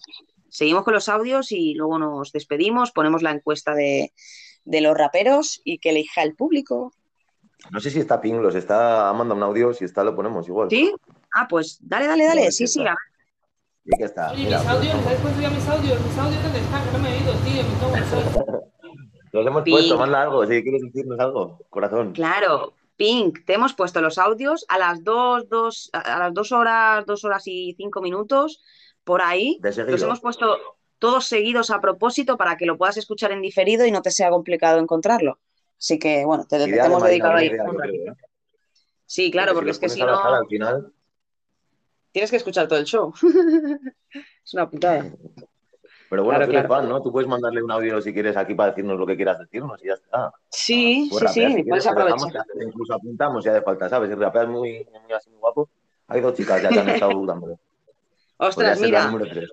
[0.49, 4.15] seguimos con los audios y luego nos despedimos, ponemos la encuesta de,
[4.65, 6.93] de los raperos y que elija el público.
[7.71, 10.69] No sé si está Pinglos, está, ha mandado un audio, si está lo ponemos igual.
[10.71, 10.95] ¿Sí?
[11.35, 12.53] Ah, pues dale, dale, dale.
[12.53, 12.95] Sí, sí, a ver.
[13.85, 14.33] Sí que está.
[14.33, 16.01] Oye, Mira, mis audios, ¿sabes cuánto ya mis audios?
[16.01, 16.85] Mis audios, ¿dónde están?
[16.85, 17.91] Que no me he ido, tío.
[17.93, 18.65] Me el sol.
[19.33, 19.73] los hemos Ping.
[19.75, 22.13] puesto, manda algo, si quieres decirnos algo, corazón.
[22.13, 27.05] Claro, Pink, te hemos puesto los audios a las dos, dos, a las dos horas,
[27.07, 28.63] dos horas y cinco minutos,
[29.05, 29.59] por ahí.
[29.61, 29.75] De.
[29.91, 30.57] Los hemos puesto
[30.99, 34.31] todos seguidos a propósito para que lo puedas escuchar en diferido y no te sea
[34.31, 35.39] complicado encontrarlo.
[35.79, 37.51] Así que, bueno, te, de hemos dedicado ahí.
[39.05, 40.93] Sí, claro, porque es que si no, al final,
[42.13, 43.13] tienes que escuchar todo el show.
[44.45, 45.05] Es una putada.
[46.09, 46.69] Pero bueno, Claro, tú eres claro.
[46.69, 47.03] fan, ¿no?
[47.03, 49.89] Tú puedes mandarle un audio si quieres aquí para decirnos lo que quieras decirnos y
[49.89, 50.33] ya está.
[50.49, 52.47] Sí, sí, rapear sí, si puedes dejamos aprovechar.
[52.65, 54.09] incluso apuntamos si hace falta, ¿sabes?
[54.11, 55.69] Si rapeas muy, muy así muy guapo,
[56.07, 57.59] hay dos chicas ya que han estado dudando.
[58.37, 59.51] Ostras, mira, número 3.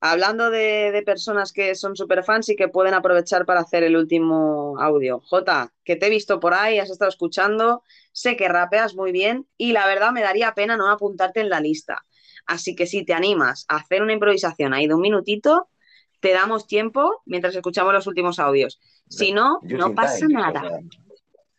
[0.00, 3.96] Hablando de, de personas que son super fans y que pueden aprovechar para hacer el
[3.96, 5.20] último audio.
[5.20, 9.46] Jota, que te he visto por ahí, has estado escuchando, sé que rapeas muy bien
[9.56, 12.04] y la verdad me daría pena no apuntarte en la lista.
[12.46, 15.68] Así que si te animas a hacer una improvisación ahí de un minutito,
[16.20, 18.80] te damos tiempo mientras escuchamos los últimos audios.
[19.08, 20.80] Si no, no pasa nada.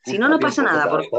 [0.04, 0.90] Si no, no pasa nada.
[0.90, 1.10] Porque-.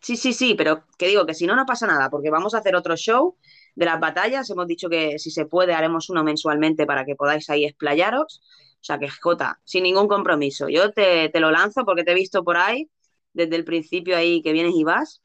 [0.00, 2.58] Sí, sí, sí, pero que digo que si no, no pasa nada, porque vamos a
[2.58, 3.36] hacer otro show
[3.74, 4.48] de las batallas.
[4.50, 8.42] Hemos dicho que si se puede haremos uno mensualmente para que podáis ahí explayaros.
[8.80, 10.68] O sea que, Jota, sin ningún compromiso.
[10.68, 12.90] Yo te, te lo lanzo porque te he visto por ahí
[13.32, 15.22] desde el principio ahí que vienes y vas.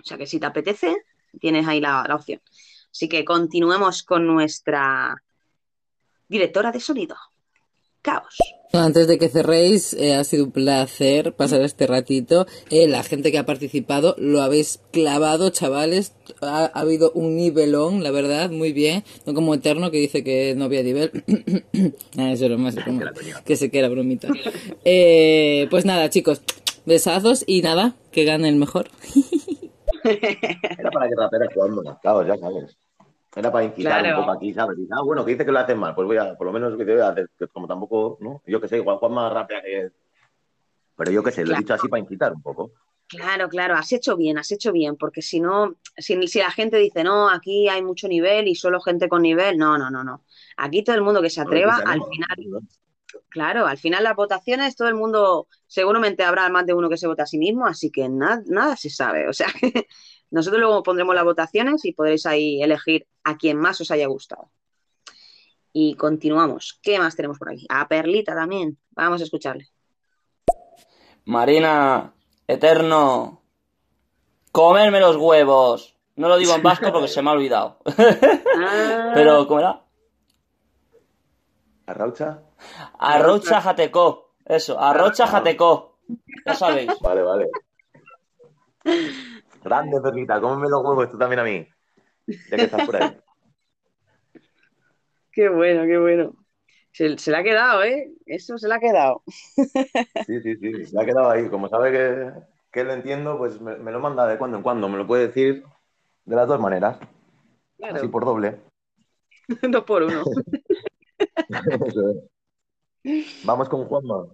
[0.00, 0.96] O sea que si te apetece,
[1.40, 2.40] tienes ahí la, la opción.
[2.90, 5.16] Así que continuemos con nuestra
[6.28, 7.16] directora de sonido.
[8.02, 8.36] Caos.
[8.74, 12.46] Antes de que cerréis, eh, ha sido un placer pasar este ratito.
[12.70, 16.16] Eh, la gente que ha participado lo habéis clavado, chavales.
[16.40, 19.04] Ha, ha habido un nivelón, la verdad, muy bien.
[19.26, 21.12] No como Eterno que dice que no había nivel.
[22.18, 23.12] ah, eso era más broma.
[23.44, 24.26] Que se queda bromita.
[24.84, 26.42] Eh, pues nada, chicos,
[26.84, 28.88] besazos y nada, que gane el mejor.
[30.04, 32.76] Era para que raperas jugando, claro, ya sabes.
[33.36, 34.18] Era para incitar Claro.
[34.18, 34.78] un poco aquí, ¿sabes?
[34.78, 36.76] Y, ah, bueno, que dice que lo hacen mal, pues voy a, por lo menos
[36.76, 38.42] que te voy a hacer, que como tampoco, ¿no?
[38.46, 39.90] Yo que sé, igual Juanma rapea que...
[40.96, 42.70] Pero yo que sé, lo he dicho así para incitar un poco.
[43.08, 46.78] Claro, claro, has hecho bien, has hecho bien, porque si no, si, si la gente
[46.78, 50.24] dice, no, aquí hay mucho nivel y solo gente con nivel, no, no, no, no.
[50.56, 52.62] Aquí todo el mundo que se atreva, al final,
[53.28, 57.06] claro, al final las votaciones, todo el mundo, seguramente habrá más de uno que se
[57.06, 59.28] vota a sí mismo, así que nada, nada se sabe.
[59.28, 59.86] O sea, que
[60.34, 64.50] nosotros luego pondremos las votaciones y podréis ahí elegir a quien más os haya gustado.
[65.72, 66.80] Y continuamos.
[66.82, 67.64] ¿Qué más tenemos por aquí?
[67.68, 68.76] A Perlita también.
[68.90, 69.68] Vamos a escucharle.
[71.24, 72.12] Marina,
[72.48, 73.42] Eterno,
[74.50, 75.96] comerme los huevos.
[76.16, 77.78] No lo digo en vasco porque se me ha olvidado.
[79.14, 79.84] Pero, ¿cómo era?
[81.86, 82.42] ¿Arraucha?
[82.98, 84.32] Arrocha Jateco.
[84.44, 85.98] Eso, Arrocha Jateco.
[86.44, 86.90] Ya sabéis.
[87.00, 87.50] Vale, vale.
[89.64, 91.66] Grande, Perlita, cómeme los huevos tú también a mí.
[92.26, 93.16] Ya que estás por ahí.
[95.32, 96.32] Qué bueno, qué bueno.
[96.92, 98.12] Se, se le ha quedado, ¿eh?
[98.24, 99.24] Eso se le ha quedado.
[100.26, 101.48] Sí, sí, sí, se ha quedado ahí.
[101.48, 102.30] Como sabe que,
[102.70, 104.88] que lo entiendo, pues me, me lo manda de cuando en cuando.
[104.88, 105.64] Me lo puede decir
[106.24, 106.98] de las dos maneras.
[107.78, 107.96] Claro.
[107.96, 108.60] Así por doble.
[109.62, 110.22] Dos por uno.
[111.84, 112.10] Eso
[113.02, 113.44] es.
[113.44, 114.26] Vamos con Juanma.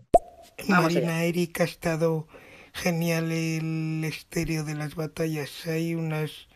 [0.69, 2.29] Marina Eric ha estado
[2.73, 5.67] genial el estéreo de las batallas.
[5.67, 6.49] Hay unas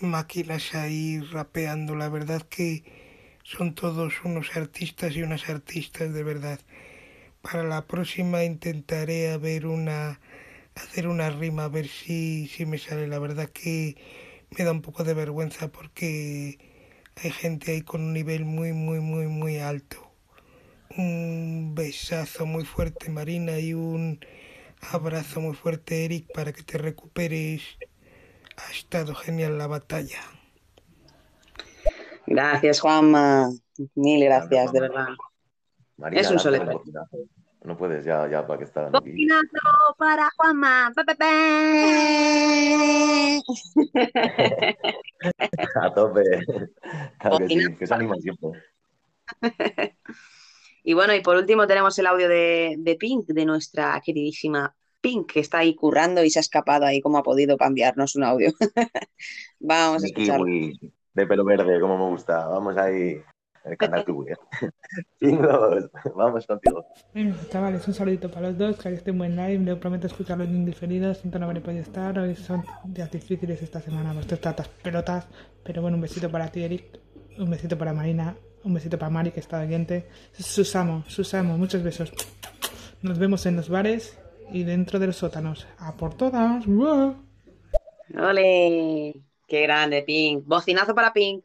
[0.00, 1.94] máquinas ahí rapeando.
[1.94, 2.84] La verdad que
[3.42, 6.60] son todos unos artistas y unas artistas de verdad.
[7.42, 10.20] Para la próxima intentaré una
[10.74, 13.08] hacer una rima a ver si, si me sale.
[13.08, 13.96] La verdad que
[14.56, 16.58] me da un poco de vergüenza porque
[17.16, 20.12] hay gente ahí con un nivel muy muy muy muy alto.
[20.96, 24.20] Un besazo muy fuerte Marina y un
[24.92, 27.62] abrazo muy fuerte Eric para que te recuperes.
[28.56, 30.20] Ha estado genial la batalla.
[32.26, 33.50] Gracias, Juanma.
[33.94, 35.08] Mil gracias, de verdad.
[35.96, 37.18] Marina, Es un bocinazo.
[37.62, 39.10] No puedes, ya, ya, para que está dando aquí.
[39.10, 40.92] Bocinazo para Juanma.
[40.94, 41.26] Pa, pa, pa.
[45.82, 46.22] A tope.
[47.18, 48.50] Claro que sí, que se anima siempre.
[50.88, 55.32] Y bueno, y por último tenemos el audio de, de Pink, de nuestra queridísima Pink,
[55.32, 58.24] que está ahí currando y se ha escapado ahí como ha podido para enviarnos un
[58.24, 58.52] audio.
[59.60, 60.46] Vamos a escucharlo.
[60.46, 62.46] kiwi, de pelo verde, como me gusta.
[62.46, 63.20] Vamos ahí.
[63.66, 64.32] El canal kiwi.
[65.20, 66.86] Chingos, vamos contigo.
[67.12, 70.44] Bueno, chavales, un saludito para los dos, que estoy en buen live, les prometo escucharlo
[70.44, 74.68] en indiferido, siento no haber podido estar, hoy son días difíciles esta semana, vuestras tatas
[74.68, 75.26] pelotas,
[75.64, 76.98] pero bueno, un besito para ti, Eric,
[77.36, 78.34] un besito para Marina,
[78.68, 80.06] un besito para Mari, que está oyente,
[80.38, 82.12] Susamo, Susamo, muchos besos.
[83.00, 84.18] Nos vemos en los bares
[84.52, 85.66] y dentro de los sótanos.
[85.78, 86.66] ¡A por todas!
[88.14, 89.14] ¡Ole!
[89.46, 90.44] ¡Qué grande, Pink!
[90.44, 91.44] Bocinazo para Pink.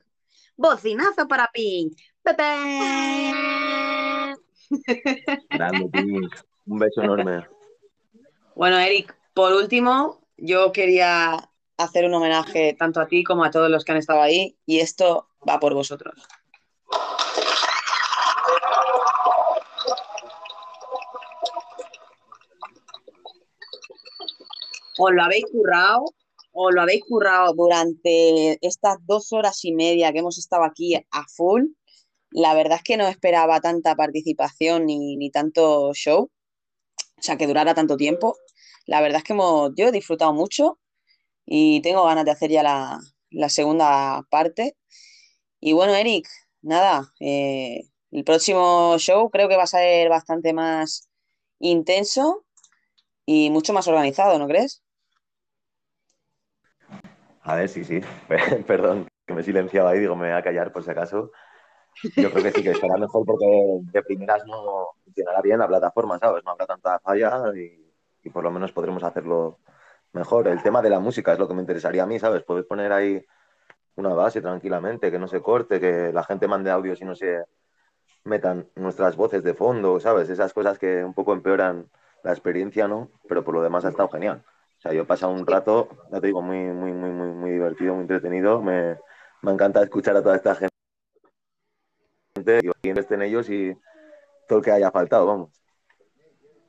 [0.58, 1.98] Bocinazo para Pink.
[2.22, 2.44] ¡Pepe!
[5.50, 6.36] Grande, Pink.
[6.66, 7.48] Un beso enorme.
[8.56, 13.70] Bueno, Eric, por último, yo quería hacer un homenaje tanto a ti como a todos
[13.70, 16.16] los que han estado ahí, y esto va por vosotros.
[24.98, 26.06] Os lo habéis currado,
[26.52, 31.26] os lo habéis currado durante estas dos horas y media que hemos estado aquí a
[31.36, 31.64] full.
[32.32, 36.30] La verdad es que no esperaba tanta participación ni, ni tanto show,
[37.18, 38.36] o sea, que durara tanto tiempo.
[38.86, 40.80] La verdad es que hemos, yo he disfrutado mucho
[41.46, 43.00] y tengo ganas de hacer ya la,
[43.32, 44.78] la segunda parte.
[45.60, 46.28] Y bueno, Eric,
[46.62, 47.82] nada, eh,
[48.12, 51.10] el próximo show creo que va a ser bastante más
[51.60, 52.46] intenso
[53.26, 54.83] y mucho más organizado, ¿no crees?
[57.44, 58.02] A ver, sí, sí.
[58.68, 61.32] Perdón, que me he silenciado ahí, digo, me voy a callar por si acaso.
[62.16, 63.46] Yo creo que sí, que estará mejor porque
[63.92, 66.44] de primeras no funcionará bien la plataforma, ¿sabes?
[66.44, 69.60] No habrá tanta falla y, por lo menos podremos hacerlo
[70.14, 70.48] mejor.
[70.48, 72.44] El tema de la música es lo que me interesaría a mí, ¿sabes?
[72.44, 73.24] Poder poner ahí
[73.96, 77.44] una base tranquilamente, que no se corte, que la gente mande audios y no se
[78.24, 80.30] metan nuestras voces de fondo, ¿sabes?
[80.30, 81.90] Esas cosas que un poco empeoran
[82.24, 83.12] la experiencia, ¿no?
[83.28, 84.44] Pero por lo demás ha estado genial.
[84.84, 87.52] O sea, yo he pasado un rato, ya te digo, muy, muy, muy, muy, muy
[87.52, 88.62] divertido, muy entretenido.
[88.62, 88.98] Me,
[89.42, 90.74] me encanta escuchar a toda esta gente
[92.62, 93.74] y que estén ellos y
[94.46, 95.52] todo el que haya faltado, vamos.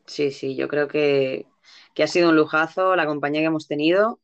[0.07, 1.47] Sí, sí, yo creo que,
[1.93, 4.21] que ha sido un lujazo la compañía que hemos tenido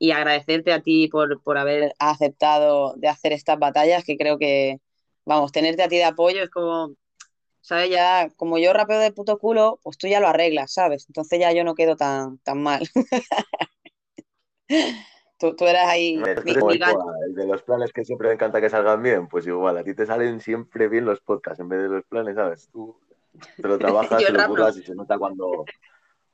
[0.00, 4.80] y agradecerte a ti por, por haber aceptado de hacer estas batallas, que creo que,
[5.24, 6.96] vamos, tenerte a ti de apoyo es como,
[7.60, 7.90] ¿sabes?
[7.90, 11.06] Ya, como yo rapeo de puto culo, pues tú ya lo arreglas, ¿sabes?
[11.08, 12.88] Entonces ya yo no quedo tan, tan mal.
[15.38, 19.02] tú, tú eras ahí mi, mi de los planes que siempre me encanta que salgan
[19.02, 22.04] bien, pues igual, a ti te salen siempre bien los podcasts en vez de los
[22.04, 22.68] planes, ¿sabes?
[22.70, 22.98] Tú
[23.56, 24.50] te lo trabajas, te lo rapo.
[24.50, 25.64] curras y se nota cuando,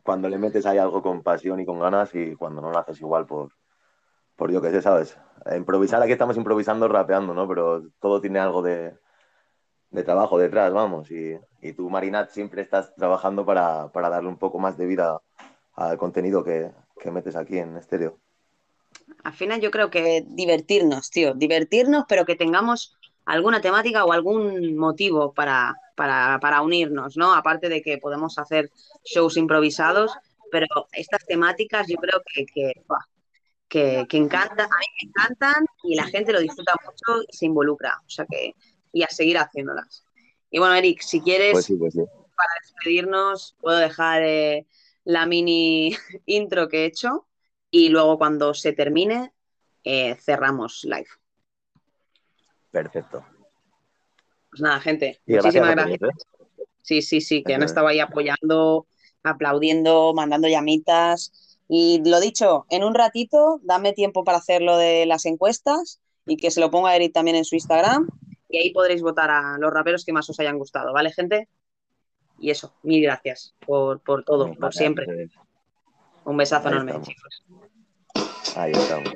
[0.03, 3.01] cuando le metes ahí algo con pasión y con ganas y cuando no lo haces
[3.01, 3.53] igual por,
[4.37, 5.17] por yo qué sé, ¿sabes?
[5.55, 7.47] Improvisar, aquí estamos improvisando, rapeando, ¿no?
[7.47, 8.95] Pero todo tiene algo de,
[9.95, 11.09] de trabajo detrás, vamos.
[11.13, 15.21] Y, y tú, Marinat, siempre estás trabajando para, para darle un poco más de vida
[15.75, 18.19] al contenido que, que metes aquí en estéreo.
[19.23, 24.77] Al final yo creo que divertirnos, tío, divertirnos, pero que tengamos alguna temática o algún
[24.77, 27.33] motivo para, para, para unirnos, ¿no?
[27.33, 28.71] Aparte de que podemos hacer
[29.05, 30.13] shows improvisados,
[30.51, 32.73] pero estas temáticas yo creo que, que,
[33.69, 37.47] que, que encantan, a mí me encantan y la gente lo disfruta mucho y se
[37.47, 38.55] involucra, o sea que,
[38.95, 40.05] y a seguir haciéndolas.
[40.51, 42.01] Y bueno, Eric, si quieres, Pues sí, pues sí.
[42.01, 44.67] para despedirnos, puedo dejar eh,
[45.05, 45.91] la mini
[46.27, 47.27] intro que he hecho
[47.71, 49.33] y luego cuando se termine
[49.83, 51.09] eh, cerramos live.
[52.71, 53.25] Perfecto.
[54.51, 56.03] Pues nada, gente, Y muchísimas gracias.
[56.03, 56.25] ¿eh?
[56.83, 58.87] Sí, sí, sí, que han estado ahí apoyando,
[59.25, 61.59] aplaudiendo, mandando llamitas.
[61.69, 66.37] Y lo dicho, en un ratito, dame tiempo para hacer lo de las encuestas y
[66.37, 68.09] que se lo ponga Eric también en su Instagram.
[68.49, 71.49] Y ahí podréis votar a los raperos que más os hayan gustado, ¿vale, gente?
[72.39, 75.07] Y eso, mil gracias por, por todo, por siempre.
[76.25, 77.09] Un besazo Ahí enorme, estamos.
[77.09, 77.45] chicos.
[78.57, 79.13] Ahí estamos.